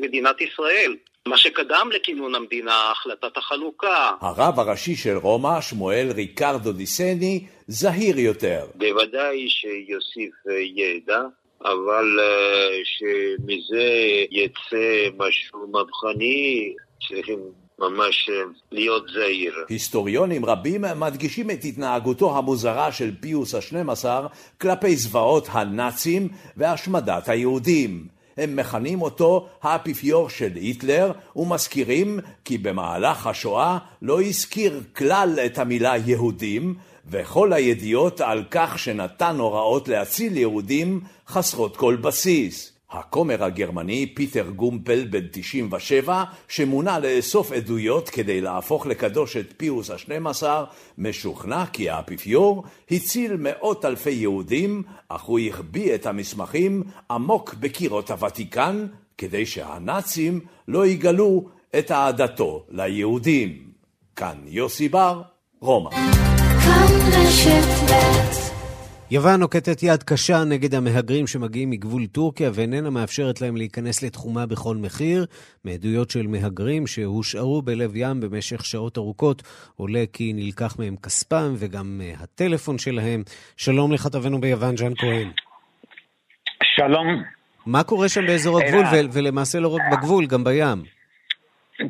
מדינת 0.00 0.40
ישראל. 0.40 0.96
מה 1.26 1.36
שקדם 1.36 1.88
לכינון 1.94 2.34
המדינה, 2.34 2.90
החלטת 2.90 3.36
החלוקה. 3.36 4.10
הרב 4.20 4.60
הראשי 4.60 4.96
של 4.96 5.16
רומא, 5.16 5.60
שמואל 5.60 6.12
ריקרדו 6.14 6.72
דיסני, 6.72 7.46
זהיר 7.72 8.18
יותר. 8.18 8.66
בוודאי 8.74 9.48
שיוסיף 9.48 10.34
ידע, 10.76 11.20
אבל 11.64 12.18
שמזה 12.84 13.84
יצא 14.30 15.08
משהו 15.18 15.58
מהפכני, 15.72 16.74
צריכים 17.08 17.38
ממש 17.78 18.30
להיות 18.72 19.04
זהיר. 19.14 19.54
היסטוריונים 19.68 20.44
רבים 20.44 20.84
מדגישים 20.96 21.50
את 21.50 21.64
התנהגותו 21.64 22.38
המוזרה 22.38 22.92
של 22.92 23.10
פיוס 23.20 23.54
השנים 23.54 23.90
עשר 23.90 24.26
כלפי 24.60 24.96
זוועות 24.96 25.48
הנאצים 25.50 26.28
והשמדת 26.56 27.28
היהודים. 27.28 28.06
הם 28.36 28.56
מכנים 28.56 29.02
אותו 29.02 29.48
האפיפיור 29.62 30.30
של 30.30 30.50
היטלר 30.54 31.12
ומזכירים 31.36 32.20
כי 32.44 32.58
במהלך 32.58 33.26
השואה 33.26 33.78
לא 34.02 34.22
הזכיר 34.22 34.80
כלל 34.96 35.38
את 35.46 35.58
המילה 35.58 35.94
יהודים 36.06 36.74
וכל 37.10 37.52
הידיעות 37.52 38.20
על 38.20 38.44
כך 38.50 38.78
שנתן 38.78 39.36
הוראות 39.38 39.88
להציל 39.88 40.36
יהודים 40.36 41.00
חסרות 41.28 41.76
כל 41.76 41.96
בסיס. 41.96 42.72
הכומר 42.92 43.44
הגרמני 43.44 44.06
פיטר 44.14 44.50
גומפל 44.50 45.04
בן 45.04 45.26
97, 45.32 46.24
שמונה 46.48 46.98
לאסוף 46.98 47.52
עדויות 47.52 48.08
כדי 48.10 48.40
להפוך 48.40 48.86
לקדוש 48.86 49.36
את 49.36 49.52
פיוס 49.56 49.90
השנים 49.90 50.26
עשר, 50.26 50.64
משוכנע 50.98 51.66
כי 51.66 51.90
האפיפיור 51.90 52.64
הציל 52.90 53.36
מאות 53.38 53.84
אלפי 53.84 54.10
יהודים, 54.10 54.82
אך 55.08 55.22
הוא 55.22 55.38
החביא 55.38 55.94
את 55.94 56.06
המסמכים 56.06 56.82
עמוק 57.10 57.54
בקירות 57.54 58.10
הוותיקן, 58.10 58.86
כדי 59.18 59.46
שהנאצים 59.46 60.40
לא 60.68 60.86
יגלו 60.86 61.48
את 61.78 61.90
אהדתו 61.90 62.64
ליהודים. 62.68 63.62
כאן 64.16 64.36
יוסי 64.46 64.88
בר, 64.88 65.22
רומא. 65.60 65.90
יוון 69.10 69.40
נוקטת 69.40 69.82
יד 69.82 70.02
קשה 70.02 70.44
נגד 70.44 70.74
המהגרים 70.74 71.26
שמגיעים 71.26 71.70
מגבול 71.70 72.06
טורקיה 72.06 72.50
ואיננה 72.54 72.90
מאפשרת 72.90 73.40
להם 73.40 73.56
להיכנס 73.56 74.02
לתחומה 74.02 74.46
בכל 74.46 74.76
מחיר. 74.76 75.26
מעדויות 75.64 76.10
של 76.10 76.26
מהגרים 76.26 76.86
שהושארו 76.86 77.62
בלב 77.62 77.96
ים 77.96 78.20
במשך 78.20 78.64
שעות 78.64 78.98
ארוכות 78.98 79.42
עולה 79.76 80.04
כי 80.12 80.32
נלקח 80.32 80.78
מהם 80.78 80.96
כספם 80.96 81.54
וגם 81.58 82.00
הטלפון 82.20 82.78
שלהם. 82.78 83.22
שלום 83.56 83.92
לכתבנו 83.92 84.40
ביוון, 84.40 84.76
ז'אן 84.76 84.94
כהן. 84.94 85.30
שלום. 86.76 87.22
מה 87.66 87.84
קורה 87.84 88.08
שם 88.08 88.26
באזור 88.26 88.60
הגבול, 88.60 88.84
ו- 88.84 89.12
ולמעשה 89.12 89.60
לא 89.60 89.68
רק 89.68 89.82
בגבול, 89.92 90.26
גם 90.26 90.44
בים? 90.44 90.82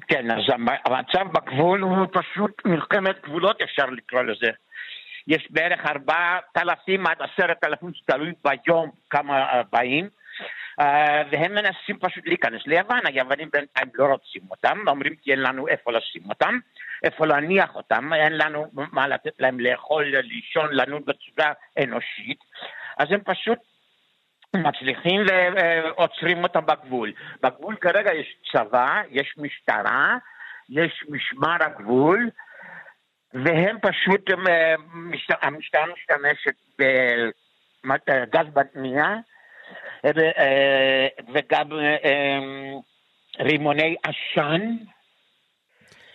כן, 0.09 0.31
אז 0.31 0.43
המצב 0.87 1.33
בגבול 1.33 1.81
הוא 1.81 2.07
פשוט 2.13 2.53
מלחמת 2.65 3.17
גבולות, 3.25 3.57
אפשר 3.63 3.87
לקרוא 3.87 4.23
לזה. 4.23 4.51
יש 5.29 5.49
בערך 5.51 5.87
ארבעת 5.87 6.57
אלפים 6.57 7.07
עד 7.07 7.17
עשרת 7.23 7.65
אלפים, 7.65 7.91
תלוי 8.07 8.33
ביום 8.45 8.91
כמה 9.11 9.63
באים. 9.73 10.09
Uh, 10.81 10.85
והם 11.31 11.55
מנסים 11.55 11.99
פשוט 12.01 12.27
להיכנס 12.27 12.63
ליוון, 12.67 13.01
היוונים 13.05 13.49
בינתיים 13.53 13.89
לא 13.95 14.05
רוצים 14.05 14.43
אותם, 14.51 14.79
אומרים 14.89 15.15
כי 15.23 15.31
אין 15.33 15.43
לנו 15.43 15.69
איפה 15.69 15.93
לשים 15.93 16.23
אותם, 16.29 16.59
איפה 17.05 17.27
להניח 17.27 17.75
אותם, 17.75 18.13
אין 18.13 18.39
לנו 18.39 18.67
מה 18.93 19.09
לתת 19.09 19.35
להם 19.39 19.61
לאכול, 19.61 20.05
לישון, 20.05 20.69
לנון 20.73 21.03
בצורה 21.05 21.53
אנושית, 21.83 22.39
אז 22.99 23.07
הם 23.11 23.21
פשוט 23.25 23.59
מצליחים 24.57 25.21
ועוצרים 25.57 26.43
אותם 26.43 26.67
בגבול. 26.67 27.13
בגבול 27.43 27.77
כרגע 27.77 28.15
יש 28.15 28.37
צבא, 28.53 29.03
יש 29.11 29.35
משטרה, 29.39 30.17
יש 30.69 31.05
משמר 31.09 31.57
הגבול, 31.61 32.31
והם 33.35 33.77
פשוט, 33.83 34.31
אה, 34.49 34.75
המשטרה 35.43 35.85
משתמשת 35.87 36.55
בגז 36.79 38.47
בטמיעה 38.55 39.17
אה, 40.05 41.07
וגם 41.35 41.73
אה, 41.73 42.39
רימוני 43.41 43.97
עשן. 44.03 44.61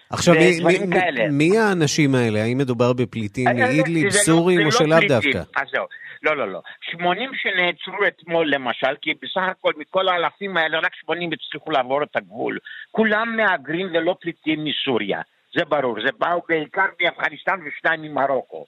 עכשיו, 0.10 0.34
מי, 0.34 0.60
מי, 0.64 1.28
מי 1.32 1.58
האנשים 1.58 2.16
האלה? 2.16 2.44
האם 2.44 2.58
מדובר 2.58 2.94
בפליטים 2.94 3.46
מאידליב, 3.56 4.06
לא- 4.06 4.12
סורים 4.12 4.66
או 4.66 4.72
שלאו 4.72 4.98
דווקא? 5.08 5.38
אז 5.56 5.68
זהו. 5.72 5.86
לא, 6.24 6.38
לא, 6.38 6.52
לא. 6.52 6.62
80 6.92 7.32
שנעצרו 7.36 8.08
אתמול 8.08 8.50
למשל, 8.50 8.96
כי 9.02 9.14
בסך 9.14 9.42
הכל 9.52 9.74
מכל 9.78 10.10
האלפים 10.10 10.58
האלה 10.58 10.80
רק 10.80 10.96
80 10.96 11.30
הצליחו 11.34 11.72
לעבור 11.72 12.04
את 12.04 12.16
הגבול. 12.16 12.58
כולם 12.92 13.38
מהגרים 13.38 13.88
ולא 13.94 14.16
פליטים 14.22 14.66
מסוריה. 14.66 15.22
זה 15.56 15.66
ברור. 15.66 15.98
זה 16.06 16.10
באו 16.20 16.42
בעיקר 16.50 16.86
מאפגניסטן 17.02 17.60
ושניים 17.66 18.02
ממרוקו. 18.02 18.66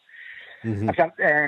עכשיו, 0.88 1.08
אה, 1.22 1.46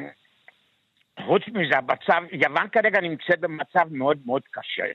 חוץ 1.26 1.42
מזה, 1.48 1.78
המצב, 1.78 2.24
יוון 2.32 2.68
כרגע 2.72 3.02
נמצאת 3.02 3.40
במצב 3.40 3.86
מאוד 3.92 4.18
מאוד 4.26 4.42
קשה. 4.52 4.86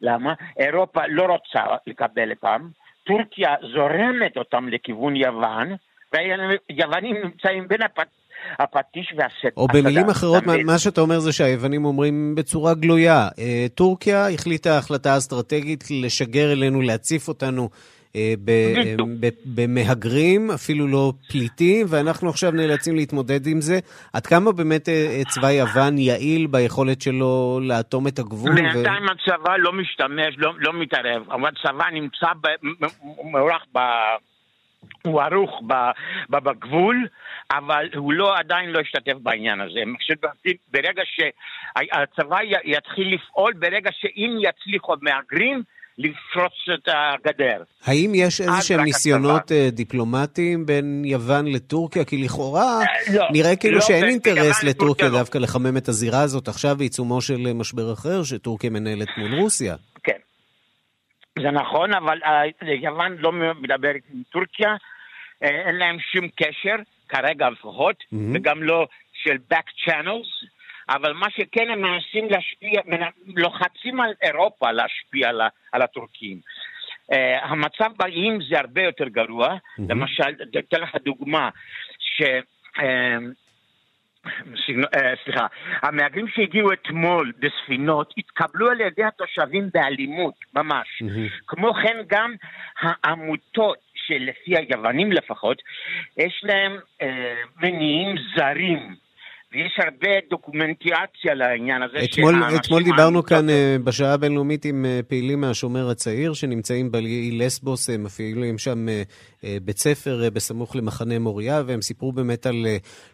למה? 0.00 0.34
אירופה 0.58 1.00
לא 1.08 1.22
רוצה 1.22 1.60
לקבל 1.86 2.30
אותם, 2.30 2.68
טורקיה 3.04 3.54
זורמת 3.74 4.36
אותם 4.36 4.68
לכיוון 4.68 5.16
יוון, 5.16 5.76
והיוונים 6.12 7.16
נמצאים 7.24 7.68
בין 7.68 7.82
הפ... 7.82 7.98
הפטיש 8.58 9.14
והסט. 9.16 9.56
או 9.56 9.66
במילים 9.66 10.10
אחרות, 10.10 10.46
מה, 10.46 10.52
מה 10.64 10.78
שאתה 10.78 11.00
אומר 11.00 11.18
זה 11.18 11.32
שהיוונים 11.32 11.84
אומרים 11.84 12.34
בצורה 12.34 12.74
גלויה, 12.74 13.28
אה, 13.38 13.66
טורקיה 13.74 14.28
החליטה 14.28 14.78
החלטה 14.78 15.16
אסטרטגית 15.16 15.84
לשגר 15.90 16.52
אלינו, 16.52 16.82
להציף 16.82 17.28
אותנו 17.28 17.68
במהגרים, 19.44 20.50
אפילו 20.50 20.86
לא 20.86 21.12
פליטים, 21.28 21.86
ואנחנו 21.88 22.28
עכשיו 22.28 22.50
נאלצים 22.50 22.96
להתמודד 22.96 23.46
עם 23.46 23.60
זה. 23.60 23.78
עד 24.12 24.26
כמה 24.26 24.52
באמת 24.52 24.88
אה, 24.88 25.22
צבא 25.28 25.50
יוון 25.50 25.98
יעיל 25.98 26.46
ביכולת 26.46 27.02
שלו 27.02 27.60
לאטום 27.62 28.06
את 28.08 28.18
הגבול? 28.18 28.54
בינתיים 28.54 29.02
ו... 29.02 29.12
הצבא 29.12 29.56
לא 29.56 29.72
משתמש, 29.72 30.34
לא, 30.36 30.52
לא 30.58 30.72
מתערב, 30.72 31.30
אבל 31.30 31.48
הצבא 31.48 31.90
נמצא 31.92 32.26
מוערך 33.22 33.62
ב... 33.74 33.78
הוא 35.02 35.22
ערוך 35.22 35.62
בגבול, 36.30 37.06
אבל 37.50 37.88
הוא 37.94 38.12
לא, 38.12 38.38
עדיין 38.38 38.70
לא 38.70 38.80
השתתף 38.80 39.14
בעניין 39.22 39.60
הזה. 39.60 39.80
ברגע 40.72 41.02
שהצבא 41.04 42.38
יתחיל 42.64 43.14
לפעול, 43.14 43.52
ברגע 43.52 43.90
שאם 43.92 44.38
יצליחו 44.40 44.94
מהגרים, 45.02 45.62
לפרוץ 45.98 46.52
את 46.74 46.88
הגדר. 46.88 47.62
האם 47.84 48.12
יש 48.14 48.40
איזה 48.40 48.62
שהם 48.62 48.80
ניסיונות 48.80 49.42
הצבא. 49.42 49.56
אה, 49.56 49.70
דיפלומטיים 49.70 50.66
בין 50.66 51.02
יוון 51.04 51.46
לטורקיה? 51.46 52.04
כי 52.04 52.24
לכאורה 52.24 52.78
לא, 53.14 53.26
נראה 53.32 53.56
כאילו 53.56 53.74
לא 53.74 53.80
שאין 53.80 54.04
אינטרס 54.04 54.64
לטורקיה 54.64 55.08
לא. 55.08 55.18
דווקא 55.18 55.38
לחמם 55.38 55.76
את 55.76 55.88
הזירה 55.88 56.22
הזאת 56.22 56.48
עכשיו 56.48 56.76
בעיצומו 56.76 57.20
של 57.20 57.46
אה, 57.46 57.54
משבר 57.54 57.92
אחר 57.92 58.22
שטורקיה 58.22 58.70
מנהלת 58.70 59.08
מול 59.16 59.34
רוסיה. 59.34 59.76
כן, 60.04 60.18
זה 61.38 61.50
נכון, 61.50 61.94
אבל 61.94 62.18
יוון 62.82 63.16
לא 63.18 63.32
מדברת 63.32 64.02
עם 64.14 64.22
טורקיה, 64.32 64.76
אין 65.42 65.76
להם 65.76 65.96
שום 66.12 66.28
קשר, 66.28 66.76
כרגע 67.08 67.50
לפחות, 67.50 67.96
mm-hmm. 67.96 68.16
וגם 68.34 68.62
לא 68.62 68.86
של 69.12 69.36
back 69.52 69.88
channels. 69.88 70.51
אבל 70.88 71.12
מה 71.12 71.26
שכן 71.30 71.70
הם 71.70 71.82
מנסים 71.82 72.28
להשפיע, 72.30 72.80
לוחצים 73.36 74.00
על 74.00 74.12
אירופה 74.22 74.72
להשפיע 74.72 75.28
על, 75.28 75.40
על 75.72 75.82
הטורקים. 75.82 76.40
Uh, 77.12 77.16
המצב 77.42 77.90
באיים 77.96 78.38
זה 78.50 78.58
הרבה 78.58 78.82
יותר 78.82 79.08
גרוע, 79.08 79.48
mm-hmm. 79.48 79.82
למשל, 79.88 80.34
אתן 80.58 80.80
לך 80.80 80.96
דוגמה, 81.04 81.50
ש... 81.98 82.22
Uh, 82.78 82.82
סליחה, 85.24 85.46
המהגרים 85.82 86.28
שהגיעו 86.28 86.72
אתמול 86.72 87.32
בספינות 87.38 88.14
התקבלו 88.18 88.70
על 88.70 88.80
ידי 88.80 89.04
התושבים 89.04 89.70
באלימות, 89.74 90.34
ממש. 90.54 91.02
Mm-hmm. 91.02 91.42
כמו 91.46 91.74
כן 91.74 91.96
גם 92.06 92.34
העמותות 92.80 93.78
שלפי 93.94 94.56
היוונים 94.56 95.12
לפחות, 95.12 95.62
יש 96.16 96.40
להם 96.42 96.78
אה, 97.02 97.34
מניעים 97.56 98.16
זרים. 98.36 98.94
ויש 99.52 99.78
הרבה 99.78 100.08
דוקומנטיאציה 100.30 101.34
לעניין 101.34 101.82
הזה. 101.82 101.98
אתמול, 102.04 102.34
אתמול 102.56 102.82
דיברנו 102.82 103.22
כאן 103.22 103.48
uh, 103.48 103.52
בשעה 103.84 104.14
הבינלאומית 104.14 104.64
עם 104.64 104.84
uh, 104.84 105.02
פעילים 105.08 105.40
מהשומר 105.40 105.90
הצעיר 105.90 106.32
שנמצאים 106.32 106.92
באי 106.92 107.30
לסבוס, 107.32 107.90
הם 107.90 108.04
מפעילים 108.04 108.58
שם 108.58 108.86
uh, 108.88 108.90
בית 109.64 109.78
ספר 109.78 110.30
בסמוך 110.32 110.76
למחנה 110.76 111.18
מוריה, 111.18 111.62
והם 111.66 111.82
סיפרו 111.82 112.12
באמת 112.12 112.46
על 112.46 112.66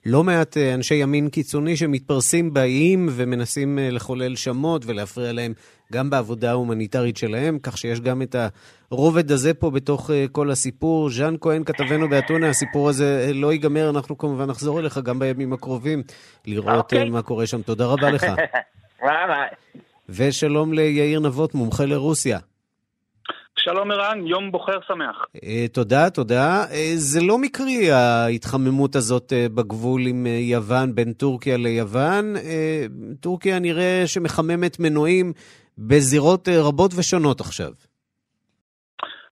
לא 0.07 0.25
מעט 0.25 0.57
אנשי 0.57 0.95
ימין 0.95 1.29
קיצוני 1.29 1.77
שמתפרסים 1.77 2.55
באיים 2.55 3.09
ומנסים 3.13 3.79
לחולל 3.83 4.37
שמות 4.37 4.83
ולהפריע 4.87 5.33
להם 5.33 5.53
גם 5.93 6.11
בעבודה 6.11 6.51
ההומניטרית 6.51 7.17
שלהם, 7.17 7.59
כך 7.59 7.79
שיש 7.79 8.01
גם 8.01 8.23
את 8.23 8.37
הרובד 8.91 9.33
הזה 9.33 9.55
פה 9.55 9.71
בתוך 9.71 10.11
כל 10.33 10.51
הסיפור. 10.51 11.11
ז'אן 11.11 11.35
כהן, 11.41 11.65
כתבנו 11.65 12.09
באתונה, 12.09 12.49
הסיפור 12.49 12.89
הזה 12.89 13.31
לא 13.35 13.53
ייגמר, 13.53 13.91
אנחנו 13.91 14.19
כמובן 14.19 14.45
נחזור 14.45 14.81
אליך 14.81 14.99
גם 14.99 15.19
בימים 15.19 15.53
הקרובים, 15.53 16.03
לראות 16.47 16.75
okay. 16.75 16.77
אוקיי. 16.77 17.11
מה 17.11 17.23
קורה 17.23 17.47
שם. 17.47 17.63
תודה 17.63 17.87
רבה 17.87 18.11
לך. 18.11 18.27
ושלום 20.09 20.73
ליאיר 20.73 21.21
נבות, 21.21 21.55
מומחה 21.55 21.85
לרוסיה. 21.85 22.39
שלום 23.71 23.91
ערן, 23.91 24.27
יום 24.27 24.53
בוחר 24.53 24.79
שמח. 24.87 25.25
Uh, 25.37 25.41
תודה, 25.73 26.11
תודה. 26.11 26.65
Uh, 26.65 26.75
זה 26.95 27.21
לא 27.21 27.39
מקרי 27.39 27.91
ההתחממות 27.91 28.97
הזאת 28.97 29.33
uh, 29.33 29.53
בגבול 29.55 30.01
עם 30.07 30.27
יוון, 30.27 30.95
בין 30.95 31.13
טורקיה 31.13 31.57
ליוון. 31.57 32.35
טורקיה 33.21 33.59
נראה 33.59 34.03
שמחממת 34.07 34.77
מנועים 34.81 35.33
בזירות 35.79 36.49
רבות 36.49 36.91
ושונות 36.99 37.41
עכשיו. 37.41 37.71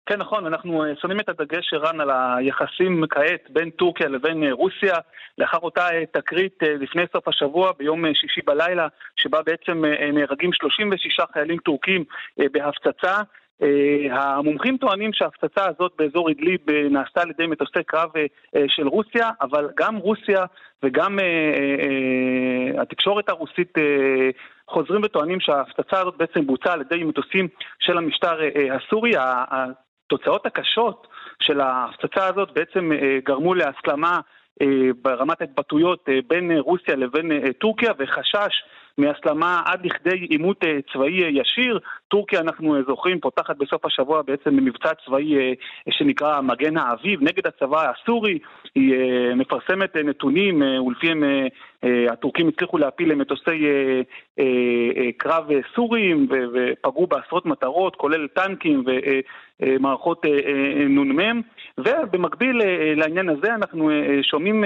כן, 0.06 0.18
נכון, 0.18 0.46
אנחנו 0.46 0.84
שמים 1.00 1.20
את 1.20 1.28
הדגש, 1.28 1.74
ערן, 1.74 2.00
על 2.00 2.10
היחסים 2.10 3.04
כעת 3.10 3.50
בין 3.50 3.70
טורקיה 3.70 4.08
לבין 4.08 4.52
רוסיה, 4.52 4.94
לאחר 5.38 5.58
אותה 5.58 5.88
תקרית 6.12 6.58
לפני 6.62 7.02
סוף 7.12 7.28
השבוע, 7.28 7.72
ביום 7.78 8.04
שישי 8.14 8.40
בלילה, 8.46 8.88
שבה 9.16 9.42
בעצם 9.42 9.84
נהרגים 10.12 10.50
36 10.52 11.20
חיילים 11.32 11.58
טורקים 11.58 12.04
בהפצצה. 12.38 13.22
Uh, 13.62 13.66
המומחים 14.12 14.76
טוענים 14.76 15.12
שההפצצה 15.12 15.64
הזאת 15.68 15.92
באזור 15.98 16.28
אידליב 16.28 16.60
uh, 16.70 16.72
נעשתה 16.90 17.22
על 17.22 17.30
ידי 17.30 17.46
מטוסי 17.46 17.84
קרב 17.86 18.10
uh, 18.10 18.58
של 18.68 18.88
רוסיה, 18.88 19.30
אבל 19.40 19.68
גם 19.76 19.96
רוסיה 19.96 20.44
וגם 20.82 21.18
התקשורת 22.78 23.28
הרוסית 23.28 23.72
חוזרים 24.68 25.02
וטוענים 25.04 25.40
שההפצצה 25.40 26.00
הזאת 26.00 26.16
בעצם 26.16 26.46
בוצעה 26.46 26.72
על 26.72 26.80
ידי 26.80 27.04
מטוסים 27.04 27.48
של 27.78 27.98
המשטר 27.98 28.38
הסורי. 28.72 29.12
התוצאות 29.16 30.46
הקשות 30.46 31.06
של 31.42 31.60
ההפצצה 31.60 32.26
הזאת 32.26 32.48
בעצם 32.52 32.90
גרמו 33.24 33.54
להסלמה 33.54 34.20
ברמת 35.02 35.40
ההתבטאויות 35.40 36.08
בין 36.26 36.50
רוסיה 36.58 36.96
לבין 36.96 37.52
טורקיה 37.52 37.92
וחשש 37.98 38.62
מהסלמה 38.98 39.62
עד 39.64 39.86
לכדי 39.86 40.26
עימות 40.30 40.64
אה, 40.64 40.78
צבאי 40.92 41.24
אה, 41.24 41.28
ישיר. 41.28 41.78
טורקיה, 42.08 42.40
אנחנו 42.40 42.76
אה, 42.76 42.80
זוכרים, 42.88 43.20
פותחת 43.20 43.56
בסוף 43.56 43.84
השבוע 43.84 44.22
בעצם 44.22 44.56
מבצע 44.56 44.94
צבאי 45.06 45.54
שנקרא 45.90 46.40
מגן 46.40 46.76
האביב 46.76 47.22
נגד 47.22 47.46
הצבא 47.46 47.90
הסורי. 47.90 48.38
היא 48.74 48.94
מפרסמת 49.36 49.96
נתונים 49.96 50.62
ולפיהם 50.62 51.22
הטורקים 51.82 52.48
הצליחו 52.48 52.78
להפיל 52.78 53.12
למטוסי 53.12 53.66
קרב 55.16 55.44
סוריים 55.74 56.28
ופגעו 56.30 57.06
בעשרות 57.06 57.46
מטרות, 57.46 57.96
כולל 57.96 58.26
טנקים 58.28 58.84
ומערכות 59.60 60.24
נ"מ. 60.88 61.40
ובמקביל 61.78 62.60
לעניין 62.96 63.28
הזה 63.28 63.54
אנחנו 63.54 63.90
שומעים 64.22 64.64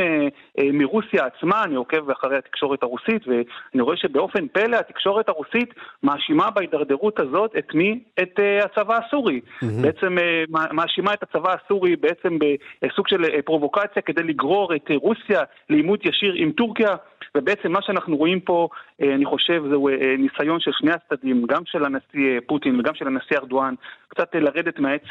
מרוסיה 0.72 1.26
עצמה, 1.26 1.64
אני 1.64 1.74
עוקב 1.74 2.10
אחרי 2.10 2.36
התקשורת 2.38 2.82
הרוסית 2.82 3.28
ואני 3.28 3.82
רואה 3.82 3.96
שב... 3.96 4.12
באופן 4.12 4.48
פלא 4.48 4.76
התקשורת 4.76 5.28
הרוסית 5.28 5.74
מאשימה 6.02 6.50
בהידרדרות 6.50 7.20
הזאת 7.20 7.56
את 7.58 7.74
מי? 7.74 8.00
את 8.22 8.40
הצבא 8.64 8.98
הסורי. 9.06 9.40
Mm-hmm. 9.40 9.66
בעצם 9.82 10.16
מאשימה 10.50 11.14
את 11.14 11.22
הצבא 11.22 11.54
הסורי 11.54 11.96
בעצם 11.96 12.38
בסוג 12.82 13.08
של 13.08 13.40
פרובוקציה 13.44 14.02
כדי 14.02 14.22
לגרור 14.22 14.74
את 14.74 14.90
רוסיה 14.94 15.42
לעימות 15.70 16.06
ישיר 16.06 16.32
עם 16.36 16.52
טורקיה, 16.52 16.96
ובעצם 17.36 17.72
מה 17.72 17.78
שאנחנו 17.82 18.16
רואים 18.16 18.40
פה, 18.40 18.68
uh, 18.72 19.04
אני 19.14 19.24
חושב, 19.24 19.62
זהו 19.70 19.88
uh, 19.88 19.92
ניסיון 20.18 20.60
של 20.60 20.70
שני 20.78 20.90
הצדדים, 20.92 21.46
גם 21.48 21.62
של 21.66 21.84
הנשיא 21.84 22.38
uh, 22.38 22.44
פוטין 22.46 22.80
וגם 22.80 22.94
של 22.94 23.06
הנשיא 23.06 23.36
ארדואן, 23.36 23.74
קצת 24.08 24.34
לרדת 24.34 24.78
מהעץ 24.78 25.02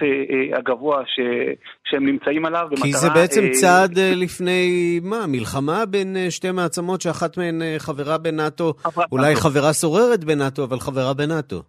הגבוה 0.57 1.03
ש, 1.05 1.19
שהם 1.83 2.05
נמצאים 2.05 2.45
עליו. 2.45 2.67
כי 2.69 2.75
במטרה, 2.75 2.99
זה 2.99 3.09
בעצם 3.09 3.41
uh, 3.41 3.51
צעד 3.61 3.99
לפני, 3.99 4.99
מה, 5.03 5.27
מלחמה 5.27 5.85
בין 5.85 6.15
שתי 6.29 6.51
מעצמות 6.51 7.01
שאחת 7.01 7.37
מהן 7.37 7.61
חברה 7.77 8.17
בנאטו, 8.17 8.73
אולי 9.11 9.35
חברה 9.35 9.73
סוררת 9.73 10.23
בנאטו, 10.23 10.63
אבל 10.63 10.79
חברה 10.79 11.13
בנאטו. 11.13 11.63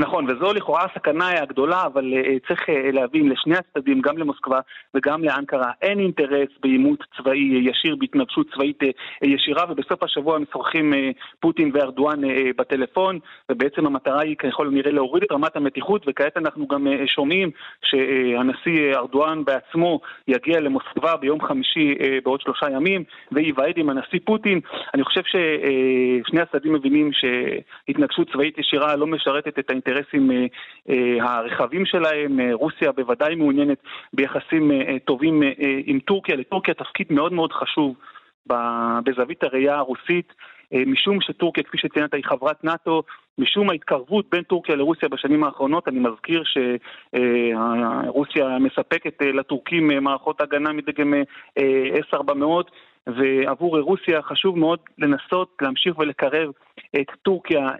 נכון, 0.00 0.24
וזו 0.30 0.52
לכאורה 0.52 0.84
הסכנה 0.84 1.42
הגדולה, 1.42 1.86
אבל 1.86 2.12
uh, 2.12 2.48
צריך 2.48 2.60
uh, 2.62 2.72
להבין, 2.92 3.28
לשני 3.28 3.56
הצדדים, 3.56 4.00
גם 4.00 4.18
למוסקבה 4.18 4.60
וגם 4.94 5.24
לאנקרה, 5.24 5.70
אין 5.82 5.98
אינטרס 5.98 6.48
בעימות 6.62 7.04
צבאי 7.16 7.38
ישיר, 7.38 7.96
בהתנגשות 7.96 8.46
צבאית 8.54 8.82
uh, 8.82 8.86
ישירה, 9.22 9.64
ובסוף 9.68 10.02
השבוע 10.02 10.38
משוחחים 10.38 10.92
uh, 10.92 10.96
פוטין 11.40 11.70
וארדואן 11.74 12.24
uh, 12.24 12.28
בטלפון, 12.56 13.18
ובעצם 13.50 13.86
המטרה 13.86 14.20
היא 14.20 14.36
ככל 14.36 14.66
הנראה 14.66 14.92
להוריד 14.92 15.22
את 15.22 15.32
רמת 15.32 15.56
המתיחות, 15.56 16.04
וכעת 16.08 16.36
אנחנו 16.36 16.66
גם 16.66 16.86
uh, 16.86 16.90
שומעים 17.06 17.50
שהנשיא 17.84 18.92
uh, 18.92 18.96
ארדואן 18.96 19.44
בעצמו 19.44 20.00
יגיע 20.28 20.60
למוסקבה 20.60 21.16
ביום 21.16 21.40
חמישי 21.42 21.94
uh, 21.98 22.04
בעוד 22.24 22.40
שלושה 22.40 22.66
ימים, 22.70 23.04
וייוועד 23.32 23.74
עם 23.76 23.90
הנשיא 23.90 24.20
פוטין. 24.24 24.60
אני 24.94 25.04
חושב 25.04 25.22
ששני 25.24 26.40
uh, 26.40 26.42
הצדדים 26.42 26.72
מבינים 26.72 27.10
שהתנגשות 27.12 28.30
צבאית 28.32 28.58
ישירה 28.58 28.96
לא 28.96 29.06
משרתת 29.06 29.58
את 29.58 29.70
האינטרס 29.70 29.87
האינטרסים 29.88 30.30
אה, 30.30 30.46
אה, 30.90 31.36
הרחבים 31.36 31.86
שלהם. 31.86 32.40
אה, 32.40 32.50
רוסיה 32.52 32.92
בוודאי 32.92 33.34
מעוניינת 33.34 33.78
ביחסים 34.12 34.70
טובים 35.04 35.42
עם 35.86 36.00
טורקיה. 36.00 36.36
לטורקיה 36.36 36.74
תפקיד 36.74 37.06
מאוד 37.10 37.32
מאוד 37.32 37.52
חשוב 37.52 37.94
בזווית 39.04 39.42
הראייה 39.44 39.76
הרוסית. 39.76 40.32
משום 40.86 41.20
שטורקיה, 41.20 41.64
כפי 41.64 41.78
שציינת, 41.78 42.14
היא 42.14 42.24
חברת 42.24 42.64
נאט"ו, 42.64 43.02
משום 43.38 43.70
ההתקרבות 43.70 44.26
בין 44.30 44.42
טורקיה 44.42 44.76
לרוסיה 44.76 45.08
בשנים 45.08 45.44
האחרונות, 45.44 45.88
אני 45.88 46.00
מזכיר 46.00 46.42
שרוסיה 47.14 48.58
מספקת 48.58 49.22
לטורקים 49.22 50.04
מערכות 50.04 50.40
הגנה 50.40 50.72
מדגם 50.72 51.14
S-400, 52.12 52.70
ועבור 53.06 53.80
רוסיה 53.80 54.22
חשוב 54.22 54.58
מאוד 54.58 54.78
לנסות 54.98 55.56
להמשיך 55.62 55.98
ולקרב 55.98 56.50
את 57.00 57.10
טורקיה 57.22 57.70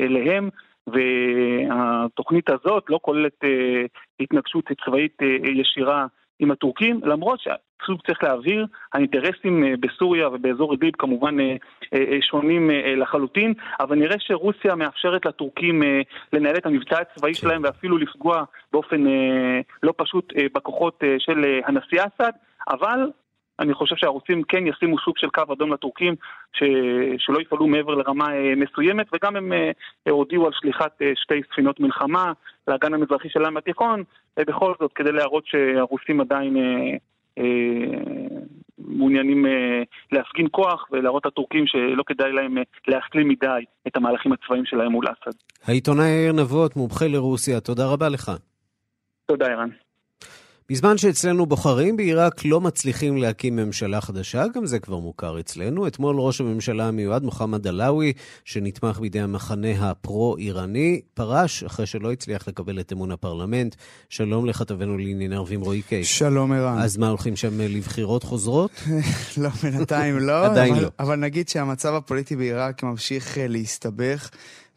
אליהם. 0.00 0.48
והתוכנית 0.92 2.50
הזאת 2.50 2.84
לא 2.88 2.98
כוללת 3.02 3.44
אה, 3.44 3.84
התנגשות 4.20 4.64
צבאית 4.84 5.16
אה, 5.22 5.50
ישירה 5.50 6.06
עם 6.38 6.50
הטורקים, 6.50 7.00
למרות 7.04 7.40
שפשוט 7.40 8.06
צריך 8.06 8.22
להבהיר, 8.22 8.66
האינטרסים 8.92 9.64
אה, 9.64 9.74
בסוריה 9.80 10.28
ובאזור 10.28 10.72
אידליב 10.72 10.94
כמובן 10.98 11.36
שונים 12.20 12.70
לחלוטין, 12.96 13.54
אבל 13.80 13.96
נראה 13.96 14.16
שרוסיה 14.18 14.74
מאפשרת 14.74 15.26
לטורקים 15.26 15.82
לנהל 16.32 16.56
את 16.56 16.66
המבצע 16.66 16.98
הצבאי 17.00 17.34
כן. 17.34 17.40
שלהם 17.40 17.62
ואפילו 17.64 17.98
לפגוע 17.98 18.44
באופן 18.72 19.04
לא 19.82 19.94
פשוט 19.96 20.32
בכוחות 20.54 21.02
של 21.18 21.60
הנשיא 21.66 22.00
אסד, 22.02 22.32
אבל 22.68 23.10
אני 23.60 23.74
חושב 23.74 23.96
שהרוסים 23.96 24.42
כן 24.42 24.66
ישימו 24.66 24.96
סוג 25.04 25.18
של 25.18 25.30
קו 25.30 25.52
אדום 25.52 25.72
לטורקים, 25.72 26.14
ש... 26.52 26.62
שלא 27.18 27.40
יפעלו 27.40 27.66
מעבר 27.66 27.94
לרמה 27.94 28.32
אה, 28.32 28.54
מסוימת, 28.56 29.06
וגם 29.12 29.36
הם 29.36 29.52
אה, 29.52 29.70
הודיעו 30.10 30.46
על 30.46 30.52
שליחת 30.54 31.02
אה, 31.02 31.12
שתי 31.14 31.40
ספינות 31.52 31.80
מלחמה 31.80 32.32
לאגן 32.68 32.94
המזרחי 32.94 33.28
של 33.28 33.44
הים 33.44 33.56
התיכון, 33.56 34.04
בכל 34.38 34.72
זאת 34.80 34.92
כדי 34.94 35.12
להראות 35.12 35.46
שהרוסים 35.46 36.20
עדיין 36.20 36.56
מעוניינים 38.78 39.46
להפגין 40.12 40.46
כוח 40.50 40.88
ולהראות 40.92 41.26
לטורקים 41.26 41.66
שלא 41.66 42.02
כדאי 42.06 42.32
להם 42.32 42.56
להחלים 42.88 43.28
מדי 43.28 43.64
את 43.86 43.96
המהלכים 43.96 44.32
הצבאיים 44.32 44.64
שלהם 44.66 44.92
מול 44.92 45.06
אסד. 45.06 45.36
העיתונאי 45.64 46.08
יאיר 46.08 46.32
נבות, 46.32 46.76
מומחה 46.76 47.04
לרוסיה, 47.08 47.60
תודה 47.60 47.82
רבה 47.92 48.08
לך. 48.08 48.30
תודה, 49.26 49.46
ערן. 49.46 49.68
בזמן 50.70 50.98
שאצלנו 50.98 51.46
בוחרים 51.46 51.96
בעיראק 51.96 52.44
לא 52.44 52.60
מצליחים 52.60 53.16
להקים 53.16 53.56
ממשלה 53.56 54.00
חדשה, 54.00 54.44
גם 54.54 54.66
זה 54.66 54.78
כבר 54.78 54.98
מוכר 54.98 55.40
אצלנו. 55.40 55.86
אתמול 55.86 56.20
ראש 56.20 56.40
הממשלה 56.40 56.88
המיועד 56.88 57.22
מוחמד 57.22 57.66
עלאווי, 57.66 58.12
שנתמך 58.44 58.98
בידי 58.98 59.20
המחנה 59.20 59.90
הפרו-איראני, 59.90 61.00
פרש 61.14 61.64
אחרי 61.64 61.86
שלא 61.86 62.12
הצליח 62.12 62.48
לקבל 62.48 62.80
את 62.80 62.92
אמון 62.92 63.10
הפרלמנט. 63.10 63.76
שלום 64.08 64.46
לכתבנו 64.46 64.98
לענייני 64.98 65.36
ערבים 65.36 65.60
רועי 65.60 65.82
קייס. 65.82 66.06
שלום 66.06 66.52
ערן. 66.52 66.78
אז 66.78 66.96
מה, 66.96 67.08
הולכים 67.08 67.36
שם 67.36 67.60
לבחירות 67.60 68.22
חוזרות? 68.22 68.70
לא, 69.42 69.48
בינתיים 69.48 70.18
לא. 70.18 70.46
עדיין 70.46 70.74
אבל, 70.74 70.82
לא. 70.82 70.88
אבל 70.98 71.16
נגיד 71.16 71.48
שהמצב 71.48 71.94
הפוליטי 71.94 72.36
בעיראק 72.36 72.82
ממשיך 72.82 73.38
אה, 73.38 73.46
להסתבך. 73.48 74.30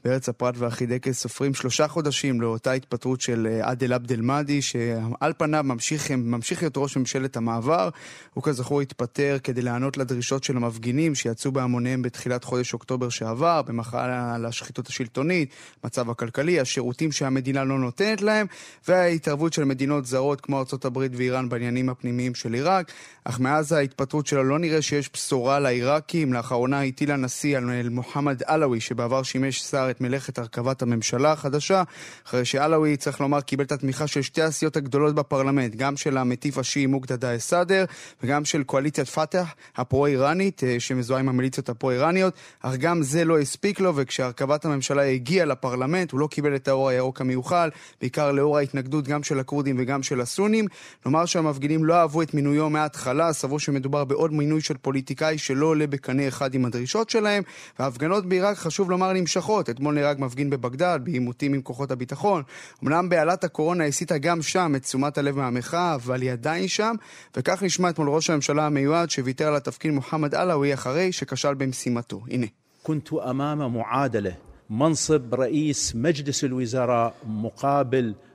בארץ 0.06 0.30
הפרת 0.30 0.58
והחידקל 0.58 1.12
סופרים 1.12 1.54
שלושה 1.54 1.88
חודשים 1.88 2.42
לאותה 2.42 2.72
התפטרות 2.72 3.22
של 3.22 3.48
אה, 3.52 3.70
עדל 3.70 3.94
עבד 3.94 4.12
אל-מאדי, 4.12 4.62
שעל 4.62 5.34
פניו 5.38 5.63
ממשיך, 5.63 6.12
ממשיך 6.12 6.62
להיות 6.62 6.78
ראש 6.78 6.98
ממשלת 6.98 7.38
המעבר. 7.38 7.89
הוא 8.34 8.44
כזכור 8.44 8.82
התפטר 8.82 9.38
כדי 9.44 9.62
לענות 9.62 9.98
לדרישות 9.98 10.44
של 10.44 10.58
המפגינים 10.58 11.16
שיצאו 11.16 11.52
בהמוניהם 11.52 12.02
בתחילת 12.02 12.44
חודש 12.44 12.74
אוקטובר 12.74 13.10
שעבר, 13.10 13.62
במחאה 13.62 14.36
על 14.36 14.46
השחיתות 14.46 14.88
השלטונית, 14.88 15.50
מצב 15.84 16.10
הכלכלי, 16.10 16.60
השירותים 16.60 17.12
שהמדינה 17.12 17.63
לא 17.63 17.80
נותנת 17.80 18.22
להם, 18.22 18.48
וההתערבות 18.88 19.54
של 19.54 19.63
מדינות 19.63 20.06
זרות 20.06 20.42
כמו 20.42 20.58
ארה"ב 20.58 20.98
ואיראן 21.13 21.50
בעניינים 21.50 21.89
הפנימיים 21.89 22.36
של 22.36 22.54
עיראק. 22.54 22.92
אך 23.24 23.39
מאז 23.39 23.72
ההתפטרות 23.72 24.28
שלו 24.28 24.44
לא 24.44 24.60
נראה 24.60 24.82
שיש 24.82 25.10
בשורה 25.13 25.60
לעיראקים. 25.60 26.34
לאחרונה 26.34 26.84
הטיל 26.84 27.12
הנשיא 27.12 27.58
על 27.58 27.89
מוחמד 27.89 28.44
עלאווי, 28.46 28.80
שבעבר 28.80 29.24
שימש 29.24 29.62
שר 29.62 29.92
את 29.93 30.01
מלאכת 30.01 30.38
הרכבת 30.38 30.82
הממשלה 30.82 31.32
החדשה, 31.32 31.84
אחרי 32.27 32.45
שעלאווי, 32.45 32.97
צריך 32.97 33.21
לומר, 33.21 33.41
קיבל 33.41 33.63
את 33.63 33.71
התמיכה 33.71 34.08
של 34.08 34.21
שתי 34.21 34.41
הסיעות 34.41 34.77
הגדולות 34.77 35.15
בפרלמנט, 35.15 35.75
גם 35.75 35.97
של 35.97 36.17
המטיף 36.17 36.58
השיעי 36.58 36.86
מוקדדה 36.86 37.36
א-סאדר, 37.36 37.86
וגם 38.23 38.45
של 38.45 38.63
קואליציית 38.63 39.10
פת"ח 39.10 39.54
הפרו-איראנית, 39.75 40.63
אה, 40.63 40.79
שמזוהה 40.79 41.19
עם 41.19 41.29
המיליציות 41.29 41.69
הפרו-איראניות, 41.69 42.33
אך 42.62 42.75
גם 42.75 43.04
זה 43.04 43.25
לא 43.25 43.39
הספיק 43.39 43.79
לו, 43.79 43.96
וכשהרכבת 43.96 44.65
הממשלה 44.65 45.02
הגיעה 45.04 45.46
לפרלמנט, 45.46 46.12
הוא 46.12 46.19
לא 46.19 46.27
קיבל 46.27 46.56
את 46.56 46.67
האור 46.67 46.89
הירוק 46.89 47.21
המיוחל, 47.21 47.69
בעיקר 48.02 48.31
לאור 48.31 48.58
ההתנגדות 48.58 49.08
גם 49.08 49.23
של 49.23 49.39
הכורדים 49.39 49.75
וגם 49.79 50.04
של 50.04 50.21
הסונים. 50.21 50.65
נאמר 51.06 51.25
שהמפגינים 51.25 51.85
לא 51.85 51.94
אהבו 51.94 52.21
את 52.21 52.33
מינויו 52.33 52.69
מההתחלה, 52.69 53.33
סברו 53.33 53.60
שמדובר 53.60 54.04
בעוד 54.06 54.33
מינוי 54.33 54.62
של 54.62 54.77
פוליטיקאי 54.77 55.37
שלא 55.37 55.65
עולה 55.65 55.87
בקנה 55.87 56.27
אחד 56.27 56.54
עם 56.54 56.65
הדרישות 56.65 57.10
שלהם, 57.10 57.44
וההפגנות 57.79 58.25
בעיראק, 58.25 58.58
חשוב 58.58 58.91
לומר, 58.91 59.13
נמשכות. 59.13 59.69
אתמול 59.83 59.94
נהרג 59.94 60.17
מפגין 60.21 60.50
בבגדד, 60.50 60.98
בעימותים 61.02 61.54
עם 61.54 61.63
כוחות 61.63 61.90
הביטחון. 61.90 62.42
אמנם 62.85 63.09
בעלת 63.09 63.44
הקורונה 63.44 63.85
הסיטה 63.85 64.19
גם 64.19 64.42
שם 64.42 64.73
את 64.77 64.83
תשומת 64.83 65.19
הלב 65.19 65.37
מהמחאה, 65.37 65.94
אבל 65.94 66.23
היא 66.23 66.33
עדיין 66.33 66.69
שם, 66.69 66.94
וכך 67.37 67.63
נשמע 67.63 67.90
אתמול 67.90 68.09
ראש 68.09 68.31
הממשלה 68.31 68.67
המיועד 68.67 69.11
שוויתר 69.11 69.48
על 69.48 69.56
התפקיד 69.56 69.90
מוחמד 69.90 70.35
עלאווי 70.35 70.75
אחרי 70.75 71.13
שכשל 71.13 71.54
במשימתו. 71.54 72.21
הנה. 72.31 72.46
كنت 72.83 73.13
أمام 73.13 73.75
معادلة 73.75 74.35
منصب 74.71 75.35
رئيس 75.35 75.94
مجلس 75.94 76.44
الوزراء 76.44 77.15
مقابل 77.27 78.15
عدم 78.15 78.15
الصدق 78.15 78.15
مع 78.15 78.31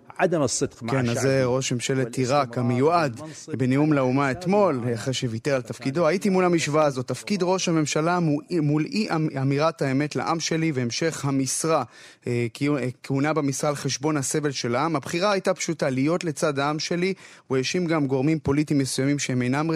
כן, 0.91 1.09
אז 1.09 1.19
זה 1.21 1.45
ראש 1.45 1.73
ממשלת 1.73 2.17
עיראק 2.17 2.59
המיועד 2.59 3.21
בנאום 3.49 3.93
לאומה 3.93 4.31
אתמול, 4.31 4.81
אחרי 4.95 5.15
שוויתר 5.15 5.55
על 5.55 5.63
תפקידו. 5.63 6.07
הייתי 6.07 6.29
מול 6.29 6.45
המשוואה 6.45 6.85
הזאת, 6.85 7.09
תפקיד 7.09 7.43
ראש 7.43 7.69
הממשלה 7.69 8.19
מול 8.63 8.85
אי 8.85 9.09
אמירת 9.43 9.83
האמת 9.83 10.17
לעם 10.17 10.41
שלי 10.41 10.73
והמשך 10.75 11.25
המשרה, 11.25 11.85
אה, 12.27 12.47
אה, 12.63 12.89
כהונה 13.03 13.33
במשרה 13.33 13.71
על 13.71 13.77
חשבון 13.77 14.17
הסבל 14.17 14.51
של 14.51 14.77
העם. 14.77 14.97
הבחירה 14.97 15.33
הייתה 15.33 15.55
פשוטה, 15.55 15.91
להיות 15.91 16.25
לצד 16.25 16.59
העם 16.59 16.79
שלי. 16.79 17.15
הוא 17.47 17.57
האשים 17.57 17.87
גם 17.87 18.07
גורמים 18.07 18.39
פוליטיים 18.39 18.81
מסוימים 18.81 19.19
שהם 19.19 19.43
אינם 19.43 19.71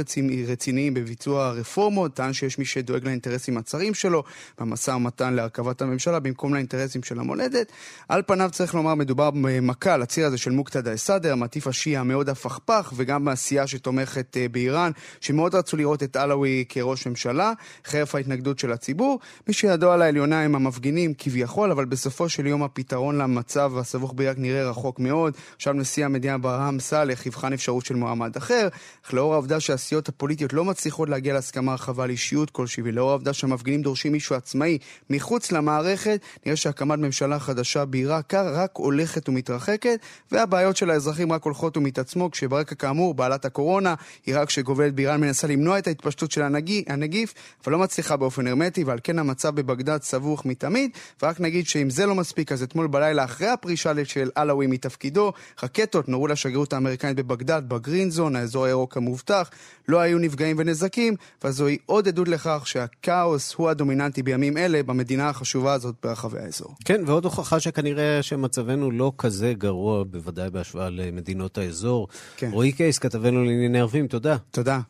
רציניים 0.48 0.94
בביצוע 0.94 1.46
הרפורמות, 1.46 2.14
טען 2.14 2.32
שיש 2.32 2.58
מי 2.58 2.64
שדואג 2.64 3.04
לאינטרסים 3.04 3.58
הצרים 3.58 3.94
שלו 3.94 4.22
במשא 4.60 4.90
ומתן 4.90 5.34
להרכבת 5.34 5.82
הממשלה 5.82 6.20
במקום 6.20 6.54
לאינטרסים 6.54 7.02
של 7.02 7.18
המולדת. 7.18 7.72
על 8.08 8.22
פניו 8.26 8.50
צריך 8.52 8.74
לומר, 8.74 8.94
מדובר 8.94 9.30
במכה 9.30 9.96
לציר 9.96 10.31
הזה 10.32 10.38
של 10.38 10.50
מוקתדה 10.50 10.94
א-סאדר, 10.94 11.32
המטיף 11.32 11.66
השיעי 11.66 11.96
המאוד 11.96 12.28
הפכפך, 12.28 12.92
וגם 12.96 13.24
בעשייה 13.24 13.66
שתומכת 13.66 14.36
uh, 14.36 14.52
באיראן, 14.52 14.90
שמאוד 15.20 15.54
רצו 15.54 15.76
לראות 15.76 16.02
את 16.02 16.16
עלאווי 16.16 16.64
כראש 16.68 17.06
ממשלה, 17.06 17.52
חרף 17.84 18.14
ההתנגדות 18.14 18.58
של 18.58 18.72
הציבור. 18.72 19.18
מי 19.48 19.54
שידוע 19.54 19.94
על 19.94 20.02
העליונה 20.02 20.42
הם 20.42 20.54
המפגינים 20.54 21.14
כביכול, 21.18 21.70
אבל 21.70 21.84
בסופו 21.84 22.28
של 22.28 22.46
יום 22.46 22.62
הפתרון 22.62 23.18
למצב 23.18 23.72
הסבוך 23.78 24.12
בעיראק 24.16 24.38
נראה 24.38 24.70
רחוק 24.70 24.98
מאוד. 24.98 25.34
עכשיו 25.56 25.72
נשיא 25.72 26.04
המדינה 26.04 26.38
ברהם 26.38 26.80
סאלח 26.80 27.26
יבחן 27.26 27.52
אפשרות 27.52 27.86
של 27.86 27.94
מועמד 27.94 28.36
אחר, 28.36 28.68
אך 29.06 29.14
לאור 29.14 29.32
העובדה 29.32 29.60
שהסיעות 29.60 30.08
הפוליטיות 30.08 30.52
לא 30.52 30.64
מצליחות 30.64 31.08
להגיע 31.08 31.34
להסכמה 31.34 31.74
רחבה 31.74 32.04
על 32.04 32.10
אישיות 32.10 32.50
כלשהי, 32.50 32.82
ולאור 32.86 33.10
העובדה 33.10 33.32
שהמפגינים 33.32 33.82
דורשים 33.82 34.12
מישהו 34.12 34.36
עצמאי 34.36 34.78
מחוץ 35.10 35.52
למערכת, 35.52 36.20
נראה 36.46 36.56
שהקמת 36.56 36.98
ממשלה 36.98 37.38
חדשה 37.38 37.84
בעיראק 37.84 38.34
רק 38.34 38.70
הולכת 38.74 39.28
ומתרחקת, 39.28 40.00
והבעיות 40.30 40.76
של 40.76 40.90
האזרחים 40.90 41.32
רק 41.32 41.44
הולכות 41.44 41.76
ומתעצמו, 41.76 42.30
כשברקע 42.30 42.74
כאמור, 42.74 43.14
בעלת 43.14 43.44
הקורונה, 43.44 43.94
עיראק 44.24 44.50
שגובלת 44.50 44.94
באיראן 44.94 45.20
מנסה 45.20 45.46
למנוע 45.46 45.78
את 45.78 45.86
ההתפשטות 45.86 46.30
של 46.30 46.42
הנגיף, 46.42 46.84
הנגיף, 46.88 47.34
אבל 47.64 47.72
לא 47.72 47.78
מצליחה 47.78 48.16
באופן 48.16 48.46
הרמטי, 48.46 48.84
ועל 48.84 48.98
כן 49.04 49.18
המצב 49.18 49.54
בבגדד 49.54 50.02
סבוך 50.02 50.46
מתמיד, 50.46 50.90
ורק 51.22 51.40
נגיד 51.40 51.66
שאם 51.66 51.90
זה 51.90 52.06
לא 52.06 52.14
מספיק, 52.14 52.52
אז 52.52 52.62
אתמול 52.62 52.86
בלילה 52.86 53.24
אחרי 53.24 53.48
הפרישה 53.48 53.92
של 54.04 54.30
עלאווי 54.34 54.66
מתפקידו, 54.66 55.32
רקטות 55.62 56.08
נורו 56.08 56.26
לשגרירות 56.26 56.72
האמריקנית 56.72 57.16
בבגדד, 57.16 57.62
בגרין 57.68 58.10
זון, 58.10 58.36
האזור 58.36 58.64
הירוק 58.64 58.96
המובטח, 58.96 59.50
לא 59.88 60.00
היו 60.00 60.18
נפגעים 60.18 60.56
ונזקים, 60.58 61.14
וזוהי 61.44 61.78
עוד 61.86 62.08
עדות 62.08 62.28
לכך 62.28 62.62
שהכאוס 62.64 63.54
הוא 63.54 63.68
הדומיננטי 63.68 64.22
בימים 64.22 64.56
אלה 64.56 64.82
במדינה 64.82 65.28
החשובה 65.28 65.72
הזאת 65.72 65.94
ברחבי 66.02 66.38
האזור. 66.38 66.74
כן, 66.84 67.02
ועוד 67.06 67.24
הוכחה 67.24 67.60
שכנראה 67.60 68.22
שמצבנו 68.22 68.90
לא 68.90 69.12
כזה 69.18 69.52
גרוע, 69.58 70.04
בוודאי 70.12 70.50
בהשוואה 70.50 70.90
למדינות 70.90 71.58
האזור. 71.58 72.08
כן. 72.36 72.50
רועי 72.52 72.72
קייס, 72.72 72.98
כתבנו 72.98 73.44
לענייני 73.44 73.80
ערבים, 73.80 74.06
תודה. 74.06 74.36
תודה. 74.50 74.80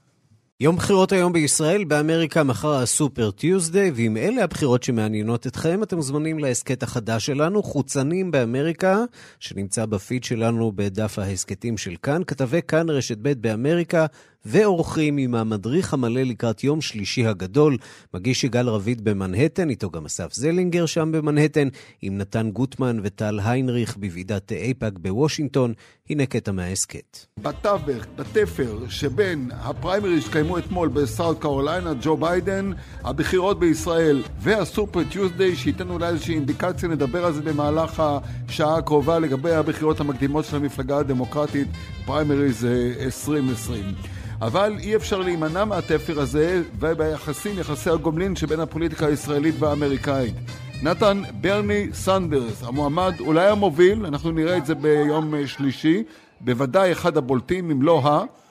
יום 0.62 0.76
בחירות 0.76 1.12
היום 1.12 1.32
בישראל, 1.32 1.84
באמריקה 1.84 2.42
מחר 2.42 2.74
הסופר 2.74 3.30
טיוזדיי, 3.30 3.90
ואם 3.94 4.16
אלה 4.16 4.44
הבחירות 4.44 4.82
שמעניינות 4.82 5.46
אתכם, 5.46 5.82
אתם 5.82 5.96
מוזמנים 5.96 6.38
להסכת 6.38 6.82
החדש 6.82 7.26
שלנו, 7.26 7.62
חוצנים 7.62 8.30
באמריקה, 8.30 9.04
שנמצא 9.40 9.86
בפיד 9.86 10.24
שלנו 10.24 10.72
בדף 10.74 11.18
ההסכתים 11.18 11.78
של 11.78 11.96
כאן. 12.02 12.22
כתבי 12.26 12.60
כאן 12.68 12.90
רשת 12.90 13.18
ב' 13.22 13.32
באמריקה 13.32 14.06
ואורחים 14.44 15.16
עם 15.16 15.34
המדריך 15.34 15.94
המלא 15.94 16.22
לקראת 16.22 16.64
יום 16.64 16.80
שלישי 16.80 17.26
הגדול. 17.26 17.76
מגיש 18.14 18.44
יגאל 18.44 18.68
רביד 18.68 19.04
במנהטן, 19.04 19.70
איתו 19.70 19.90
גם 19.90 20.04
אסף 20.04 20.34
זלינגר 20.34 20.86
שם 20.86 21.12
במנהטן, 21.12 21.68
עם 22.02 22.18
נתן 22.18 22.50
גוטמן 22.50 23.00
וטל 23.02 23.40
היינריך 23.44 23.96
בוועידת 23.96 24.52
אייפאק 24.52 24.92
בוושינגטון. 24.98 25.72
הנה 26.10 26.26
קטע 26.26 26.52
מההסכת. 26.52 27.26
בתווך, 27.42 28.04
בתפר 28.16 28.78
שבין 28.88 29.50
הפריימריז 29.54 30.24
שקיימו 30.24 30.58
אתמול 30.58 30.88
בסאוט 30.88 31.40
קרוליינה, 31.40 31.92
ג'ו 32.02 32.16
ביידן, 32.16 32.70
הבחירות 33.04 33.60
בישראל 33.60 34.22
והסופר 34.40 35.04
טיוזדיי, 35.04 35.56
שייתן 35.56 35.90
אולי 35.90 36.08
איזושהי 36.08 36.34
אינדיקציה, 36.34 36.88
נדבר 36.88 37.24
על 37.24 37.32
זה 37.32 37.42
במהלך 37.42 38.02
השעה 38.48 38.78
הקרובה 38.78 39.18
לגבי 39.18 39.52
הבחירות 39.52 40.00
המקדימות 40.00 40.44
של 40.44 40.56
המפלגה 40.56 40.98
הדמוקרטית, 40.98 41.68
פריימריז 42.04 42.66
2020. 43.00 43.84
אבל 44.42 44.76
אי 44.78 44.96
אפשר 44.96 45.20
להימנע 45.20 45.64
מהתפר 45.64 46.20
הזה 46.20 46.62
וביחסים, 46.78 47.58
יחסי 47.58 47.90
הגומלין 47.90 48.36
שבין 48.36 48.60
הפוליטיקה 48.60 49.06
הישראלית 49.06 49.54
והאמריקאית. 49.58 50.34
נתן 50.82 51.22
ברני 51.40 51.86
סנדרס, 51.92 52.62
המועמד 52.62 53.12
אולי 53.20 53.48
המוביל, 53.48 54.06
אנחנו 54.06 54.30
נראה 54.30 54.56
את 54.56 54.66
זה 54.66 54.74
ביום 54.74 55.46
שלישי, 55.46 56.02
בוודאי 56.40 56.92
אחד 56.92 57.16
הבולטים, 57.16 57.70
אם 57.70 57.82
לא 57.82 58.00
ה... 58.04 58.41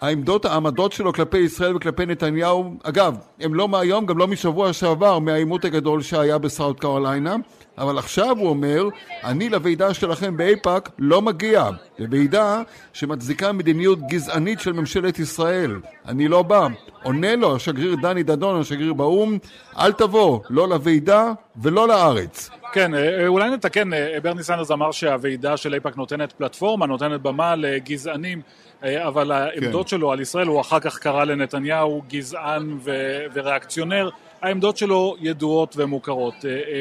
העמדות, 0.00 0.44
העמדות 0.44 0.92
שלו 0.92 1.12
כלפי 1.12 1.38
ישראל 1.38 1.76
וכלפי 1.76 2.06
נתניהו, 2.06 2.74
אגב, 2.82 3.16
הם 3.40 3.54
לא 3.54 3.68
מהיום, 3.68 4.06
גם 4.06 4.18
לא 4.18 4.28
משבוע 4.28 4.72
שעבר, 4.72 5.18
מהעימות 5.18 5.64
הגדול 5.64 6.02
שהיה 6.02 6.38
בסאוט 6.38 6.80
קרוליינה, 6.80 7.36
אבל 7.78 7.98
עכשיו 7.98 8.36
הוא 8.38 8.48
אומר, 8.48 8.88
אני 9.24 9.48
לוועידה 9.48 9.94
שלכם 9.94 10.36
באיפא"ק 10.36 10.90
לא 10.98 11.22
מגיע. 11.22 11.70
לוועידה 11.98 12.62
שמצדיקה 12.92 13.52
מדיניות 13.52 13.98
גזענית 14.08 14.60
של 14.60 14.72
ממשלת 14.72 15.18
ישראל. 15.18 15.80
אני 16.08 16.28
לא 16.28 16.42
בא. 16.42 16.68
עונה 17.02 17.36
לו 17.36 17.56
השגריר 17.56 17.96
דני 18.02 18.22
דדון, 18.22 18.60
השגריר 18.60 18.92
באו"ם, 18.92 19.38
אל 19.78 19.92
תבוא, 19.92 20.40
לא 20.50 20.68
לוועידה 20.68 21.32
ולא 21.62 21.88
לארץ. 21.88 22.50
כן, 22.72 22.94
אה, 22.94 23.26
אולי 23.26 23.50
נתקן, 23.50 23.92
אה, 23.92 24.20
ברני 24.22 24.42
סנדרס 24.42 24.70
אמר 24.70 24.90
שהוועידה 24.90 25.56
של 25.56 25.74
איפא"ק 25.74 25.96
נותנת 25.96 26.32
פלטפורמה, 26.32 26.86
נותנת 26.86 27.22
במה 27.22 27.56
לגזענים, 27.56 28.38
אה, 28.38 28.69
אבל 28.82 29.32
העמדות 29.32 29.86
כן. 29.86 29.90
שלו 29.90 30.12
על 30.12 30.20
ישראל, 30.20 30.46
הוא 30.46 30.60
אחר 30.60 30.80
כך 30.80 30.98
קרא 30.98 31.24
לנתניהו 31.24 32.02
גזען 32.08 32.78
ו- 32.84 33.24
וריאקציונר. 33.32 34.10
העמדות 34.42 34.76
שלו 34.76 35.16
ידועות 35.20 35.74
ומוכרות, 35.76 36.34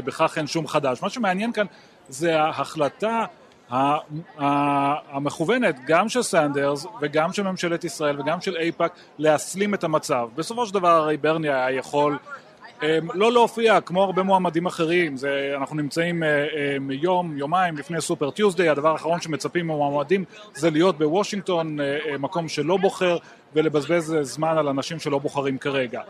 בכך 0.05 0.37
אין 0.37 0.47
שום 0.47 0.67
חדש. 0.67 1.01
מה 1.01 1.09
שמעניין 1.09 1.51
כאן 1.51 1.65
זה 2.09 2.41
ההחלטה 2.41 3.25
המכוונת 5.11 5.75
גם 5.85 6.09
של 6.09 6.21
סנדרס 6.21 6.85
וגם 7.01 7.33
של 7.33 7.43
ממשלת 7.43 7.83
ישראל 7.83 8.19
וגם 8.19 8.41
של 8.41 8.57
אייפאק 8.57 8.91
להסלים 9.17 9.73
את 9.73 9.83
המצב. 9.83 10.29
בסופו 10.35 10.65
של 10.65 10.73
דבר 10.73 10.89
הרי 10.89 11.17
ברני 11.17 11.49
היה 11.49 11.71
יכול 11.71 12.17
לא 13.13 13.31
להופיע 13.31 13.81
כמו 13.81 14.03
הרבה 14.03 14.23
מועמדים 14.23 14.65
אחרים, 14.65 15.17
זה, 15.17 15.53
אנחנו 15.57 15.75
נמצאים 15.75 16.23
יום, 16.89 17.37
יומיים 17.37 17.77
לפני 17.77 18.01
סופר 18.01 18.31
טיוזדיי, 18.31 18.69
הדבר 18.69 18.91
האחרון 18.91 19.21
שמצפים 19.21 19.65
ממועמדים 19.67 20.25
זה 20.55 20.69
להיות 20.69 20.97
בוושינגטון, 20.97 21.77
מקום 22.19 22.47
שלא 22.47 22.77
בוחר 22.77 23.17
ולבזבז 23.53 24.15
זמן 24.21 24.57
על 24.57 24.67
אנשים 24.67 24.99
שלא 24.99 25.19
בוחרים 25.19 25.57
כרגע. 25.57 26.01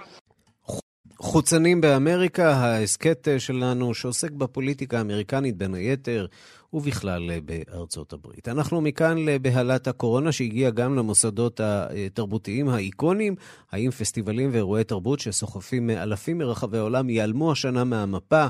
חוצנים 1.18 1.82
באמריקה, 1.82 2.52
ההסכת 2.52 3.28
שלנו 3.38 3.94
שעוסק 3.94 4.32
בפוליטיקה 4.32 4.98
האמריקנית 4.98 5.58
בין 5.58 5.74
היתר, 5.74 6.26
ובכלל 6.74 7.40
בארצות 7.40 8.14
הברית. 8.14 8.48
אנחנו 8.48 8.82
מכאן 8.82 9.18
לבהלת 9.18 9.88
הקורונה 9.88 10.32
שהגיעה 10.32 10.72
גם 10.72 10.96
למוסדות 10.96 11.62
התרבותיים 11.64 12.70
האיקונים. 12.70 13.36
האם 13.72 13.92
פסטיבלים 13.92 14.50
ואירועי 14.54 14.84
תרבות 14.84 15.20
שסוחפים 15.20 15.90
אלפים 15.90 16.38
מרחבי 16.38 16.78
העולם 16.78 17.10
ייעלמו 17.10 17.52
השנה 17.52 17.84
מהמפה, 17.84 18.48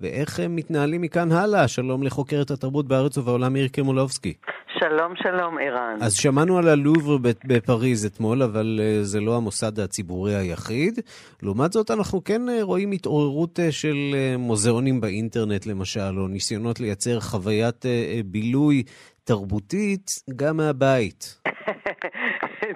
ואיך 0.00 0.40
הם 0.40 0.56
מתנהלים 0.56 1.00
מכאן 1.00 1.32
הלאה? 1.32 1.68
שלום 1.68 2.02
לחוקרת 2.02 2.50
התרבות 2.50 2.88
בארץ 2.88 3.18
ובעולם 3.18 3.52
מירי 3.52 3.68
קרמולובסקי. 3.68 4.34
שלום, 4.78 5.12
שלום, 5.16 5.58
ערן. 5.58 5.96
אז 6.00 6.14
שמענו 6.14 6.58
על 6.58 6.68
הלובר 6.68 7.16
בפריז 7.44 8.06
אתמול, 8.06 8.42
אבל 8.42 8.80
אה, 8.82 9.02
זה 9.02 9.20
לא 9.20 9.36
המוסד 9.36 9.80
הציבורי 9.80 10.34
היחיד. 10.34 11.00
לעומת 11.42 11.72
זאת, 11.72 11.90
אנחנו 11.90 12.24
כן 12.24 12.48
אה, 12.48 12.58
רואים 12.62 12.92
התעוררות 12.92 13.60
אה, 13.60 13.72
של 13.72 13.96
מוזיאונים 14.38 15.00
באינטרנט, 15.00 15.66
למשל, 15.66 16.18
או 16.18 16.28
ניסיונות 16.28 16.80
לייצר 16.80 17.20
חוויית 17.20 17.84
בילוי 18.24 18.82
תרבותית 19.24 20.10
גם 20.36 20.56
מהבית. 20.56 21.38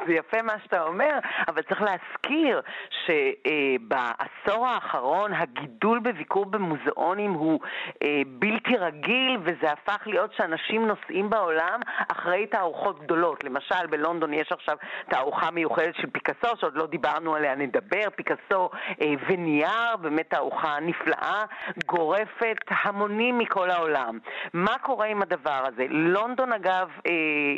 זה 0.06 0.12
יפה 0.12 0.42
מה 0.42 0.52
שאתה 0.62 0.82
אומר, 0.82 1.18
אבל 1.48 1.62
צריך 1.62 1.82
להזכיר 1.82 2.60
שבעשור 3.06 4.66
האחרון 4.66 5.32
הגידול 5.34 5.98
בביקור 5.98 6.46
במוזיאונים 6.46 7.32
הוא 7.32 7.60
אה, 8.02 8.22
בלתי 8.26 8.76
רגיל, 8.76 9.38
וזה 9.42 9.72
הפך 9.72 10.06
להיות 10.06 10.32
שאנשים 10.36 10.86
נוסעים 10.86 11.30
בעולם 11.30 11.80
אחרי 12.08 12.46
תערוכות 12.46 13.02
גדולות. 13.02 13.44
למשל, 13.44 13.86
בלונדון 13.90 14.34
יש 14.34 14.52
עכשיו 14.52 14.76
תערוכה 15.08 15.50
מיוחדת 15.50 15.94
של 15.94 16.10
פיקאסו, 16.10 16.56
שעוד 16.60 16.76
לא 16.76 16.86
דיברנו 16.86 17.34
עליה, 17.34 17.54
נדבר, 17.54 18.10
פיקאסו 18.16 18.70
אה, 19.02 19.06
ונייר, 19.28 19.96
באמת 20.00 20.30
תערוכה 20.30 20.78
נפלאה, 20.80 21.44
גורפת 21.86 22.56
המונים 22.84 23.38
מכל 23.38 23.70
העולם. 23.70 24.18
מה 24.52 24.78
קורה 24.78 25.06
עם 25.06 25.22
הדבר 25.22 25.64
הזה? 25.66 25.86
לונדון, 25.90 26.52
אגב, 26.52 26.88
אה, 27.06 27.12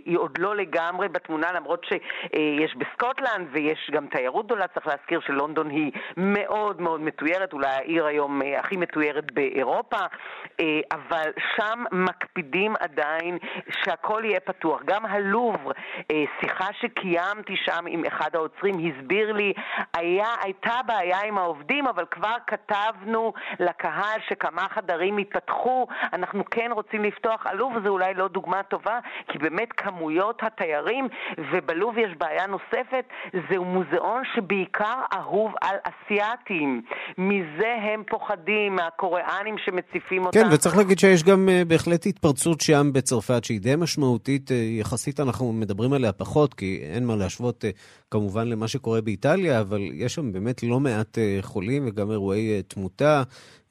היא 0.05 0.18
עוד 0.18 0.39
לא 0.39 0.57
לגמרי 0.57 1.09
בתמונה, 1.09 1.53
למרות 1.53 1.84
ש... 1.84 1.93
יש 2.35 2.76
בסקוטלנד 2.76 3.49
ויש 3.51 3.91
גם 3.93 4.07
תיירות 4.07 4.47
גדולה, 4.47 4.66
צריך 4.68 4.87
להזכיר 4.87 5.20
שלונדון 5.20 5.70
היא 5.70 5.93
מאוד 6.16 6.81
מאוד 6.81 7.01
מתוירת, 7.01 7.53
אולי 7.53 7.68
העיר 7.68 8.07
היום 8.07 8.43
אה, 8.43 8.61
הכי 8.61 8.76
מתוירת 8.76 9.33
באירופה, 9.33 10.01
אה, 10.61 10.81
אבל 10.93 11.31
שם 11.57 11.85
מקפידים 11.93 12.74
עדיין 12.81 13.39
שהכל 13.70 14.22
יהיה 14.24 14.41
פתוח. 14.41 14.83
גם 14.85 15.07
הלובר, 15.07 15.70
שיחה 16.41 16.66
שקיימתי 16.81 17.57
שם 17.57 17.85
עם 17.89 18.05
אחד 18.05 18.31
העוצרים, 18.35 18.74
הסביר 18.79 19.33
לי, 19.33 19.53
היה, 19.97 20.26
הייתה 20.43 20.81
בעיה 20.87 21.18
עם 21.24 21.39
העובדים, 21.39 21.87
אבל 21.87 22.05
כבר 22.11 22.35
כתבנו 22.47 23.33
לקהל 23.61 24.20
שכמה 24.29 24.66
חדרים 24.68 25.18
יפתחו, 25.18 25.87
אנחנו 26.12 26.45
כן 26.51 26.70
רוצים 26.72 27.05
לפתוח. 27.05 27.47
הלובר 27.47 27.81
זה 27.83 27.89
אולי 27.89 28.14
לא 28.14 28.29
דוגמה 28.29 28.62
טובה, 28.62 28.99
כי 29.29 29.39
באמת 29.39 29.72
כמויות 29.72 30.43
התיירים, 30.43 31.09
ובלוב 31.39 31.99
יש 31.99 32.14
בעיה 32.19 32.47
נוספת, 32.47 33.05
זהו 33.51 33.64
מוזיאון 33.64 34.23
שבעיקר 34.35 35.01
אהוב 35.14 35.53
על 35.61 35.77
אסיאתים. 35.83 36.83
מזה 37.19 37.75
הם 37.83 38.03
פוחדים, 38.11 38.77
מהקוריאנים 38.77 39.57
שמציפים 39.59 40.27
אותם. 40.27 40.41
כן, 40.41 40.47
וצריך 40.53 40.77
להגיד 40.77 40.99
שיש 40.99 41.25
גם 41.25 41.49
uh, 41.49 41.69
בהחלט 41.69 42.07
התפרצות 42.07 42.61
שם 42.61 42.93
בצרפת 42.93 43.45
שהיא 43.45 43.61
די 43.61 43.77
משמעותית, 43.77 44.51
uh, 44.51 44.55
יחסית 44.55 45.21
אנחנו 45.21 45.53
מדברים 45.53 45.93
עליה 45.93 46.12
פחות, 46.12 46.55
כי 46.55 46.81
אין 46.95 47.07
מה 47.07 47.16
להשוות 47.16 47.64
uh, 47.64 47.69
כמובן 48.11 48.49
למה 48.49 48.69
שקורה 48.69 49.01
באיטליה, 49.01 49.61
אבל 49.61 49.81
יש 49.93 50.14
שם 50.14 50.33
באמת 50.33 50.62
לא 50.62 50.81
מעט 50.81 51.19
חולים 51.43 51.89
וגם 51.89 52.11
אירועי 52.11 52.62
תמותה. 52.62 53.23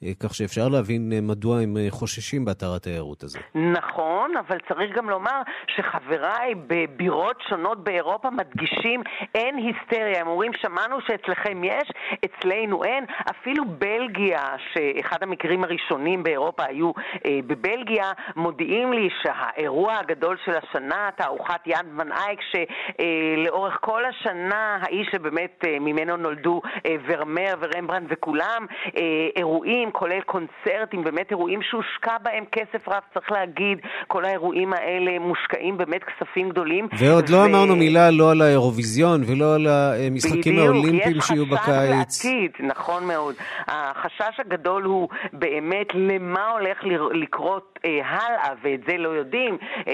אה, 0.02 0.12
כך 0.20 0.34
שאפשר 0.34 0.68
להבין 0.68 1.12
אה, 1.12 1.20
מדוע 1.20 1.60
הם 1.60 1.76
אה, 1.76 1.86
חוששים 1.90 2.44
באתר 2.44 2.74
התיירות 2.74 3.22
הזה. 3.22 3.38
נכון, 3.54 4.36
אבל 4.36 4.58
צריך 4.68 4.96
גם 4.96 5.10
לומר 5.10 5.42
שחבריי 5.76 6.54
בבירות 6.66 7.36
שונות 7.48 7.84
באירופה 7.84 8.27
מדגישים 8.30 9.02
אין 9.34 9.56
היסטריה. 9.56 10.20
הם 10.20 10.26
אומרים, 10.26 10.52
שמענו 10.62 11.00
שאצלכם 11.00 11.64
יש, 11.64 11.88
אצלנו 12.24 12.84
אין. 12.84 13.04
אפילו 13.30 13.64
בלגיה, 13.64 14.46
שאחד 14.72 15.22
המקרים 15.22 15.64
הראשונים 15.64 16.22
באירופה 16.22 16.62
היו 16.64 16.92
אה, 17.26 17.38
בבלגיה, 17.46 18.12
מודיעים 18.36 18.92
לי 18.92 19.08
שהאירוע 19.22 19.94
הגדול 19.94 20.36
של 20.44 20.52
השנה, 20.56 21.08
תערוכת 21.16 21.66
יד 21.66 21.86
ון 21.96 22.12
אייק, 22.12 22.40
שלאורך 22.50 23.72
אה, 23.72 23.78
כל 23.78 24.02
השנה, 24.04 24.78
האיש 24.80 25.08
שבאמת 25.12 25.64
אה, 25.66 25.76
ממנו 25.80 26.16
נולדו 26.16 26.60
אה, 26.86 26.96
ורמר 27.06 27.54
ורמברנד 27.60 28.06
וכולם, 28.10 28.66
אה, 28.96 29.02
אירועים 29.36 29.90
כולל 29.90 30.20
קונצרטים, 30.20 31.04
באמת 31.04 31.30
אירועים 31.30 31.62
שהושקע 31.62 32.16
בהם 32.22 32.44
כסף 32.52 32.88
רב, 32.88 33.02
צריך 33.14 33.32
להגיד, 33.32 33.78
כל 34.06 34.24
האירועים 34.24 34.72
האלה 34.72 35.18
מושקעים 35.18 35.76
באמת 35.76 36.00
כספים 36.04 36.48
גדולים. 36.48 36.88
ועוד 36.98 37.28
לא 37.28 37.36
ו... 37.36 37.40
לא 37.40 37.44
אמרנו 37.44 37.76
מילה 37.76 38.10
לא 38.18 38.30
על 38.30 38.42
האירוויזיון 38.42 39.20
ולא 39.26 39.54
על 39.54 39.66
המשחקים 39.66 40.58
האולימפיים 40.58 41.20
שיהיו 41.20 41.46
בקיץ. 41.46 41.68
בדיוק, 41.68 42.08
יש 42.08 42.16
חשש 42.16 42.24
לעתיד, 42.24 42.50
נכון 42.60 43.04
מאוד. 43.04 43.34
החשש 43.66 44.40
הגדול 44.40 44.82
הוא 44.82 45.08
באמת 45.32 45.86
למה 45.94 46.50
הולך 46.50 46.78
לקרות 47.12 47.78
אה, 47.84 47.90
הלאה, 48.04 48.52
ואת 48.62 48.80
זה 48.88 48.96
לא 48.98 49.08
יודעים. 49.08 49.58
אה, 49.88 49.92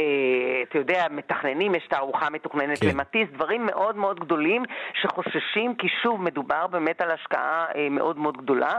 אתה 0.68 0.78
יודע, 0.78 1.06
מתכננים, 1.10 1.74
יש 1.74 1.86
תערוכה 1.90 2.30
מתוכננת 2.30 2.78
כן. 2.78 2.88
למטיס, 2.88 3.28
דברים 3.32 3.66
מאוד 3.66 3.96
מאוד 3.96 4.20
גדולים 4.20 4.62
שחוששים, 5.02 5.74
כי 5.74 5.86
שוב, 6.02 6.22
מדובר 6.22 6.66
באמת 6.66 7.00
על 7.00 7.10
השקעה 7.10 7.64
אה, 7.74 7.88
מאוד 7.90 8.18
מאוד 8.18 8.36
גדולה. 8.36 8.72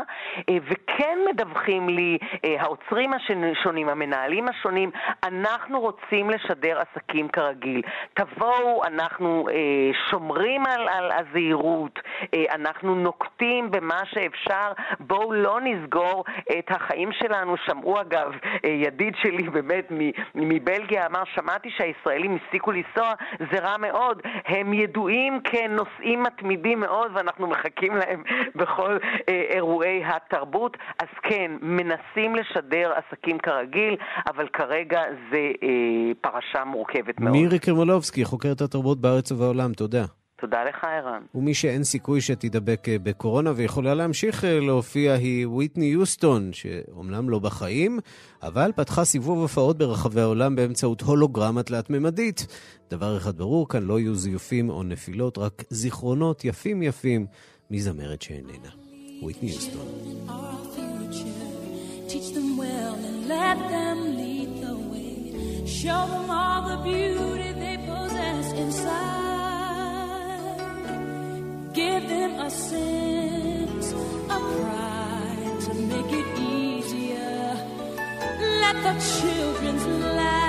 אה, 0.49 0.57
וכן 0.65 1.05
כן 1.05 1.19
מדווחים 1.29 1.89
לי 1.89 2.17
אה, 2.45 2.61
העוצרים 2.61 3.11
השונים, 3.13 3.89
המנהלים 3.89 4.47
השונים, 4.47 4.91
אנחנו 5.23 5.79
רוצים 5.79 6.29
לשדר 6.29 6.79
עסקים 6.79 7.29
כרגיל. 7.29 7.81
תבואו, 8.13 8.83
אנחנו 8.85 9.34
אה, 9.49 9.55
שומרים 10.09 10.65
על, 10.65 10.88
על 10.88 11.11
הזהירות, 11.11 11.99
אה, 12.33 12.43
אנחנו 12.55 12.95
נוקטים 12.95 13.71
במה 13.71 13.99
שאפשר, 14.05 14.71
בואו 14.99 15.33
לא 15.33 15.59
נסגור 15.61 16.23
את 16.59 16.71
החיים 16.71 17.09
שלנו. 17.11 17.55
שמעו 17.65 18.01
אגב, 18.01 18.31
אה, 18.65 18.69
ידיד 18.69 19.13
שלי 19.21 19.49
באמת 19.49 19.91
מבלגיה 20.36 21.05
אמר, 21.05 21.23
שמעתי 21.36 21.69
שהישראלים 21.77 22.36
הפסיקו 22.36 22.71
לנסוע, 22.71 23.13
זה 23.51 23.59
רע 23.59 23.77
מאוד. 23.77 24.21
הם 24.45 24.73
ידועים 24.73 25.39
כנושאים 25.43 26.23
מתמידים 26.23 26.79
מאוד 26.79 27.11
ואנחנו 27.15 27.47
מחכים 27.47 27.95
להם 27.95 28.23
בכל 28.55 28.97
אה, 29.29 29.41
אירועי 29.49 30.03
התרבות. 30.05 30.77
אז 30.99 31.07
כן, 31.23 31.51
מנסים 31.61 32.36
לשדר 32.36 32.93
עסקים 32.95 33.39
כרגיל, 33.39 33.95
אבל 34.27 34.47
כרגע 34.53 35.01
זה 35.31 35.51
אה, 35.63 35.69
פרשה 36.21 36.63
מורכבת 36.65 37.19
מאוד. 37.19 37.31
מירי 37.31 37.59
קרמלובסקי, 37.59 38.25
חוקרת 38.25 38.61
התרבות 38.61 39.01
בארץ 39.01 39.24
ובעולם, 39.32 39.73
תודה. 39.73 40.05
תודה 40.38 40.63
לך, 40.63 40.84
ערן. 40.84 41.21
ומי 41.36 41.53
שאין 41.53 41.84
סיכוי 41.84 42.21
שתידבק 42.21 42.89
אה, 42.89 42.99
בקורונה 43.03 43.51
ויכולה 43.55 43.93
להמשיך 43.93 44.45
אה, 44.45 44.59
להופיע 44.59 45.13
היא 45.13 45.47
וויטני 45.47 45.86
יוסטון, 45.86 46.53
שאומנם 46.53 47.30
לא 47.30 47.39
בחיים, 47.39 47.99
אבל 48.43 48.71
פתחה 48.76 49.05
סיבוב 49.05 49.39
הופעות 49.39 49.78
ברחבי 49.78 50.21
העולם 50.21 50.55
באמצעות 50.55 51.01
הולוגרמה 51.01 51.63
תלת-ממדית. 51.63 52.47
דבר 52.89 53.17
אחד 53.17 53.38
ברור, 53.38 53.69
כאן 53.69 53.84
לא 53.84 53.99
יהיו 53.99 54.15
זיופים 54.15 54.69
או 54.69 54.84
נפילות, 54.84 55.38
רק 55.38 55.63
זיכרונות 55.69 56.45
יפים 56.45 56.84
יפים 56.84 57.26
מזמרת 57.71 58.21
שאיננה. 58.21 58.69
וויטני 59.21 59.49
יוסטון. 59.49 59.88
Show 65.86 66.03
them 66.13 66.30
all 66.32 66.61
the 66.69 66.78
beauty 66.88 67.51
they 67.61 67.78
possess 67.88 68.47
inside. 68.63 69.14
Give 71.76 72.03
them 72.07 72.34
a 72.47 72.49
sense 72.49 73.88
of 74.36 74.41
pride 74.55 75.57
to 75.65 75.71
make 75.91 76.11
it 76.21 76.30
easier. 76.39 77.43
Let 78.63 78.78
the 78.88 78.95
children's 79.15 79.86
laughter 80.19 80.45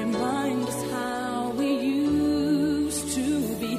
remind 0.00 0.60
us 0.70 0.80
how 0.94 1.36
we 1.58 1.70
used 2.04 3.06
to 3.16 3.26
be. 3.60 3.72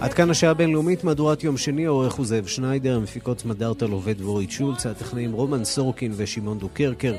עד 0.00 0.14
כאן 0.14 0.30
השעה 0.30 0.50
הבינלאומית, 0.50 1.04
מהדורת 1.04 1.44
יום 1.44 1.56
שני, 1.56 1.86
העורך 1.86 2.14
הוא 2.14 2.26
זאב 2.26 2.46
שניידר, 2.46 2.96
המפיקות 2.96 3.44
מדארטל 3.44 3.90
עובד 3.90 4.18
דבורית 4.18 4.50
שולץ, 4.50 4.86
הטכנאים 4.86 5.32
רומן 5.32 5.64
סורקין 5.64 6.12
ושמעון 6.16 6.58
דוקרקר. 6.58 7.14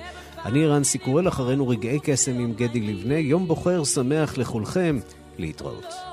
אני 0.46 0.68
רנסי 0.68 0.98
קורל, 0.98 1.28
אחרינו 1.28 1.68
רגעי 1.68 2.00
קסם 2.04 2.40
עם 2.40 2.54
גדי 2.54 2.82
לבנה, 2.82 3.20
יום 3.20 3.48
בוחר 3.48 3.84
שמח 3.84 4.38
לכולכם, 4.38 5.00
להתראות. 5.38 6.13